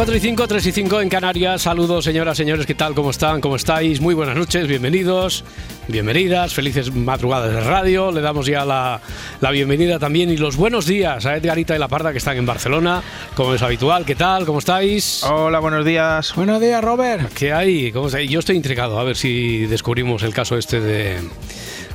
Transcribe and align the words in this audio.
4 0.00 0.16
y 0.16 0.20
5, 0.20 0.48
3 0.48 0.66
y 0.66 0.72
5 0.72 1.00
en 1.02 1.08
Canarias. 1.10 1.60
Saludos, 1.60 2.06
señoras, 2.06 2.34
señores, 2.34 2.64
¿qué 2.64 2.74
tal? 2.74 2.94
¿Cómo 2.94 3.10
están? 3.10 3.42
¿Cómo 3.42 3.56
estáis? 3.56 4.00
Muy 4.00 4.14
buenas 4.14 4.34
noches, 4.34 4.66
bienvenidos, 4.66 5.44
bienvenidas, 5.88 6.54
felices 6.54 6.90
madrugadas 6.90 7.52
de 7.52 7.60
radio. 7.60 8.10
Le 8.10 8.22
damos 8.22 8.46
ya 8.46 8.64
la, 8.64 8.98
la 9.42 9.50
bienvenida 9.50 9.98
también 9.98 10.30
y 10.30 10.38
los 10.38 10.56
buenos 10.56 10.86
días 10.86 11.26
a 11.26 11.36
Edgarita 11.36 11.76
y 11.76 11.78
La 11.78 11.88
Parda 11.88 12.12
que 12.12 12.16
están 12.16 12.38
en 12.38 12.46
Barcelona, 12.46 13.02
como 13.34 13.52
es 13.52 13.60
habitual. 13.60 14.06
¿Qué 14.06 14.14
tal? 14.14 14.46
¿Cómo 14.46 14.60
estáis? 14.60 15.22
Hola, 15.24 15.58
buenos 15.58 15.84
días. 15.84 16.34
Buenos 16.34 16.62
días, 16.62 16.82
Robert. 16.82 17.30
¿Qué 17.34 17.52
hay? 17.52 17.92
¿Cómo 17.92 18.06
estáis? 18.06 18.30
Yo 18.30 18.38
estoy 18.38 18.56
intrigado 18.56 18.98
a 18.98 19.04
ver 19.04 19.18
si 19.18 19.66
descubrimos 19.66 20.22
el 20.22 20.32
caso 20.32 20.56
este 20.56 20.80
de 20.80 21.18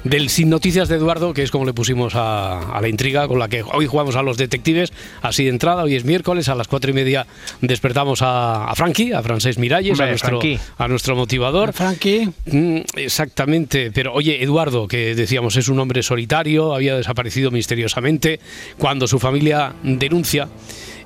del 0.05 0.29
Sin 0.29 0.49
Noticias 0.49 0.87
de 0.87 0.95
Eduardo, 0.95 1.33
que 1.33 1.41
es 1.43 1.51
como 1.51 1.65
le 1.65 1.73
pusimos 1.73 2.15
a, 2.15 2.59
a 2.75 2.79
la 2.79 2.87
intriga 2.87 3.27
con 3.27 3.39
la 3.39 3.49
que 3.49 3.63
hoy 3.63 3.87
jugamos 3.87 4.15
a 4.15 4.21
los 4.21 4.37
detectives, 4.37 4.93
así 5.21 5.43
de 5.43 5.49
entrada, 5.49 5.83
hoy 5.83 5.95
es 5.95 6.05
miércoles, 6.05 6.47
a 6.47 6.55
las 6.55 6.67
cuatro 6.67 6.91
y 6.91 6.93
media 6.93 7.25
despertamos 7.61 8.21
a, 8.21 8.65
a 8.69 8.75
Frankie, 8.75 9.11
a 9.13 9.21
Francés 9.23 9.57
Miralles, 9.57 9.99
a 9.99 10.03
Hombre, 10.03 10.09
nuestro, 10.11 10.39
Frankie. 10.39 10.59
a 10.77 10.87
nuestro 10.87 11.15
motivador. 11.15 11.73
Frankie. 11.73 12.29
Mm, 12.45 12.81
Exactamente, 12.95 13.91
pero 13.91 14.13
oye, 14.13 14.43
Eduardo, 14.43 14.87
que 14.87 15.15
decíamos 15.15 15.55
es 15.55 15.69
un 15.69 15.79
hombre 15.79 16.03
solitario, 16.03 16.75
había 16.75 16.95
desaparecido 16.95 17.49
misteriosamente, 17.49 18.39
cuando 18.77 19.07
su 19.07 19.17
familia 19.19 19.73
denuncia, 19.81 20.47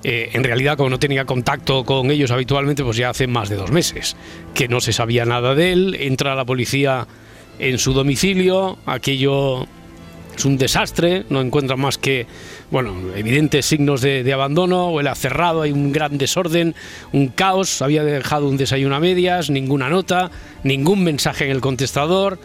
eh, 0.03 0.29
en 0.33 0.43
realidad 0.43 0.75
como 0.75 0.89
no 0.89 0.99
tenía 0.99 1.23
contacto 1.23 1.85
con 1.85 2.11
ellos 2.11 2.31
habitualmente, 2.31 2.83
pues 2.83 2.97
ya 2.97 3.09
hace 3.11 3.27
más 3.27 3.47
de 3.47 3.55
dos 3.55 3.71
meses, 3.71 4.17
que 4.53 4.67
no 4.67 4.81
se 4.81 4.91
sabía 4.91 5.23
nada 5.23 5.55
de 5.55 5.71
él, 5.71 5.95
entra 5.99 6.35
la 6.35 6.43
policía 6.43 7.07
en 7.59 7.77
su 7.77 7.93
domicilio, 7.93 8.77
aquello 8.85 9.67
es 10.35 10.45
un 10.45 10.57
desastre, 10.57 11.25
no 11.29 11.41
encuentran 11.41 11.79
más 11.79 11.97
que, 11.97 12.25
bueno, 12.71 12.95
evidentes 13.15 13.65
signos 13.65 14.01
de, 14.01 14.33
abandono, 14.33 14.89
huele 14.89 15.13
cerrado, 15.15 15.63
hay 15.63 15.73
un 15.73 15.91
gran 15.91 16.17
desorden, 16.17 16.75
un 17.11 17.27
caos, 17.27 17.81
había 17.81 18.03
dejado 18.03 18.47
un 18.47 18.55
desayuno 18.55 18.95
a 18.95 19.01
medias, 19.01 19.49
ninguna 19.49 19.89
nota, 19.89 20.31
ningún 20.63 21.03
mensaje 21.03 21.43
en 21.43 21.51
el 21.51 21.59
contestador, 21.59 22.39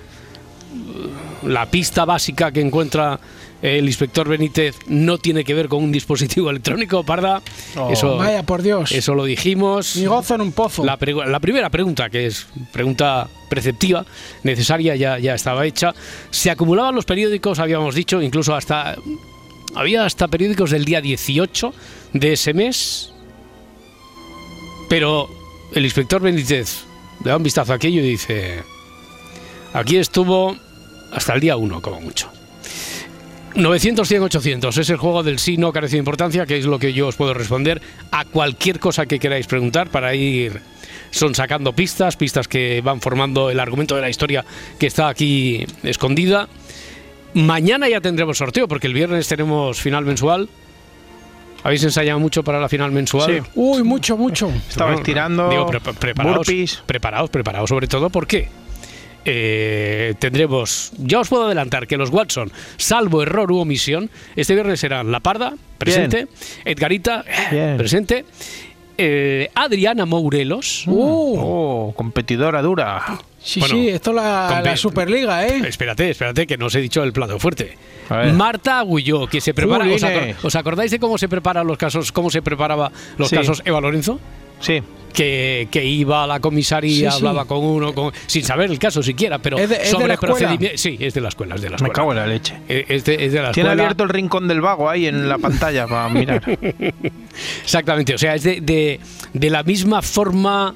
la 1.45 1.71
pista 1.71 2.05
básica 2.05 2.51
que 2.51 2.61
encuentra 2.61 3.21
el 3.65 3.87
inspector 3.87 4.29
Benítez 4.29 4.77
no 4.89 5.17
tiene 5.17 5.43
que 5.43 5.55
ver 5.55 5.69
con 5.69 5.83
un 5.83 5.91
dispositivo 5.91 6.51
electrónico, 6.51 7.03
Parda, 7.03 7.41
eso, 7.91 8.19
Vaya, 8.19 8.43
por 8.43 8.61
Dios. 8.61 8.93
eso 8.93 9.15
lo 9.15 9.25
dijimos. 9.25 9.97
Ni 9.97 10.05
gozo 10.05 10.35
en 10.35 10.43
un 10.43 10.53
pozo. 10.53 10.85
La 10.85 10.99
primera 10.99 11.71
pregunta, 11.71 12.11
que 12.11 12.27
es 12.27 12.47
pregunta 12.73 13.27
preceptiva, 13.49 14.05
necesaria, 14.43 14.97
ya, 14.97 15.19
ya 15.19 15.35
estaba 15.35 15.65
hecha. 15.65 15.95
Se 16.31 16.51
acumulaban 16.51 16.95
los 16.95 17.07
periódicos, 17.07 17.59
habíamos 17.59 17.95
dicho, 17.95 18.21
incluso 18.21 18.55
hasta. 18.55 18.97
Había 19.75 20.05
hasta 20.05 20.29
periódicos 20.29 20.71
del 20.71 20.85
día 20.85 21.01
18 21.01 21.73
de 22.13 22.33
ese 22.35 22.53
mes. 22.53 23.13
Pero 24.91 25.31
el 25.73 25.85
inspector 25.85 26.21
Benítez 26.21 26.85
le 27.25 27.31
da 27.31 27.39
un 27.39 27.43
vistazo 27.43 27.73
a 27.73 27.77
aquello 27.77 28.03
y 28.03 28.11
dice: 28.11 28.63
Aquí 29.73 29.97
estuvo 29.97 30.55
hasta 31.13 31.33
el 31.33 31.41
día 31.41 31.57
1, 31.57 31.81
como 31.81 32.03
mucho. 32.03 32.34
900, 33.55 34.07
100, 34.09 34.23
800 34.25 34.79
es 34.79 34.91
el 34.91 34.97
juego 34.97 35.23
del 35.23 35.39
sí, 35.39 35.57
no 35.57 35.73
carece 35.73 35.93
de 35.97 35.99
importancia, 36.01 36.45
que 36.47 36.59
es 36.59 36.65
lo 36.67 36.79
que 36.79 36.93
yo 36.93 37.07
os 37.09 37.17
puedo 37.17 37.35
responder 37.35 37.81
a 38.11 38.25
cualquier 38.25 38.81
cosa 38.81 39.07
que 39.07 39.19
queráis 39.19 39.47
preguntar 39.47 39.91
para 39.91 40.15
ir 40.15 40.61
son 41.11 41.35
sacando 41.37 41.73
pistas, 41.73 42.17
pistas 42.17 42.49
que 42.49 42.81
van 42.83 43.01
formando 43.01 43.51
el 43.51 43.61
argumento 43.61 43.95
de 43.95 44.01
la 44.01 44.11
historia 44.11 44.45
que 44.79 44.89
está 44.89 45.09
aquí 45.09 45.65
escondida. 45.85 46.49
Mañana 47.35 47.89
ya 47.89 48.01
tendremos 48.01 48.39
sorteo, 48.39 48.67
porque 48.67 48.89
el 48.89 48.95
viernes 48.95 49.29
tenemos 49.29 49.81
final 49.81 50.05
mensual. 50.05 50.49
¿Habéis 51.63 51.85
ensayado 51.85 52.19
mucho 52.19 52.43
para 52.43 52.59
la 52.61 52.69
final 52.69 52.91
mensual? 52.91 53.43
Sí. 53.45 53.51
Uy, 53.55 53.83
mucho, 53.85 54.17
mucho. 54.17 54.53
Estaba 54.69 54.95
estirando. 54.95 55.49
Digo, 55.49 55.67
pre- 55.67 55.81
preparaos, 55.81 56.37
burpees. 56.39 56.83
preparaos, 56.85 57.31
preparaos, 57.31 57.69
sobre 57.71 57.87
todo 57.87 58.11
porque 58.11 58.49
eh, 59.25 60.15
tendremos, 60.19 60.93
ya 60.99 61.21
os 61.21 61.29
puedo 61.29 61.47
adelantar 61.47 61.87
que 61.87 61.97
los 61.97 62.11
Watson, 62.11 62.51
salvo 62.77 63.23
error 63.23 63.51
u 63.53 63.59
omisión, 63.59 64.11
este 64.37 64.55
viernes 64.55 64.81
serán 64.81 65.11
La 65.13 65.21
Parda, 65.21 65.55
presente, 65.79 66.27
Edgarita, 66.65 67.25
Bien. 67.51 67.77
presente, 67.77 68.25
eh, 68.99 69.51
Adriana 69.55 70.05
Mourelos, 70.07 70.85
Uh, 70.87 71.37
Oh, 71.39 71.95
competidora 71.97 72.63
dura. 72.63 73.03
sí, 73.43 73.61
bueno, 73.61 73.75
sí, 73.75 73.89
esto 73.89 74.11
es 74.11 74.17
la, 74.17 74.77
Superliga, 74.77 75.47
¿eh? 75.47 75.63
Espérate, 75.67 76.11
espérate, 76.11 76.47
que 76.47 76.57
no 76.57 76.67
os 76.67 76.75
he 76.75 76.81
dicho 76.81 77.03
el 77.03 77.13
plato 77.13 77.39
fuerte. 77.39 77.77
Marta 78.35 78.79
Agulló, 78.81 79.27
que 79.27 79.41
se 79.41 79.55
prepara. 79.55 79.85
¿os, 79.87 80.03
Jolines. 80.03 80.37
acor- 80.37 80.47
os 80.47 80.55
acordáis 80.57 80.91
de 80.91 80.99
cómo 80.99 81.17
se 81.17 81.27
preparan 81.29 81.67
los 81.67 81.79
casos, 81.79 82.13
cómo 82.13 82.31
se 82.31 82.43
preparaba 82.43 82.93
los 83.17 83.29
Sí. 83.31 83.37
casos 83.37 83.63
Eva 83.65 83.81
Lorenzo? 83.81 84.21
Sí. 84.61 84.83
que, 85.13 85.69
que 85.71 85.85
iba 85.85 86.25
a 86.25 86.27
la 86.27 86.41
comisaría, 86.41 87.13
Sí, 87.13 87.19
sí. 87.21 87.27
hablaba 87.27 87.45
con 87.45 87.59
uno, 87.65 87.95
con- 87.95 88.13
sin 88.27 88.43
saber 88.43 88.69
el 88.69 88.81
caso 88.81 89.01
siquiera, 89.01 89.39
pero 89.39 89.57
¿Es 89.59 89.69
de- 89.69 89.77
es 89.77 89.91
sobre 89.91 90.19
procedimientos. 90.19 90.81
Sí, 90.81 90.97
es 90.99 91.15
de 91.15 91.21
la 91.21 91.29
escuela, 91.29 91.55
es 91.55 91.61
de 91.63 91.69
la 91.71 91.77
Me 91.77 91.87
escuela. 91.89 91.93
cago 91.95 92.11
en 92.13 92.17
la 92.19 92.27
leche. 92.27 92.57
Eh, 92.69 92.85
Es 92.89 93.05
de, 93.05 93.25
es 93.25 93.33
de 93.33 93.41
la 93.43 93.53
Tiene 93.53 93.71
abierto 93.71 94.03
el 94.03 94.09
rincón 94.09 94.49
del 94.49 94.61
vago 94.61 94.91
ahí 94.91 95.07
en 95.07 95.29
la 95.29 95.39
pantalla 95.39 95.87
para 95.87 96.09
mirar. 96.09 96.43
Exactamente, 97.63 98.15
o 98.15 98.19
sea, 98.19 98.35
es 98.35 98.43
de, 98.43 99.01
de 99.33 99.51
la 99.51 99.63
misma 99.63 100.03
forma 100.03 100.75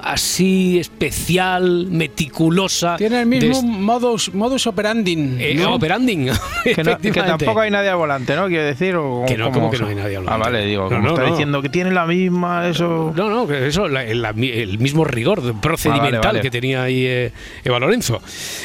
así 0.00 0.78
especial, 0.78 1.86
meticulosa. 1.90 2.96
Tiene 2.96 3.20
el 3.20 3.26
mismo 3.26 3.62
modus, 3.62 4.32
modus 4.34 4.66
operandi. 4.66 5.36
eh, 5.38 5.54
¿no? 5.56 5.74
operanding. 5.74 6.26
Que, 6.66 6.82
no- 6.82 6.96
que 6.98 7.08
efectivamente. 7.08 7.44
tampoco 7.44 7.60
hay 7.60 7.70
nadie 7.70 7.88
al 7.90 7.96
volante, 7.96 8.34
¿no? 8.34 8.48
Quiero 8.48 8.64
decir. 8.64 8.96
O, 8.96 9.24
Que 9.26 9.36
no. 9.36 9.52
¿cómo 9.52 9.70
que 9.70 9.78
no 9.78 9.86
hay 9.86 9.94
nadie 9.94 10.16
al 10.16 10.24
Ah, 10.28 10.36
volante? 10.36 10.52
vale, 10.52 10.66
digo, 10.66 10.82
No, 10.84 10.88
como 10.88 11.02
no, 11.02 11.08
está 11.10 11.22
no. 11.22 11.30
diciendo 11.30 11.62
que 11.62 11.68
tiene 11.68 11.92
la 11.92 12.06
misma, 12.06 12.68
eso. 12.68 13.12
No, 13.16 13.30
no, 13.30 13.46
que 13.46 13.68
eso, 13.68 13.86
la- 13.88 14.02
la- 14.02 14.30
el 14.30 14.78
mismo 14.78 15.04
rigor 15.04 15.40
procedimental 15.60 16.14
Ah, 16.14 16.18
vale, 16.18 16.26
vale. 16.28 16.40
que 16.40 16.50
tenía 16.50 16.82
ahí 16.82 17.04
eh, 17.06 17.32
Eva 17.64 17.78
Lorenzo. 17.78 18.20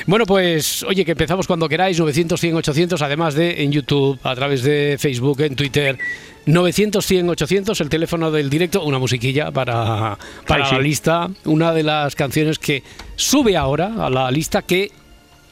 Bueno, 0.08 0.26
pues, 0.26 0.82
oye, 0.84 1.06
que 1.06 1.12
empezamos 1.12 1.46
cuando 1.46 1.70
queráis, 1.70 2.00
900, 2.00 2.40
100, 2.40 2.56
800, 2.56 3.02
además 3.04 3.36
de 3.36 3.64
en 3.64 3.72
YouTube, 3.72 4.20
a 4.24 4.34
través 4.36 4.64
de 4.64 4.98
Facebook, 5.00 5.42
en 5.42 5.56
Twitter. 5.56 5.98
900, 6.46 7.06
100, 7.06 7.30
800, 7.30 7.82
el 7.82 7.90
teléfono 7.90 8.32
del 8.32 8.50
directo, 8.50 8.84
una 8.84 9.00
musiquilla 9.00 9.52
para, 9.52 10.18
para 10.48 10.64
Ay, 10.64 10.70
sí. 10.70 10.76
la 10.76 10.82
lista, 10.82 11.30
una 11.46 11.74
de 11.74 11.84
las 11.84 12.16
canciones 12.16 12.60
que 12.60 12.84
sube 13.16 13.56
ahora 13.56 13.94
a 14.06 14.10
la 14.10 14.32
lista 14.32 14.62
que 14.62 14.92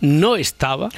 no 0.01 0.35
estaba. 0.35 0.89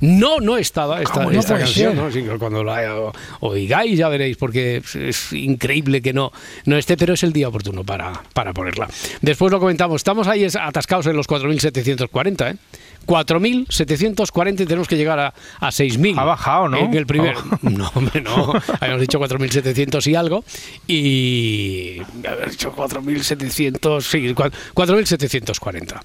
No, 0.00 0.38
no 0.38 0.58
estaba 0.58 1.00
esta, 1.00 1.14
¿Cómo 1.14 1.30
no 1.30 1.40
esta 1.40 1.58
canción. 1.58 1.96
¿no? 1.96 2.10
Sí, 2.10 2.24
cuando 2.38 2.62
la 2.62 3.12
oigáis 3.40 3.98
ya 3.98 4.08
veréis, 4.08 4.36
porque 4.36 4.82
es, 4.94 5.32
increíble 5.32 6.02
que 6.02 6.12
no, 6.12 6.30
no 6.66 6.76
esté, 6.76 6.96
pero 6.96 7.14
es 7.14 7.22
el 7.22 7.32
día 7.32 7.48
oportuno 7.48 7.84
para, 7.84 8.12
para 8.34 8.52
ponerla. 8.52 8.88
Después 9.22 9.50
lo 9.50 9.60
comentamos. 9.60 10.00
Estamos 10.00 10.26
ahí 10.28 10.46
atascados 10.60 11.06
en 11.06 11.16
los 11.16 11.26
4.740, 11.26 12.52
¿eh? 12.52 12.56
4.740 13.06 14.60
y 14.60 14.66
tenemos 14.66 14.88
que 14.88 14.96
llegar 14.96 15.18
a, 15.18 15.34
a 15.60 15.68
6.000. 15.68 16.18
Ha 16.18 16.24
bajado, 16.24 16.68
¿no? 16.68 16.78
En 16.78 16.94
el 16.94 17.06
primer... 17.06 17.34
Bajado. 17.34 17.58
No, 17.62 17.90
hombre, 17.94 18.20
no. 18.20 18.52
Habíamos 18.80 19.00
dicho 19.00 19.18
4.700 19.20 20.06
y 20.10 20.14
algo. 20.14 20.44
Y... 20.86 21.98
Haber 22.26 22.50
dicho 22.50 22.72
4.700... 22.74 24.00
Sí, 24.02 24.34
cua- 24.34 24.52
4.740. 24.74 26.00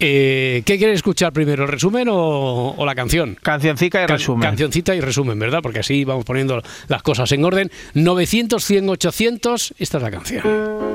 Eh, 0.00 0.62
¿Qué 0.66 0.76
quieres 0.76 0.96
escuchar 0.96 1.32
primero, 1.32 1.62
el 1.64 1.68
resumen 1.70 2.08
o, 2.10 2.74
o 2.76 2.84
la 2.84 2.94
canción? 2.96 3.38
Cancioncica 3.40 4.02
y 4.02 4.06
Can- 4.06 4.18
resumen. 4.18 4.42
Cancioncita 4.42 4.94
y 4.94 5.00
resumen, 5.00 5.38
¿verdad? 5.38 5.60
Porque 5.62 5.78
así 5.78 6.04
vamos 6.04 6.24
poniendo 6.24 6.60
las 6.88 7.02
cosas 7.02 7.30
en 7.32 7.44
orden. 7.44 7.70
900, 7.94 8.62
100, 8.64 8.88
800. 8.90 9.74
Esta 9.78 9.96
es 9.98 10.02
la 10.02 10.10
canción. 10.10 10.42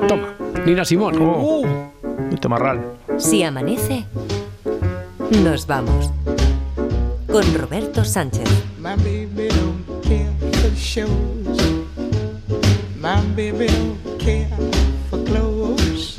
Toma, 0.06 0.34
Nina 0.66 0.84
Simón. 0.84 1.16
Oh, 1.18 1.92
Tomarral. 2.40 2.82
Si 3.18 3.42
amanece, 3.42 4.04
Nos 5.30 5.66
vamos 5.66 6.10
con 7.30 7.54
Roberto 7.54 8.04
Sánchez. 8.04 8.48
My 8.80 8.96
baby 8.96 9.48
don't 9.48 10.02
care 10.02 10.32
for 10.60 10.76
shows. 10.76 11.56
My 12.96 13.20
baby 13.36 13.68
don't 13.68 14.18
care 14.18 14.50
for 15.08 15.22
clothes. 15.24 16.18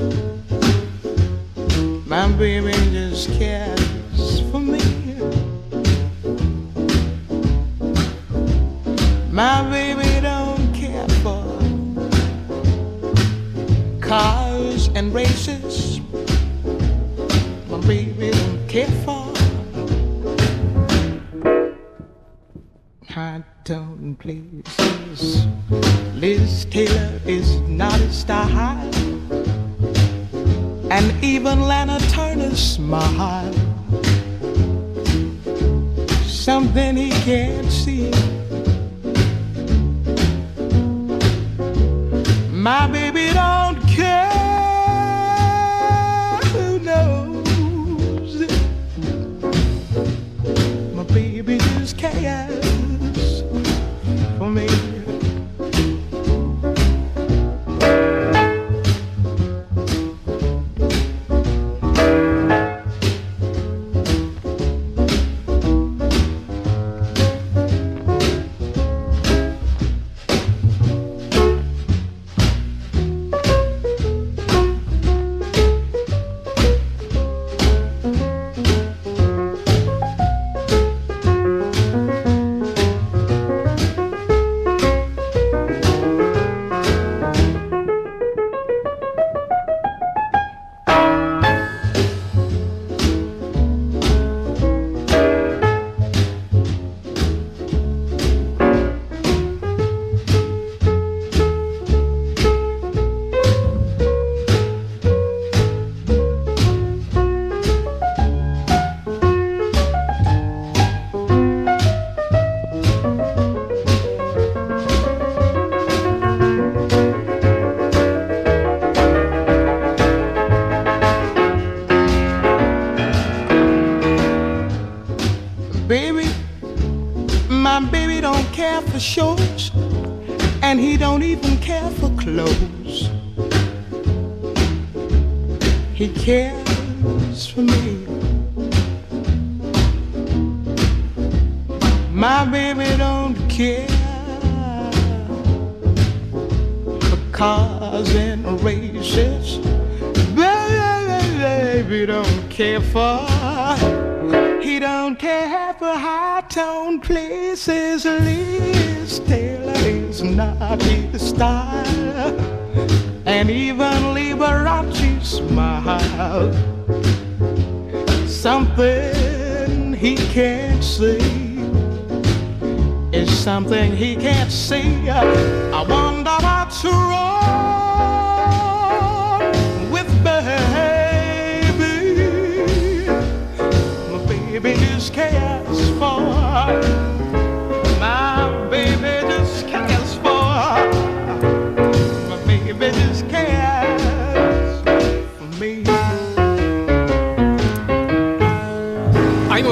My 2.08 2.28
baby 2.40 2.72
just 2.92 3.30
cares 3.38 3.81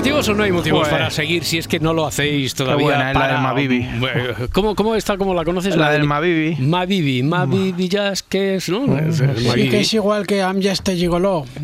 ¿Hay 0.02 0.12
motivos 0.20 0.30
o 0.30 0.34
no 0.38 0.44
hay 0.44 0.52
motivos 0.52 0.80
Joder. 0.88 0.92
para 0.92 1.10
seguir 1.12 1.44
si 1.44 1.58
es 1.58 1.68
que 1.68 1.80
no 1.80 1.94
lo 1.94 2.06
hacéis 2.06 2.54
todavía? 2.54 2.84
buena 2.86 3.10
es 3.10 3.14
la 3.16 3.20
para... 3.20 3.34
del 3.34 3.42
Mabibi. 3.42 3.88
Bueno, 4.00 4.24
¿Cómo, 4.52 4.76
¿Cómo 4.76 4.96
está? 4.96 5.18
¿Cómo 5.18 5.34
la 5.34 5.44
conoces? 5.46 5.76
La 5.76 5.92
del 5.92 6.04
Mabibi. 6.04 6.58
Mabibi. 6.60 7.24
Mabibi, 7.24 7.88
ya 7.90 8.10
es 8.12 8.24
que 8.24 8.56
es, 8.56 8.70
¿no? 8.70 8.98
Es 8.98 9.20
el 9.22 9.38
Sí, 9.38 9.70
que 9.70 9.80
es 9.82 9.94
igual 9.94 10.28
que 10.28 10.38
I'm 10.40 10.62
just 10.62 10.88
a 10.90 10.94
gigolo. 10.94 11.46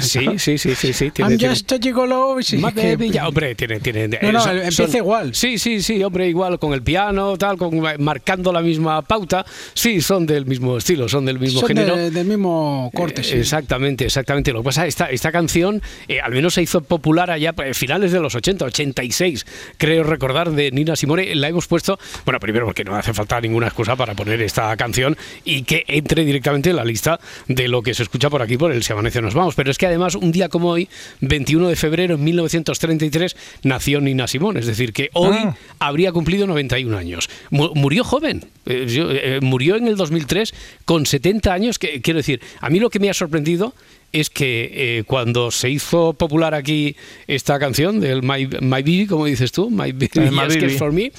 Sí, 0.00 0.26
sí, 0.38 0.58
sí, 0.58 0.74
sí, 0.74 0.92
sí. 0.92 1.10
Tiene, 1.10 1.30
I'm 1.32 1.38
tiene- 1.38 1.54
just 1.54 1.72
a 1.72 1.78
gigolo. 1.78 2.36
sí, 2.40 2.58
Más 2.58 2.72
que- 2.74 2.96
ya, 3.10 3.28
hombre, 3.28 3.54
tiene, 3.54 3.80
tiene. 3.80 4.08
No, 4.08 4.32
no, 4.32 4.50
empieza 4.52 4.96
igual. 4.98 5.34
Sí, 5.34 5.58
sí, 5.58 5.82
sí, 5.82 6.02
hombre, 6.02 6.28
igual 6.28 6.58
con 6.58 6.72
el 6.72 6.82
piano, 6.82 7.36
tal, 7.36 7.56
con, 7.56 7.80
marcando 7.98 8.52
la 8.52 8.60
misma 8.62 9.02
pauta. 9.02 9.44
Sí, 9.74 10.00
son 10.00 10.26
del 10.26 10.46
mismo 10.46 10.76
estilo, 10.78 11.08
son 11.08 11.24
del 11.26 11.38
mismo 11.38 11.60
Son 11.60 11.68
género. 11.68 11.96
de- 11.96 12.10
del 12.10 12.26
mismo 12.26 12.90
corte, 12.94 13.20
Eh, 13.22 13.24
sí. 13.24 13.36
Exactamente, 13.38 14.04
exactamente. 14.04 14.52
Lo 14.52 14.60
que 14.60 14.64
pasa, 14.66 14.86
esta, 14.86 15.06
esta 15.10 15.32
canción 15.32 15.82
eh, 16.06 16.20
al 16.20 16.32
menos 16.32 16.54
se 16.54 16.62
hizo 16.62 16.80
popular 16.80 17.27
allá 17.30 17.54
a 17.56 17.74
finales 17.74 18.12
de 18.12 18.20
los 18.20 18.34
80, 18.34 18.64
86, 18.64 19.46
creo 19.76 20.02
recordar, 20.04 20.50
de 20.50 20.70
Nina 20.70 20.96
Simone. 20.96 21.34
La 21.34 21.48
hemos 21.48 21.66
puesto, 21.66 21.98
bueno, 22.24 22.40
primero 22.40 22.66
porque 22.66 22.84
no 22.84 22.94
hace 22.96 23.12
falta 23.14 23.40
ninguna 23.40 23.66
excusa 23.68 23.96
para 23.96 24.14
poner 24.14 24.40
esta 24.42 24.76
canción 24.76 25.16
y 25.44 25.62
que 25.62 25.84
entre 25.88 26.24
directamente 26.24 26.70
en 26.70 26.76
la 26.76 26.84
lista 26.84 27.18
de 27.46 27.68
lo 27.68 27.82
que 27.82 27.94
se 27.94 28.02
escucha 28.02 28.30
por 28.30 28.42
aquí 28.42 28.56
por 28.56 28.72
el 28.72 28.82
Si 28.82 28.92
Amanece 28.92 29.20
Nos 29.22 29.34
Vamos. 29.34 29.54
Pero 29.54 29.70
es 29.70 29.78
que 29.78 29.86
además, 29.86 30.14
un 30.14 30.32
día 30.32 30.48
como 30.48 30.70
hoy, 30.70 30.88
21 31.20 31.68
de 31.68 31.76
febrero 31.76 32.16
de 32.16 32.22
1933, 32.22 33.36
nació 33.62 34.00
Nina 34.00 34.26
Simone. 34.26 34.60
Es 34.60 34.66
decir, 34.66 34.92
que 34.92 35.10
hoy 35.14 35.36
Ah. 35.38 35.56
habría 35.78 36.12
cumplido 36.12 36.46
91 36.46 36.96
años. 36.96 37.28
Mu- 37.50 37.74
Murió 37.74 38.04
joven. 38.04 38.44
Eh, 38.66 38.86
eh, 38.88 39.38
murió 39.42 39.76
en 39.76 39.86
el 39.88 39.96
2003 39.96 40.52
con 40.84 41.06
70 41.06 41.52
años. 41.52 41.78
Que, 41.78 42.00
quiero 42.02 42.18
decir, 42.18 42.40
a 42.60 42.68
mí 42.70 42.78
lo 42.80 42.90
que 42.90 42.98
me 42.98 43.08
ha 43.10 43.14
sorprendido 43.14 43.74
es 44.12 44.30
que 44.30 44.70
eh, 44.98 45.04
cuando 45.04 45.50
se 45.50 45.70
hizo 45.70 46.14
popular 46.14 46.54
aquí 46.54 46.96
esta 47.26 47.58
canción 47.58 48.00
del 48.00 48.22
My, 48.22 48.46
My 48.60 48.82
Baby, 48.82 49.06
como 49.06 49.26
dices 49.26 49.52
tú, 49.52 49.70
My 49.70 49.92
Baby 49.92 50.10
My 50.30 50.30
Baby. 50.30 50.70
for 50.70 50.92
Me, 50.92 51.12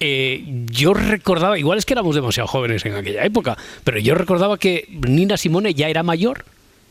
eh, 0.00 0.44
yo 0.70 0.94
recordaba, 0.94 1.58
igual 1.58 1.78
es 1.78 1.84
que 1.84 1.94
éramos 1.94 2.14
demasiado 2.14 2.46
jóvenes 2.46 2.84
en 2.86 2.94
aquella 2.94 3.24
época, 3.24 3.56
pero 3.84 3.98
yo 3.98 4.14
recordaba 4.14 4.58
que 4.58 4.88
Nina 4.90 5.36
Simone 5.36 5.74
ya 5.74 5.88
era 5.88 6.02
mayor 6.02 6.44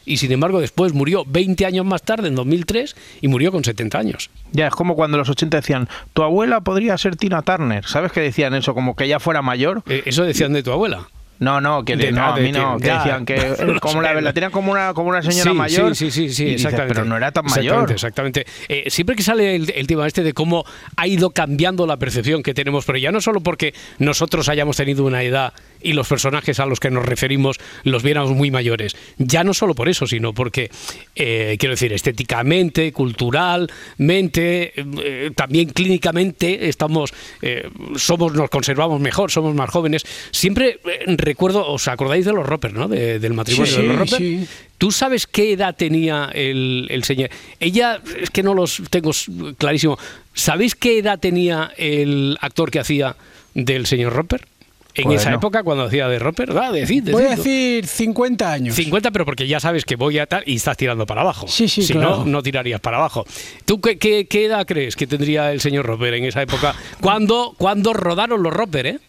y 0.06 0.18
sin 0.18 0.32
embargo 0.32 0.60
después 0.62 0.94
murió 0.94 1.24
20 1.26 1.66
años 1.66 1.86
más 1.86 2.04
tarde, 2.04 2.28
en 2.28 2.36
2003, 2.36 2.96
y 3.22 3.28
murió 3.28 3.52
con 3.52 3.64
70 3.64 3.98
años. 3.98 4.30
Ya, 4.52 4.68
es 4.68 4.74
como 4.74 4.96
cuando 4.96 5.18
en 5.18 5.20
los 5.20 5.30
80 5.30 5.58
decían, 5.58 5.90
tu 6.14 6.22
abuela 6.24 6.62
podría 6.62 6.98
ser 6.98 7.16
Tina 7.16 7.42
Turner. 7.42 7.86
¿Sabes 7.86 8.12
que 8.12 8.22
decían 8.22 8.54
eso? 8.54 8.74
Como 8.74 8.96
que 8.96 9.06
ella 9.06 9.20
fuera 9.20 9.42
mayor. 9.42 9.84
Eh, 9.90 10.04
eso 10.06 10.24
decían 10.24 10.54
de 10.54 10.64
tu 10.64 10.72
abuela. 10.72 11.08
No, 11.40 11.60
no, 11.60 11.84
que 11.84 11.98
De 11.98 12.12
no, 12.12 12.22
nada, 12.22 12.36
a 12.36 12.40
mí 12.40 12.52
no, 12.52 12.78
que- 12.78 12.90
decían 12.92 13.26
que 13.26 13.36
eh, 13.36 13.56
como 13.82 14.02
la, 14.02 14.14
la 14.22 14.32
tenían 14.34 14.52
como 14.52 14.72
una, 14.72 14.94
como 14.94 15.10
una 15.10 15.22
señora 15.22 15.52
Sí, 15.52 15.58
mayor. 15.58 15.96
Sí, 15.96 16.10
sí, 16.10 16.30
sí, 16.30 16.34
sí, 16.34 16.44
dices, 16.46 16.66
exactamente. 16.66 16.94
pero 16.94 17.06
no 17.06 17.18
era 17.18 17.32
tan 17.32 17.46
Exactamente, 17.46 17.76
mayor. 17.78 17.92
Exactamente. 17.92 18.46
Eh, 18.70 18.90
siempre 18.90 19.16
que 19.16 19.24
sale 19.24 19.56
el, 19.56 19.70
el 19.76 19.86
tema 19.88 20.08
este 20.08 20.24
de 20.24 20.34
cómo 20.34 20.64
ha 20.96 21.08
ido 21.08 21.32
cambiando 21.32 21.86
la 21.88 21.98
percepción 21.98 22.42
que 22.42 22.54
tenemos, 22.54 22.86
pero 22.86 22.98
ya 22.98 23.12
no 23.12 23.20
solo 23.20 23.42
porque 23.42 23.74
nosotros 24.00 24.48
hayamos 24.50 24.78
tenido 24.78 25.04
una 25.06 25.24
edad 25.24 25.54
y 25.86 25.94
los 25.94 26.08
personajes 26.08 26.60
a 26.60 26.66
los 26.66 26.80
que 26.80 26.90
nos 26.90 27.06
referimos 27.06 27.58
los 27.84 28.04
viéramos 28.04 28.32
muy 28.32 28.52
mayores, 28.52 28.96
ya 29.18 29.44
no 29.44 29.54
solo 29.54 29.76
por 29.76 29.88
eso, 29.90 30.08
sino 30.08 30.34
porque, 30.34 30.70
eh, 31.16 31.56
quiero 31.60 31.74
decir, 31.74 31.94
estéticamente, 31.94 32.92
culturalmente, 32.92 34.74
eh, 34.76 35.32
también 35.36 35.70
clínicamente 35.70 36.68
estamos, 36.68 37.14
eh, 37.42 37.70
somos, 37.96 38.34
nos 38.34 38.50
conservamos 38.50 39.00
mejor, 39.00 39.32
somos 39.32 39.54
más 39.56 39.70
jóvenes. 39.70 40.04
Siempre 40.32 40.80
recuerdo, 41.08 41.66
¿os 41.68 41.88
acordáis 41.88 42.26
de 42.26 42.34
los 42.34 42.46
Roper, 42.46 42.74
no? 42.74 42.88
De- 42.88 43.20
del 43.20 43.34
matrimonio 43.34 43.72
Sí, 43.72 43.82
de 43.82 43.88
los 43.88 43.98
Roper. 44.00 44.18
sí. 44.18 44.48
¿Tú 44.78 44.92
sabes 44.92 45.26
qué 45.26 45.54
edad 45.54 45.74
tenía 45.76 46.30
el, 46.34 46.88
el 46.90 47.04
señor? 47.06 47.30
Ella, 47.62 48.02
es 48.22 48.30
que 48.30 48.44
no 48.44 48.54
los 48.54 48.82
tengo 48.90 49.12
clarísimo. 49.58 49.98
¿Sabéis 50.34 50.76
qué 50.76 50.98
edad 51.00 51.18
tenía 51.18 51.72
el 51.78 52.38
actor 52.42 52.70
que 52.72 52.80
hacía 52.80 53.16
del 53.54 53.86
señor 53.86 54.12
Roper? 54.14 54.46
En 54.96 55.04
Pues 55.04 55.22
esa 55.22 55.30
no. 55.32 55.38
época, 55.38 55.62
cuando 55.64 55.84
hacía 55.84 56.08
de 56.08 56.20
Roper, 56.20 56.56
va, 56.56 56.72
decid, 56.72 57.12
Voy 57.12 57.24
a 57.24 57.36
decir 57.36 57.86
50 57.86 58.52
años. 58.52 58.76
50, 58.76 59.12
pero 59.12 59.26
porque 59.26 59.46
ya 59.48 59.60
sabes 59.60 59.84
que 59.84 59.98
voy 59.98 60.20
a 60.20 60.26
tal 60.26 60.42
y 60.46 60.56
estás 60.56 60.78
tirando 60.78 61.06
para 61.06 61.22
abajo. 61.22 61.48
Sí, 61.50 61.68
sí, 61.68 61.82
si 61.82 61.92
claro. 61.94 62.20
no, 62.20 62.26
no 62.26 62.42
tirarías 62.44 62.80
para 62.80 62.98
abajo. 62.98 63.26
¿Tú 63.66 63.82
qué, 63.82 63.98
qué- 63.98 64.26
qué 64.28 64.46
edad 64.46 64.66
crees 64.66 64.96
que 64.96 65.06
tendría 65.06 65.52
el 65.52 65.60
señor 65.60 65.86
Roper 65.86 66.14
en 66.14 66.24
esa 66.26 66.42
época? 66.42 66.74
¿Cuándo, 67.02 67.54
cuando 67.58 67.92
rodaron 67.94 68.42
los 68.42 68.54
Roper, 68.54 68.86
eh? 68.88 69.00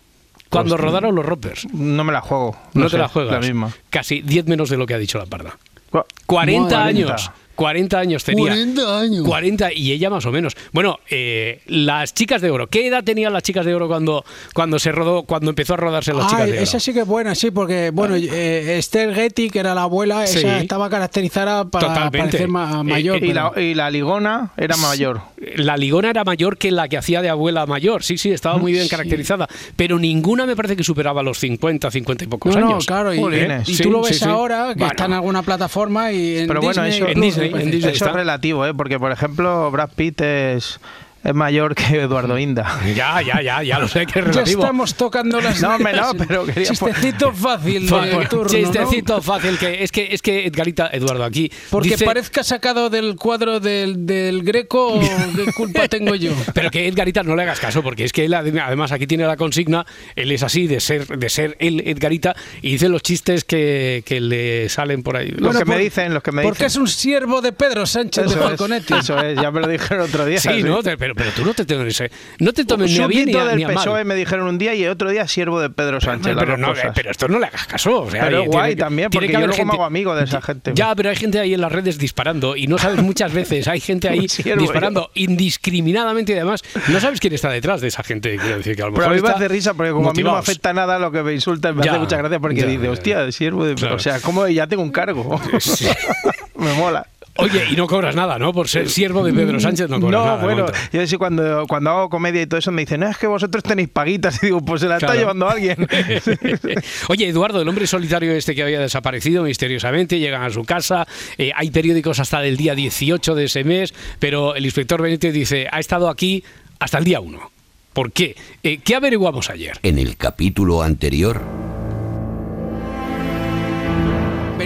Cuando 0.51 0.77
Pues, 0.77 0.85
rodaron 0.85 1.15
los 1.15 1.27
Ropers. 1.27 1.67
No 1.73 2.05
me 2.05 2.13
la 2.13 2.21
juego. 2.21 2.57
No, 2.75 2.85
No 2.85 2.91
te 2.91 2.99
la 2.99 3.09
juegas. 3.09 3.33
La 3.35 3.41
misma. 3.41 3.73
Casi 3.91 4.23
10 4.23 4.47
menos 4.47 4.71
de 4.71 4.77
lo 4.77 4.87
que 4.87 4.95
ha 4.95 4.99
dicho 4.99 5.19
la 5.19 5.27
parda. 5.27 5.59
Cu- 5.91 6.05
40 6.27 6.77
Madre 6.77 6.89
años. 6.91 7.31
40 7.57 7.99
años 7.99 8.23
tenía. 8.25 8.45
40 8.53 9.01
años. 9.01 9.25
40 9.27 9.73
y 9.73 9.93
ella 9.93 10.11
más 10.11 10.25
o 10.27 10.31
menos. 10.33 10.55
Bueno, 10.73 10.99
eh, 11.11 11.61
las 11.67 12.15
chicas 12.15 12.41
de 12.43 12.51
oro. 12.51 12.69
¿Qué 12.69 12.87
edad 12.87 13.03
tenían 13.03 13.33
las 13.33 13.43
chicas 13.43 13.67
de 13.67 13.75
oro 13.75 13.89
cuando, 13.89 14.25
cuando 14.55 14.79
se 14.79 14.93
rodó, 14.93 15.25
cuando 15.25 15.51
empezó 15.51 15.75
a 15.75 15.79
rodarse 15.79 16.13
las 16.13 16.27
Ah, 16.27 16.29
chicas 16.31 16.47
de 16.47 16.53
oro? 16.53 16.61
esa 16.63 16.79
sí 16.81 16.93
que 16.93 17.01
es 17.01 17.07
buena, 17.07 17.35
sí, 17.35 17.51
porque 17.51 17.91
bueno, 17.93 18.15
eh, 18.17 18.77
Esther 18.79 19.15
Getty, 19.15 19.51
que 19.51 19.59
era 19.59 19.75
la 19.75 19.83
abuela, 19.83 20.27
Sí. 20.27 20.39
esa 20.39 20.59
estaba 20.61 20.89
caracterizada 20.91 21.65
para 21.65 21.89
Totalmente. 21.89 22.19
parecer 22.19 22.49
ma- 22.49 22.81
Eh, 22.81 22.85
mayor. 22.85 23.17
Y 23.17 23.29
pero- 23.29 23.53
la, 23.55 23.63
y 23.63 23.75
la 23.75 23.91
ligona 23.91 24.53
era 24.57 24.77
mayor. 24.77 25.21
La 25.57 25.77
ligona 25.77 26.11
era 26.11 26.25
mayor 26.25 26.59
que 26.59 26.71
la 26.71 26.89
que 26.89 26.97
hacía 26.99 27.23
de 27.23 27.29
abuela 27.29 27.67
mayor. 27.67 28.03
Sí, 28.03 28.19
sí, 28.19 28.31
estaba 28.31 28.59
muy 28.59 28.73
bien 28.73 28.85
Sí. 28.85 28.91
caracterizada. 28.91 29.49
Pero 29.77 29.99
ninguna 29.99 30.45
me 30.47 30.55
parece 30.57 30.77
que 30.77 30.85
superaba 30.85 31.23
los 31.23 31.39
50, 31.39 31.91
50 31.91 32.25
y 32.25 32.27
pocos 32.27 32.55
no, 32.55 32.61
no, 32.61 32.67
años. 32.69 32.87
claro, 32.87 33.15
y, 33.15 33.19
Jolines. 33.19 33.69
y 33.69 33.75
Sí, 33.77 33.83
tú 33.83 33.91
lo 33.91 34.03
ves 34.03 34.19
sí. 34.19 34.25
ahora, 34.25 34.69
que 34.69 34.81
Bueno. 34.81 34.87
está 34.93 35.05
en 35.07 35.13
alguna 35.15 35.43
plataforma 35.43 36.13
y 36.13 36.39
en 36.39 36.47
Pero 36.49 36.61
bueno, 36.61 36.83
Disney 36.85 36.99
eso, 37.01 37.09
En 37.09 37.21
Disney. 37.21 37.46
En 37.55 37.71
Disney. 37.71 37.95
eso 37.95 38.07
es 38.07 38.13
relativo, 38.13 38.67
¿eh? 38.67 38.75
porque 38.75 38.99
por 38.99 39.13
ejemplo 39.13 39.71
Brad 39.71 39.91
Pitt 39.95 40.21
es, 40.21 40.81
es 41.27 41.35
mayor 41.35 41.75
que 41.75 42.01
Eduardo 42.03 42.39
Inda. 42.39 42.81
Ya, 42.95 43.21
ya, 43.23 43.41
ya, 43.43 43.63
ya 43.63 43.79
lo 43.79 43.89
sé 43.89 44.07
que 44.07 44.21
es 44.21 44.25
Ya 44.27 44.33
relativo. 44.33 44.63
estamos 44.63 44.95
tocando 44.95 45.41
las 45.41 45.61
No, 45.61 45.75
hombre, 45.75 45.93
no, 45.95 46.15
pero 46.15 46.47
quería- 46.47 46.69
Chistecito 46.71 47.33
fácil 47.33 47.89
turno, 47.89 48.47
chistecito 48.47 49.17
¿no? 49.17 49.23
fácil 49.23 49.59
que 49.59 49.83
es 49.83 49.91
que 49.93 50.09
es 50.13 50.23
que 50.23 50.47
Edgarita 50.47 50.89
Eduardo 50.93 51.25
aquí 51.25 51.51
Porque 51.71 51.91
dice- 51.91 52.05
parezca 52.05 52.43
sacado 52.45 52.91
del 52.91 53.17
cuadro 53.17 53.61
del, 53.61 54.07
del 54.07 54.43
Greco, 54.43 55.01
¿qué 55.01 55.53
culpa 55.53 55.89
tengo 55.89 56.15
yo? 56.15 56.33
Pero 56.55 56.71
que 56.71 56.87
Edgarita 56.89 57.23
no 57.23 57.35
le 57.37 57.43
hagas 57.43 57.61
caso, 57.61 57.83
porque 57.83 58.05
es 58.05 58.13
que 58.13 58.25
él 58.25 58.35
además 58.35 58.93
aquí 58.93 59.07
tiene 59.07 59.27
la 59.27 59.37
consigna, 59.37 59.85
él 60.15 60.31
es 60.33 60.43
así 60.43 60.67
de 60.67 60.81
ser, 60.81 61.07
de 61.07 61.29
ser 61.29 61.57
él 61.59 61.83
Edgarita, 61.87 62.37
y 62.63 62.73
dice 62.73 62.89
los 62.89 63.03
chistes 63.03 63.45
que, 63.45 64.03
que 64.07 64.21
le 64.21 64.69
salen 64.69 65.03
por 65.03 65.17
ahí. 65.17 65.29
Los 65.31 65.41
Bueno, 65.41 65.59
que 65.59 65.65
me 65.65 65.79
dicen, 65.79 66.15
los 66.15 66.23
que 66.23 66.33
me 66.33 66.43
Porque 66.43 66.65
dicen. 66.65 66.67
es 66.67 66.77
un 66.77 66.89
siervo 66.89 67.41
de 67.41 67.53
Pedro 67.53 67.87
Sánchez 67.87 68.25
de 68.25 68.31
Eso 68.31 68.39
es, 68.41 68.45
Falconetti. 68.45 68.95
eso 68.95 69.19
es, 69.21 69.41
ya 69.41 69.51
me 69.51 69.61
lo 69.61 69.69
dijeron 69.69 70.05
otro 70.05 70.25
día. 70.25 70.39
Sí, 70.39 70.63
¿no? 70.63 70.81
Pero, 70.83 71.15
pero 71.17 71.31
tú 71.31 71.45
no 71.45 71.55
te 71.55 71.65
tomes, 71.65 72.03
no 72.39 72.53
te 72.53 72.65
tomes 72.67 72.91
ni 72.91 72.99
a 72.99 73.07
bien 73.07 73.27
ni 73.27 73.33
Súbdito 73.33 73.41
a, 73.41 73.49
del 73.49 73.57
ni 73.57 73.65
a 73.65 73.69
mal. 73.69 73.77
PSOE 73.77 74.05
me 74.05 74.15
dijeron 74.15 74.47
un 74.47 74.59
día 74.59 74.75
y 74.75 74.87
otro 74.87 75.11
día 75.11 75.27
siervo 75.27 75.61
de 75.61 75.71
Pedro 75.71 75.99
Sánchez. 76.01 76.37
Pero, 76.39 76.59
no, 76.59 76.69
cosas. 76.69 76.93
pero 76.95 77.11
esto 77.11 77.27
no 77.27 77.39
le 77.39 77.47
hagas 77.47 77.67
caso. 77.67 78.03
o 78.03 78.11
sea, 78.11 78.25
Pero 78.25 78.45
guay 78.45 78.77
también, 78.77 79.09
porque 79.11 79.29
que 79.29 79.33
yo 79.33 79.47
luego 79.47 79.65
me 79.65 79.73
hago 79.73 79.85
amigo 79.85 80.15
de 80.15 80.25
esa 80.25 80.43
gente. 80.43 80.73
Ya, 80.75 80.95
pero 80.95 81.09
hay 81.09 81.17
gente 81.17 81.41
ahí 81.41 81.55
en 81.55 81.63
las 81.63 81.73
redes 81.73 81.97
disparando 81.99 82.55
y 82.55 82.67
no 82.67 82.77
sabes 82.77 83.03
muchas 83.03 83.33
veces, 83.33 83.67
hay 83.67 83.81
gente 83.81 84.09
ahí 84.09 84.29
siervo, 84.29 84.61
disparando 84.61 85.11
indiscriminadamente 85.15 86.33
y 86.33 86.37
además 86.37 86.63
no 86.89 87.01
sabes 87.01 87.19
quién 87.19 87.33
está 87.33 87.49
detrás 87.49 87.81
de 87.81 87.89
esa 87.89 88.03
gente. 88.03 88.37
Quiero 88.37 88.59
decir 88.59 88.77
que 88.77 88.83
a 88.83 88.87
lo 88.87 88.93
Pero 88.93 89.07
a 89.07 89.11
mejor 89.11 89.23
mí 89.23 89.29
me 89.29 89.35
hace 89.35 89.49
risa 89.49 89.73
porque 89.75 89.93
como 89.93 90.11
a 90.11 90.13
mí 90.13 90.23
no 90.23 90.33
me 90.33 90.39
afecta 90.39 90.75
nada 90.75 90.99
lo 90.99 91.11
que 91.11 91.23
me 91.23 91.33
insulta, 91.33 91.73
me 91.73 91.83
Ya, 91.83 91.93
hace 91.93 92.01
mucha 92.01 92.19
gracia 92.19 92.41
porque 92.41 92.61
ya, 92.61 92.67
dice, 92.67 92.89
hostia, 92.89 93.33
siervo 93.33 93.65
de... 93.65 93.75
Claro. 93.75 93.97
O 93.97 93.99
sea, 93.99 94.21
como 94.21 94.47
ya 94.49 94.67
tengo 94.67 94.83
un 94.83 94.93
cargo. 94.93 95.41
Sí. 95.61 95.87
me 96.57 96.73
mola. 96.75 97.07
Oye, 97.39 97.65
y 97.71 97.77
no 97.77 97.87
cobras 97.87 98.15
nada, 98.15 98.39
¿no? 98.39 98.53
Por 98.53 98.69
ser 98.69 98.89
siervo 98.89 99.25
de 99.25 99.33
Pedro 99.33 99.61
Sánchez 99.61 99.89
no 99.91 100.01
cobras 100.01 100.21
No, 100.21 100.25
nada. 100.27 100.39
de 100.39 100.45
bueno, 100.45 100.67
yo 100.93 101.07
sí 101.07 101.17
cuando, 101.17 101.67
cuando 101.69 101.91
hago 101.91 102.09
comedia 102.11 102.43
y 102.43 102.47
todo 102.47 102.59
eso 102.59 102.73
me 102.73 102.83
dicen, 102.83 103.01
no, 103.01 103.09
es 103.09 103.19
que 103.19 103.27
vosotros 103.27 103.63
tenéis 103.63 103.89
paguitas. 103.89 104.37
Y 104.43 104.47
digo, 104.47 104.61
pues 104.61 104.81
se 104.81 104.89
la 104.89 104.99
Claro. 104.99 105.13
está 105.15 105.21
llevando 105.21 105.49
alguien. 105.49 105.77
Oye, 107.09 107.29
Eduardo, 107.29 107.61
el 107.63 107.69
hombre 107.69 107.87
solitario 107.87 108.33
este 108.33 108.55
que 108.55 108.63
había 108.63 108.81
desaparecido 108.81 109.43
misteriosamente, 109.45 110.19
llegan 110.19 110.43
a 110.43 110.51
su 110.51 110.65
casa, 110.65 111.07
eh, 111.39 111.51
hay 111.55 111.71
periódicos 111.71 112.19
hasta 112.21 112.45
el 112.45 112.57
día 112.57 112.75
18 112.75 113.35
de 113.35 113.45
ese 113.45 113.65
mes, 113.65 113.95
pero 114.19 114.55
el 114.55 114.65
inspector 114.65 115.01
Benítez 115.03 115.33
dice, 115.33 115.67
ha 115.71 115.81
estado 115.81 116.09
aquí 116.09 116.45
hasta 116.79 116.99
el 116.99 117.05
día 117.05 117.21
1. 117.21 117.51
¿Por 117.93 118.13
qué? 118.13 118.37
Eh, 118.63 118.79
¿Qué 118.85 118.95
averiguamos 118.95 119.49
ayer? 119.49 119.79
En 119.83 119.99
el 119.99 120.17
capítulo 120.17 120.83
anterior, 120.83 121.41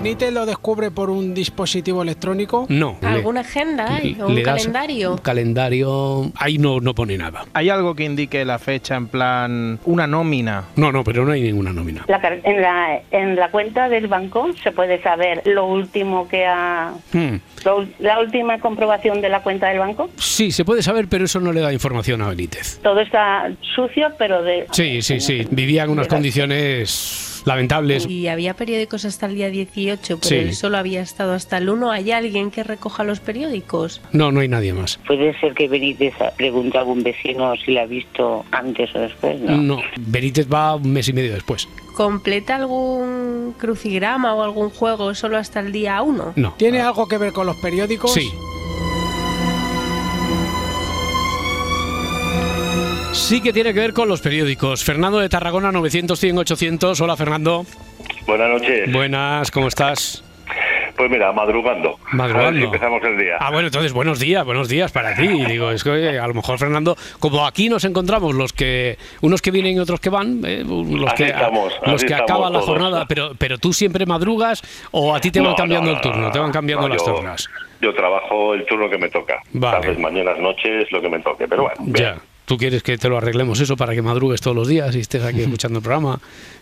Benítez 0.03 0.33
lo 0.33 0.47
descubre 0.47 0.91
por 0.91 1.11
un 1.11 1.35
dispositivo 1.35 2.01
electrónico. 2.03 2.65
No. 2.71 2.97
le- 3.03 3.09
¿Alguna 3.09 3.41
agenda 3.41 3.97
hay? 3.97 4.17
¿O 4.19 4.29
un 4.29 4.43
calendario? 4.43 5.13
Un 5.13 5.19
calendario. 5.19 6.33
Ahí 6.37 6.57
no, 6.57 6.81
no 6.81 6.95
pone 6.95 7.19
nada. 7.19 7.45
¿Hay 7.53 7.69
algo 7.69 7.95
que 7.95 8.05
indique 8.05 8.43
la 8.47 8.59
fecha 8.59 8.97
en 8.97 9.09
plan 9.09 9.79
una 9.85 10.07
nómina? 10.07 10.65
No, 10.77 10.91
no, 10.91 11.05
pero 11.05 11.27
no 11.27 11.33
hay 11.33 11.43
ninguna 11.43 11.75
nómina. 11.75 12.07
La 12.09 12.19
en, 12.45 12.63
la, 12.63 13.01
en 13.11 13.37
la 13.37 13.51
cuenta 13.51 13.91
del 13.91 14.07
banco 14.07 14.49
se 14.63 14.73
puede 14.73 15.03
saber 15.03 15.43
lo 15.45 15.67
último 15.67 16.27
que 16.29 16.47
ha... 16.47 16.95
Hmm. 17.13 17.37
lo- 17.67 17.87
la 17.99 18.21
última 18.21 18.59
comprobación 18.59 19.21
de 19.21 19.29
la 19.29 19.43
cuenta 19.43 19.69
del 19.69 19.81
banco. 19.81 20.09
Sí, 20.17 20.51
se 20.51 20.65
puede 20.65 20.83
saber, 20.83 21.09
pero 21.09 21.27
eso 21.27 21.41
no 21.41 21.53
le 21.53 21.61
da 21.61 21.75
información 21.75 22.23
a 22.23 22.29
Benítez. 22.31 22.81
Todo 22.83 23.01
está 23.01 23.51
sucio, 23.75 24.09
pero 24.17 24.43
de... 24.43 24.67
Sí, 24.73 25.03
sí, 25.03 25.21
sí. 25.21 25.47
Vivía 25.51 25.85
en 25.85 25.91
unas 25.91 26.09
condiciones 26.09 27.40
lamentables. 27.47 28.07
Y 28.09 28.29
había 28.29 28.55
periódicos 28.55 29.05
hasta 29.05 29.27
el 29.27 29.35
día 29.35 29.51
18, 29.51 30.19
pero 30.19 30.29
Sí. 30.29 30.35
él 30.37 30.55
solo 30.55 30.79
había 30.79 31.01
estado 31.01 31.33
hasta 31.33 31.59
el 31.59 31.69
1. 31.69 31.91
¿Hay 31.91 32.11
alguien 32.13 32.51
que 32.51 32.63
recoja 32.65 33.05
los 33.05 33.21
periódicos? 33.21 34.01
No, 34.13 34.33
no 34.33 34.41
hay 34.41 34.49
nadie 34.49 34.73
más. 34.73 34.99
Puede 35.07 35.39
ser 35.41 35.55
que 35.55 35.69
Benítez 35.69 36.15
pregunte 36.37 36.77
a 36.79 36.81
algún 36.81 37.03
vecino 37.03 37.55
si 37.65 37.73
la 37.73 37.83
ha 37.83 37.87
visto 37.87 38.45
antes 38.51 38.95
o 38.95 38.99
después, 39.01 39.41
¿no? 39.41 39.57
No, 39.57 39.83
Benítez 39.99 40.47
va 40.53 40.75
un 40.77 40.93
mes 40.93 41.09
y 41.09 41.13
medio 41.13 41.33
después. 41.33 41.69
¿Completa 41.97 42.57
algún 42.57 43.55
crucigrama 43.59 44.35
o 44.35 44.43
algún 44.43 44.71
juego 44.71 45.15
solo 45.15 45.37
hasta 45.37 45.61
el 45.61 45.73
día 45.73 46.01
1? 46.03 46.33
No. 46.37 46.55
¿Tiene 46.57 46.81
algo 46.81 47.07
que 47.09 47.19
ver 47.19 47.33
con 47.33 47.47
los 47.47 47.57
periódicos? 47.57 48.13
Sí. 48.15 48.31
Sí 53.31 53.41
que 53.41 53.53
tiene 53.53 53.73
que 53.73 53.79
ver 53.79 53.93
con 53.93 54.09
los 54.09 54.21
periódicos. 54.21 54.83
Fernando 54.83 55.21
de 55.21 55.29
Tarragona, 55.29 55.71
900, 55.71 56.19
100, 56.19 56.39
800. 56.39 57.01
Hola, 57.01 57.17
Fernando. 57.17 57.65
Buenas 58.27 58.49
noches. 58.49 58.93
Buenas, 58.93 59.53
¿cómo 59.53 59.69
estás? 59.69 60.25
Pues 60.97 61.09
mira, 61.09 61.31
madrugando. 61.31 61.97
Madrugando. 62.11 62.49
A 62.49 62.51
ver 62.51 62.59
si 62.59 62.65
empezamos 62.65 63.05
el 63.05 63.17
día. 63.19 63.37
Ah, 63.39 63.53
bueno, 63.53 63.69
entonces 63.69 63.93
buenos 63.93 64.19
días, 64.19 64.45
buenos 64.45 64.69
días 64.69 64.91
para 64.91 65.15
ti. 65.15 65.29
Digo, 65.29 65.71
es 65.71 65.85
que 65.85 66.19
a 66.19 66.27
lo 66.27 66.35
mejor 66.35 66.59
Fernando, 66.59 66.97
como 67.21 67.47
aquí 67.47 67.69
nos 67.69 67.85
encontramos 67.85 68.35
los 68.35 68.53
que 68.53 68.99
unos 69.21 69.41
que 69.41 69.53
vienen 69.53 69.77
y 69.77 69.79
otros 69.79 70.01
que 70.01 70.11
van, 70.11 70.41
eh, 70.45 70.65
los 70.67 71.13
Así 71.13 71.23
que 71.23 71.31
estamos, 71.31 71.73
los 71.87 72.03
que 72.05 72.15
acaban 72.15 72.53
la 72.53 72.61
jornada, 72.63 73.07
pero 73.07 73.31
pero 73.39 73.59
tú 73.59 73.73
siempre 73.73 74.07
madrugas 74.07 74.61
o 74.91 75.15
a 75.15 75.21
ti 75.21 75.31
te 75.31 75.39
van 75.39 75.51
No, 75.51 75.55
cambiando 75.55 75.87
no, 75.87 75.91
el 75.93 75.97
no, 75.99 76.03
turno, 76.03 76.23
no, 76.27 76.33
te 76.33 76.39
van 76.41 76.51
cambiando 76.51 76.89
las 76.89 77.07
yo- 77.07 77.15
turnas. 77.15 77.49
Yo 77.81 77.95
trabajo 77.95 78.55
el 78.55 78.67
turno 78.67 78.91
que 78.91 78.99
me 78.99 79.09
toca. 79.09 79.41
Vale. 79.53 79.83
Sabes, 79.85 79.99
mañanas, 80.01 80.37
noches, 80.41 80.91
lo 80.91 81.01
que 81.01 81.09
me 81.09 81.21
toque. 81.21 81.47
Pero 81.47 81.63
bueno, 81.63 81.77
bien. 81.79 82.15
¿Tú 82.51 82.57
quieres 82.59 82.83
que 82.83 82.99
te 82.99 83.09
lo 83.09 83.17
arreglemos 83.17 83.61
eso 83.61 83.77
para 83.77 83.95
que 83.95 84.03
madrugues 84.03 84.41
todos 84.41 84.57
los 84.57 84.67
días 84.67 84.97
y 84.97 84.99
estés 84.99 85.23
aquí 85.23 85.41
escuchando 85.43 85.79
el 85.79 85.85
programa? 85.85 86.19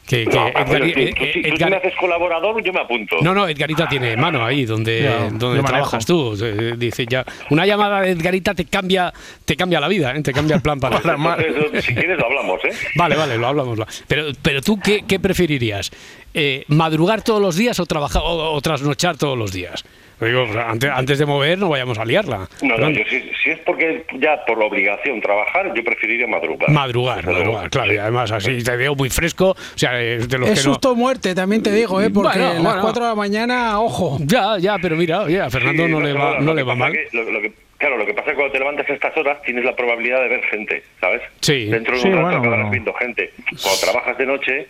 Que, 0.07 0.26
que 0.26 0.37
No, 0.37 0.49
Edgar- 0.49 0.83
oye, 0.83 0.92
tú- 0.92 1.00
eh, 1.00 1.14
tú- 1.16 1.25
si 1.33 1.42
tú 1.42 1.49
Edgar- 1.49 1.71
me 1.71 1.76
haces 1.76 1.95
colaborador, 1.99 2.62
yo 2.62 2.75
me 2.75 2.80
apunto. 2.80 3.16
No, 3.23 3.33
no, 3.33 3.49
Edgarita 3.49 3.88
tiene 3.88 4.14
mano 4.14 4.45
ahí 4.45 4.66
donde, 4.66 5.30
donde 5.33 5.62
trabajas 5.62 6.04
tú. 6.04 6.37
Eh, 6.42 6.75
Dice 6.76 7.07
ya, 7.09 7.25
una 7.49 7.64
llamada 7.64 8.02
de 8.02 8.11
Edgarita 8.11 8.52
te 8.54 8.66
cambia, 8.66 9.11
te 9.47 9.57
cambia 9.57 9.80
la 9.80 9.88
vida, 9.88 10.14
¿eh? 10.14 10.21
te 10.23 10.35
cambia 10.35 10.57
el 10.57 10.61
plan 10.62 10.78
para. 10.78 10.99
Entonces, 11.38 11.83
si 11.87 11.95
quieres, 11.95 12.18
lo 12.18 12.26
hablamos, 12.26 12.62
¿eh? 12.66 12.71
Vale, 12.95 13.16
vale, 13.16 13.38
lo 13.38 13.47
hablamos. 13.47 13.78
Pero, 14.07 14.26
pero 14.42 14.61
tú, 14.61 14.78
¿qué, 14.78 15.04
qué 15.09 15.18
preferirías? 15.18 15.90
Eh, 16.35 16.64
¿Madrugar 16.68 17.23
todos 17.23 17.40
los 17.40 17.57
días 17.57 17.80
o 17.80 17.87
trabajar 17.87 18.21
o, 18.26 18.52
o 18.52 18.61
trasnochar 18.61 19.16
todos 19.16 19.38
los 19.38 19.52
días? 19.52 19.87
Digo, 20.20 20.46
antes, 20.66 20.90
antes 20.90 21.18
de 21.18 21.26
mover 21.26 21.58
no 21.58 21.68
vayamos 21.68 21.98
a 21.98 22.04
liarla. 22.04 22.48
No, 22.62 22.76
no, 22.76 22.90
yo 22.90 23.02
si, 23.08 23.20
si 23.42 23.50
es 23.50 23.58
porque 23.60 24.04
ya 24.18 24.44
por 24.46 24.58
la 24.58 24.64
obligación 24.66 25.20
trabajar, 25.20 25.72
yo 25.75 25.84
preferiría 25.84 26.26
madrugar. 26.26 26.70
Madrugar, 26.70 27.25
madrugar, 27.25 27.70
claro, 27.70 27.92
y 27.92 27.98
además 27.98 28.32
así 28.32 28.62
te 28.62 28.76
veo 28.76 28.94
muy 28.94 29.10
fresco, 29.10 29.50
o 29.50 29.56
sea, 29.76 30.00
es 30.02 30.28
de 30.28 30.38
los 30.38 30.48
Es 30.50 30.60
que 30.60 30.66
no... 30.68 30.75
susto 30.75 30.92
o 30.92 30.94
muerte, 30.96 31.34
también 31.34 31.62
te 31.62 31.70
digo, 31.72 32.00
¿eh? 32.00 32.10
Porque 32.10 32.38
Bueno, 32.38 32.50
a 32.50 32.54
las 32.54 32.62
bueno. 32.62 32.80
4 32.82 33.02
de 33.04 33.08
la 33.10 33.14
mañana, 33.14 33.80
ojo. 33.80 34.18
Ya, 34.20 34.58
ya, 34.58 34.76
pero 34.82 34.96
mira, 34.96 35.20
oye, 35.22 35.40
a 35.40 35.48
Fernando 35.50 35.87
Sí, 35.87 35.92
no, 35.92 36.00
le 36.00 36.12
va, 36.12 36.40
no 36.40 36.52
le 36.54 36.62
va 36.64 36.75
mal. 36.75 36.92
que- 36.92 37.08
lo- 37.12 37.30
lo 37.30 37.40
que- 37.40 37.52
claro, 37.78 37.97
lo 37.97 38.04
que 38.06 38.12
pasa 38.14 38.26
es 38.30 38.32
que 38.32 38.35
cuando 38.37 38.52
te 38.52 38.58
levantas 38.58 38.90
a 38.90 38.92
estas 38.92 39.16
horas 39.16 39.40
tienes 39.42 39.64
la 39.64 39.75
probabilidad 39.75 40.20
de 40.23 40.28
ver 40.28 40.44
gente, 40.44 40.82
¿sabes? 41.00 41.23
Sí. 41.40 41.66
Dentro 41.66 41.94
de 41.94 42.00
Sí, 42.02 42.08
un 42.08 42.14
rato 42.14 42.25
bueno, 42.26 42.38
acabarás 42.38 42.58
bueno. 42.66 42.70
viendo 42.70 42.92
gente. 42.94 43.32
Cuando 43.62 43.80
trabajas 43.80 44.18
de 44.18 44.26
noche, 44.26 44.66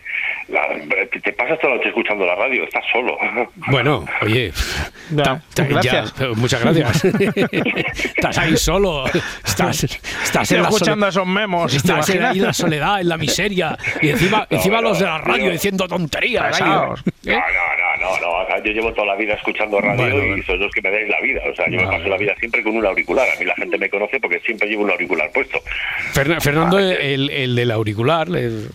la- 0.48 0.68
te- 1.22 1.32
pasas 1.32 1.58
toda 1.58 1.70
la 1.72 1.76
noche 1.78 1.88
escuchando 1.88 2.24
la 2.26 2.34
radio, 2.34 2.64
estás 2.64 2.84
solo. 2.92 3.18
Bueno, 3.70 4.04
oye, 4.22 4.52
Ya, 5.10 5.22
ta- 5.24 5.42
ta- 5.54 5.64
gracias. 5.64 6.14
ya, 6.18 6.28
muchas 6.36 6.62
gracias. 6.62 7.04
estás 8.04 8.38
ahí 8.38 8.56
solo, 8.56 9.04
estás, 9.44 9.84
estás 9.84 10.52
en 10.52 10.62
la 10.62 10.68
escuchando 10.68 11.06
sole- 11.06 11.10
esos 11.10 11.26
memos. 11.26 11.70
¿te 11.72 11.76
Estás 11.78 12.08
en, 12.10 12.24
ahí 12.24 12.38
en 12.38 12.44
la 12.44 12.52
soledad, 12.52 13.00
en 13.00 13.08
la 13.08 13.16
miseria, 13.16 13.76
y 14.00 14.10
encima, 14.10 14.46
encima 14.50 14.76
no, 14.76 14.88
los 14.90 14.98
de 14.98 15.06
la 15.06 15.18
radio 15.18 15.50
diciendo 15.50 15.86
tonterías. 15.88 16.60
no, 16.60 16.86
no, 16.86 16.94
no, 18.00 18.18
no. 18.20 18.64
Yo 18.64 18.72
llevo 18.72 18.92
toda 18.92 19.06
la 19.08 19.16
vida 19.16 19.34
escuchando 19.34 19.80
radio 19.80 19.96
Bueno, 19.96 20.16
y 20.24 20.28
bueno. 20.28 20.44
sois 20.44 20.60
los 20.60 20.72
que 20.72 20.82
me 20.82 20.90
dais 20.90 21.08
la 21.08 21.20
vida. 21.20 21.40
O 21.50 21.54
sea, 21.54 21.66
yo 21.70 21.78
me 21.78 21.86
paso 21.86 22.08
la 22.08 22.16
vida 22.16 22.34
siempre 22.38 22.62
con 22.62 22.76
un 22.76 22.84
auricular. 22.86 23.26
A 23.34 23.38
mí 23.38 23.44
la 23.44 23.54
gente 23.54 23.78
me 23.78 23.88
conoce 23.90 24.18
porque 24.20 24.40
siempre 24.40 24.68
llevo 24.68 24.82
un 24.84 24.90
auricular 24.90 25.30
puesto. 25.32 25.60
Ferna- 26.12 26.40
Fernando, 26.40 26.78
el, 26.78 27.30
el 27.30 27.54
del 27.54 27.70
auricular, 27.70 28.28
el- 28.28 28.68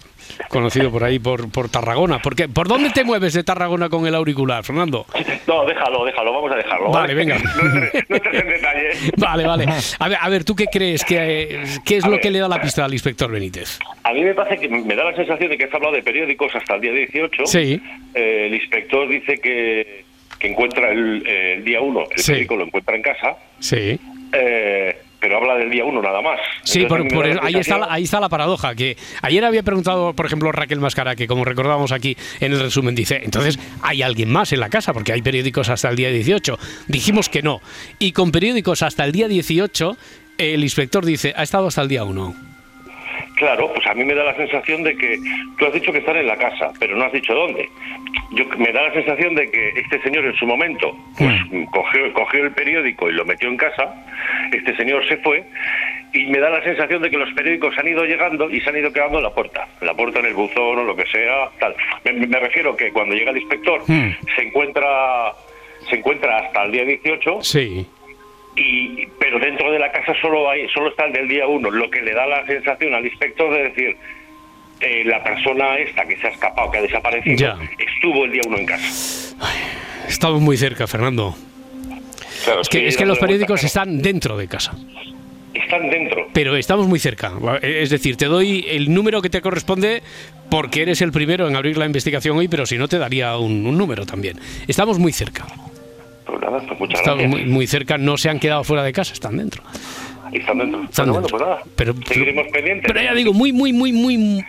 conocido 0.49 0.91
por 0.91 1.03
ahí 1.03 1.19
por, 1.19 1.49
por 1.51 1.69
Tarragona. 1.69 2.19
¿Por, 2.19 2.35
qué? 2.35 2.47
¿Por 2.49 2.67
dónde 2.67 2.89
te 2.91 3.03
mueves 3.03 3.33
de 3.33 3.43
Tarragona 3.43 3.89
con 3.89 4.05
el 4.07 4.15
auricular, 4.15 4.63
Fernando? 4.63 5.05
No, 5.47 5.65
déjalo, 5.65 6.05
déjalo, 6.05 6.33
vamos 6.33 6.51
a 6.51 6.55
dejarlo. 6.55 6.89
Vale, 6.91 7.13
venga. 7.13 7.37
No 7.55 7.65
entres, 7.75 8.05
no 8.09 8.15
entres 8.15 8.41
en 8.41 8.47
detalle. 8.49 8.89
Vale, 9.17 9.45
vale. 9.45 9.65
A 9.99 10.07
ver, 10.09 10.17
a 10.21 10.29
ver 10.29 10.43
¿tú 10.43 10.55
qué 10.55 10.65
crees? 10.67 11.03
que 11.05 11.63
¿Qué 11.85 11.97
es 11.97 12.03
A 12.03 12.07
lo 12.07 12.13
ver. 12.13 12.21
que 12.21 12.31
le 12.31 12.39
da 12.39 12.47
la 12.47 12.61
pista 12.61 12.85
al 12.85 12.93
inspector 12.93 13.31
Benítez? 13.31 13.79
A 14.03 14.13
mí 14.13 14.21
me 14.23 14.33
parece 14.33 14.59
que 14.59 14.67
me 14.69 14.95
da 14.95 15.03
la 15.05 15.15
sensación 15.15 15.49
de 15.49 15.57
que 15.57 15.65
has 15.65 15.73
hablado 15.73 15.93
de 15.93 16.03
periódicos 16.03 16.53
hasta 16.55 16.75
el 16.75 16.81
día 16.81 16.91
18. 16.93 17.45
Sí. 17.45 17.81
Eh, 18.13 18.47
el 18.47 18.53
inspector 18.55 19.07
dice 19.07 19.37
que, 19.39 20.05
que 20.39 20.47
encuentra 20.47 20.91
el, 20.91 21.23
eh, 21.25 21.53
el 21.57 21.63
día 21.65 21.81
1, 21.81 22.01
el 22.11 22.17
Sí. 22.19 22.31
periódico 22.31 22.55
lo 22.57 22.65
encuentra 22.65 22.95
en 22.95 23.01
casa, 23.01 23.35
Sí. 23.59 23.99
eh, 24.33 24.97
pero 25.23 25.37
habla 25.37 25.55
del 25.55 25.69
día 25.69 25.85
1 25.85 26.01
nada 26.01 26.21
más. 26.21 26.37
Sí, 26.63 26.81
Entonces, 26.81 27.07
por- 27.07 27.15
por 27.15 27.27
eso- 27.27 27.39
ahí, 27.41 27.55
está 27.55 27.77
la, 27.77 27.87
ahí 27.89 28.03
está 28.03 28.19
la 28.19 28.27
paradoja, 28.27 28.75
que 28.75 28.97
ayer 29.21 29.45
había 29.45 29.63
preguntado, 29.63 30.13
por 30.13 30.25
ejemplo, 30.25 30.51
Raquel 30.51 30.81
Mascara, 30.81 31.15
que 31.15 31.27
como 31.27 31.45
recordábamos 31.45 31.93
aquí 31.93 32.17
en 32.41 32.51
el 32.51 32.59
resumen, 32.59 32.93
dice, 32.93 33.21
entonces, 33.23 33.57
¿hay 33.81 34.01
alguien 34.01 34.29
más 34.29 34.51
en 34.51 34.59
la 34.59 34.69
casa? 34.69 34.91
Porque 34.91 35.13
hay 35.13 35.21
periódicos 35.21 35.69
hasta 35.69 35.89
el 35.89 35.95
día 35.95 36.09
18. 36.09 36.59
Dijimos 36.87 37.29
que 37.29 37.41
no. 37.41 37.61
Y 37.99 38.11
con 38.11 38.33
periódicos 38.33 38.83
hasta 38.83 39.05
el 39.05 39.13
día 39.13 39.29
18, 39.29 39.95
el 40.37 40.61
inspector 40.63 41.05
dice, 41.05 41.33
ha 41.37 41.43
estado 41.43 41.67
hasta 41.67 41.81
el 41.81 41.87
día 41.87 42.03
1. 42.03 42.35
Claro, 43.35 43.71
pues 43.73 43.85
a 43.87 43.93
mí 43.93 44.03
me 44.03 44.13
da 44.13 44.23
la 44.23 44.35
sensación 44.35 44.83
de 44.83 44.95
que 44.95 45.17
tú 45.57 45.65
has 45.65 45.73
dicho 45.73 45.91
que 45.91 45.99
están 45.99 46.17
en 46.17 46.27
la 46.27 46.37
casa, 46.37 46.71
pero 46.79 46.95
no 46.95 47.05
has 47.05 47.11
dicho 47.11 47.33
dónde. 47.33 47.69
Yo 48.31 48.45
me 48.57 48.71
da 48.71 48.83
la 48.83 48.93
sensación 48.93 49.35
de 49.35 49.49
que 49.49 49.69
este 49.75 50.01
señor 50.01 50.25
en 50.25 50.35
su 50.35 50.45
momento 50.45 50.95
pues 51.17 51.33
cogió, 51.71 52.11
cogió 52.13 52.43
el 52.43 52.51
periódico 52.51 53.09
y 53.09 53.13
lo 53.13 53.25
metió 53.25 53.49
en 53.49 53.57
casa. 53.57 53.93
Este 54.51 54.75
señor 54.75 55.07
se 55.07 55.17
fue 55.17 55.43
y 56.13 56.25
me 56.25 56.39
da 56.39 56.49
la 56.49 56.63
sensación 56.63 57.01
de 57.01 57.09
que 57.09 57.17
los 57.17 57.31
periódicos 57.33 57.77
han 57.77 57.87
ido 57.87 58.05
llegando 58.05 58.49
y 58.49 58.61
se 58.61 58.69
han 58.69 58.77
ido 58.77 58.91
quedando 58.93 59.17
en 59.17 59.23
la 59.23 59.31
puerta, 59.31 59.67
en 59.81 59.87
la 59.87 59.93
puerta 59.93 60.19
en 60.19 60.25
el 60.27 60.33
buzón 60.33 60.79
o 60.79 60.83
lo 60.83 60.95
que 60.95 61.05
sea, 61.07 61.49
tal. 61.59 61.75
Me, 62.05 62.13
me 62.13 62.39
refiero 62.39 62.75
que 62.75 62.91
cuando 62.91 63.15
llega 63.15 63.31
el 63.31 63.37
inspector 63.37 63.81
Hmm. 63.87 64.11
se 64.35 64.41
encuentra 64.43 65.33
se 65.89 65.97
encuentra 65.97 66.37
hasta 66.39 66.63
el 66.63 66.71
día 66.71 66.85
18 66.85 67.41
Sí. 67.41 67.85
Y 68.55 69.07
pero 69.19 69.39
dentro 69.39 69.71
de 69.71 69.79
la 69.79 69.91
casa 69.91 70.13
solo 70.21 70.49
hay 70.49 70.67
solo 70.69 70.89
está 70.89 71.05
el 71.05 71.13
del 71.13 71.27
día 71.27 71.47
uno 71.47 71.71
lo 71.71 71.89
que 71.89 72.01
le 72.01 72.13
da 72.13 72.25
la 72.27 72.45
sensación 72.45 72.93
al 72.93 73.05
inspector 73.05 73.51
de 73.53 73.63
decir 73.63 73.97
eh, 74.81 75.03
la 75.05 75.23
persona 75.23 75.77
esta 75.77 76.05
que 76.05 76.17
se 76.17 76.27
ha 76.27 76.29
escapado 76.29 76.69
que 76.71 76.77
ha 76.77 76.81
desaparecido 76.83 77.35
Ya. 77.37 77.57
estuvo 77.79 78.25
el 78.25 78.31
día 78.31 78.41
uno 78.47 78.57
en 78.57 78.65
casa 78.65 79.35
Estamos 80.07 80.41
muy 80.41 80.57
cerca, 80.57 80.85
Fernando. 80.85 81.33
Claro, 82.43 82.61
Es 82.61 82.67
que, 82.69 82.77
estoy 82.79 82.89
es 82.89 82.97
que 82.97 83.05
los 83.05 83.17
periódicos 83.19 83.63
están 83.63 84.01
dentro 84.01 84.37
de 84.37 84.47
casa. 84.49 84.75
están 85.53 85.89
dentro 85.89 86.27
Pero 86.33 86.57
estamos 86.57 86.87
muy 86.87 86.99
cerca. 86.99 87.31
Es 87.61 87.89
decir, 87.89 88.17
te 88.17 88.25
doy 88.25 88.65
el 88.69 88.93
número 88.93 89.21
que 89.21 89.29
te 89.29 89.41
corresponde 89.41 90.03
porque 90.51 90.81
eres 90.81 91.01
el 91.01 91.11
primero 91.13 91.47
en 91.47 91.55
abrir 91.55 91.77
la 91.77 91.85
investigación 91.85 92.37
hoy, 92.37 92.49
pero 92.49 92.65
si 92.65 92.77
no 92.77 92.87
te 92.89 92.97
daría 92.97 93.37
un, 93.37 93.65
un 93.65 93.77
número 93.77 94.05
también. 94.05 94.37
Estamos 94.67 94.99
muy 94.99 95.13
cerca. 95.13 95.45
Nada 96.43 96.63
pues 96.67 96.79
muchas 96.79 96.99
Estamos 96.99 97.21
gracias 97.23 97.41
muy, 97.45 97.51
muy 97.51 97.67
cerca. 97.67 97.97
No 97.97 98.17
se 98.17 98.29
han 98.29 98.39
quedado 98.39 98.63
fuera 98.63 98.83
de 98.83 98.91
casa, 98.93 99.13
están 99.13 99.37
dentro. 99.37 99.63
están 100.31 100.57
dentro 100.57 100.83
Están 100.83 101.05
bueno, 101.11 101.21
dentro. 101.21 101.21
bueno, 101.21 101.27
pues 101.29 101.41
nada 101.41 101.61
Pero, 101.75 101.93
seguiremos 102.07 102.45
pendientes 102.51 102.85
pero 102.87 103.01
ya 103.03 103.13
digo, 103.13 103.33
muy, 103.33 103.51
muy, 103.53 103.71
muy, 103.73 103.91
muy. 103.91 104.43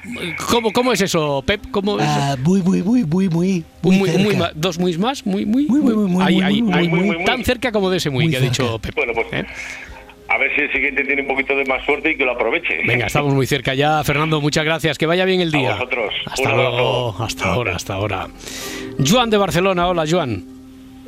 ¿Cómo, 0.51 0.73
cómo 0.73 0.93
es 0.93 1.01
eso, 1.01 1.43
Pep? 1.47 1.61
¿Cómo 1.71 1.99
es? 1.99 2.07
Ah, 2.09 2.37
muy, 2.43 2.63
muy, 2.63 2.83
muy, 2.83 3.05
muy, 3.05 3.29
muy. 3.29 3.65
Muy, 3.83 3.99
muy- 3.99 4.37
dos 4.55 4.79
muy 4.79 4.97
más, 4.99 5.27
muy, 5.27 5.45
muy, 5.45 5.67
Muy, 5.67 5.81
muy, 5.81 5.95
muy, 5.95 6.07
muy, 6.11 6.25
Ahí, 6.25 6.37
muy, 6.63 6.73
ahí, 6.75 6.89
muy, 6.89 7.01
muy, 7.17 7.25
tan 7.25 7.45
cerca 7.45 7.71
como 7.73 7.91
de 7.91 7.99
ese 7.99 8.11
muy, 8.11 8.25
Muy 8.25 8.31
que 8.33 8.39
ha 8.39 8.41
dicho. 8.41 8.79
Pep. 8.79 8.95
bueno 8.95 9.13
pues 9.15 9.27
¿Eh? 9.33 9.45
a 10.27 10.39
ver 10.39 10.51
si 10.57 10.63
el 10.63 10.73
siguiente 10.73 11.05
tiene 11.05 11.21
un 11.21 11.29
poquito 11.29 11.55
de 11.55 11.65
más 11.67 11.85
suerte 11.85 12.11
y 12.13 12.17
que 12.17 12.25
lo 12.25 12.33
aproveche 12.33 12.79
Venga, 12.87 13.07
estamos 13.07 13.35
muy 13.35 13.47
cerca 13.47 13.75
ya, 13.75 14.03
Fernando. 14.05 14.41
Muchas 14.41 14.65
gracias. 14.65 14.97
Que 14.97 15.05
vaya 15.05 15.27
bien 15.27 15.43
el 15.43 15.55
A 15.55 15.59
día. 15.59 15.73
vosotros. 15.75 16.15
Hasta 16.25 16.55
luego. 16.55 17.15
Hasta 17.23 17.53
ahora, 17.53 17.77
hasta 17.77 17.95
ahora. 17.95 18.29
Joan 19.07 19.29
de 19.29 19.37
Barcelona. 19.37 19.87
Hola, 19.87 20.05
Joan. 20.11 20.43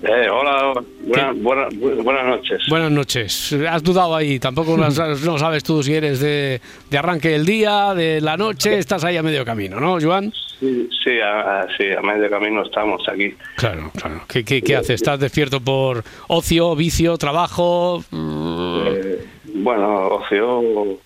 Eh, 0.03 0.29
hola, 0.31 0.75
buena- 1.01 1.33
buena- 1.33 1.69
bu- 1.71 2.03
buenas 2.03 2.27
noches. 2.27 2.61
Buenas 2.69 2.91
noches. 2.91 3.53
Has 3.69 3.83
dudado 3.83 4.15
ahí. 4.15 4.39
Tampoco 4.39 4.77
no 4.77 4.91
sabes 5.39 5.65
tú 5.65 5.83
si 5.83 5.95
eres 5.95 6.21
de, 6.21 6.61
de 6.91 6.99
arranque 6.99 7.31
del 7.31 7.47
día, 7.47 7.95
de 7.95 8.21
la 8.21 8.37
noche. 8.37 8.79
Estás 8.79 9.05
ahí 9.05 9.17
a 9.17 9.23
medio 9.23 9.45
camino, 9.45 9.81
¿no, 9.81 9.99
Joan? 10.01 10.33
Sí, 10.61 10.89
sí, 11.05 11.19
a, 11.21 11.67
sí, 11.77 11.85
a 11.97 12.01
medio 12.03 12.29
camino 12.31 12.63
estamos 12.63 13.07
aquí. 13.09 13.35
Claro, 13.57 13.91
claro. 13.99 14.23
¿Qué, 14.29 14.45
qué, 14.45 14.63
qué 14.63 14.77
haces? 14.77 14.91
¿Estás 14.97 15.19
despierto 15.21 15.61
por 15.61 16.03
ocio, 16.29 16.75
vicio, 16.77 17.17
trabajo? 17.19 18.03
Eh, 18.13 19.25
bueno, 19.55 20.09
ocio, 20.09 20.99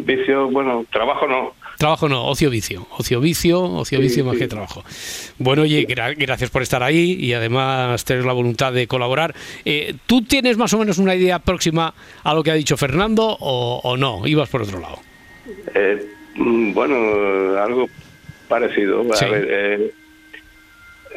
vicio, 0.00 0.50
bueno, 0.50 0.84
trabajo 0.92 1.26
no. 1.26 1.52
Trabajo 1.78 2.08
no, 2.08 2.24
ocio 2.26 2.50
vicio. 2.50 2.86
Ocio 2.98 3.20
vicio, 3.20 3.62
ocio 3.62 4.00
vicio 4.00 4.24
más 4.24 4.34
sí. 4.34 4.40
que 4.40 4.48
trabajo. 4.48 4.82
Bueno, 5.38 5.62
oye, 5.62 5.86
gra- 5.86 6.14
gracias 6.18 6.50
por 6.50 6.62
estar 6.62 6.82
ahí 6.82 7.12
y 7.20 7.32
además 7.34 8.04
tener 8.04 8.24
la 8.24 8.32
voluntad 8.32 8.72
de 8.72 8.86
colaborar. 8.88 9.32
Eh, 9.64 9.94
¿Tú 10.06 10.22
tienes 10.22 10.56
más 10.58 10.72
o 10.74 10.78
menos 10.78 10.98
una 10.98 11.14
idea 11.14 11.38
próxima 11.38 11.94
a 12.24 12.34
lo 12.34 12.42
que 12.42 12.50
ha 12.50 12.54
dicho 12.54 12.76
Fernando 12.76 13.24
o, 13.38 13.80
o 13.84 13.96
no? 13.96 14.26
Ibas 14.26 14.48
por 14.48 14.62
otro 14.62 14.80
lado. 14.80 14.98
Eh, 15.74 16.04
mm, 16.34 16.72
bueno, 16.74 16.96
algo 17.62 17.88
parecido. 18.48 19.04
A 19.12 19.16
Sí. 19.16 19.24
ver, 19.26 19.46
eh, 19.48 19.92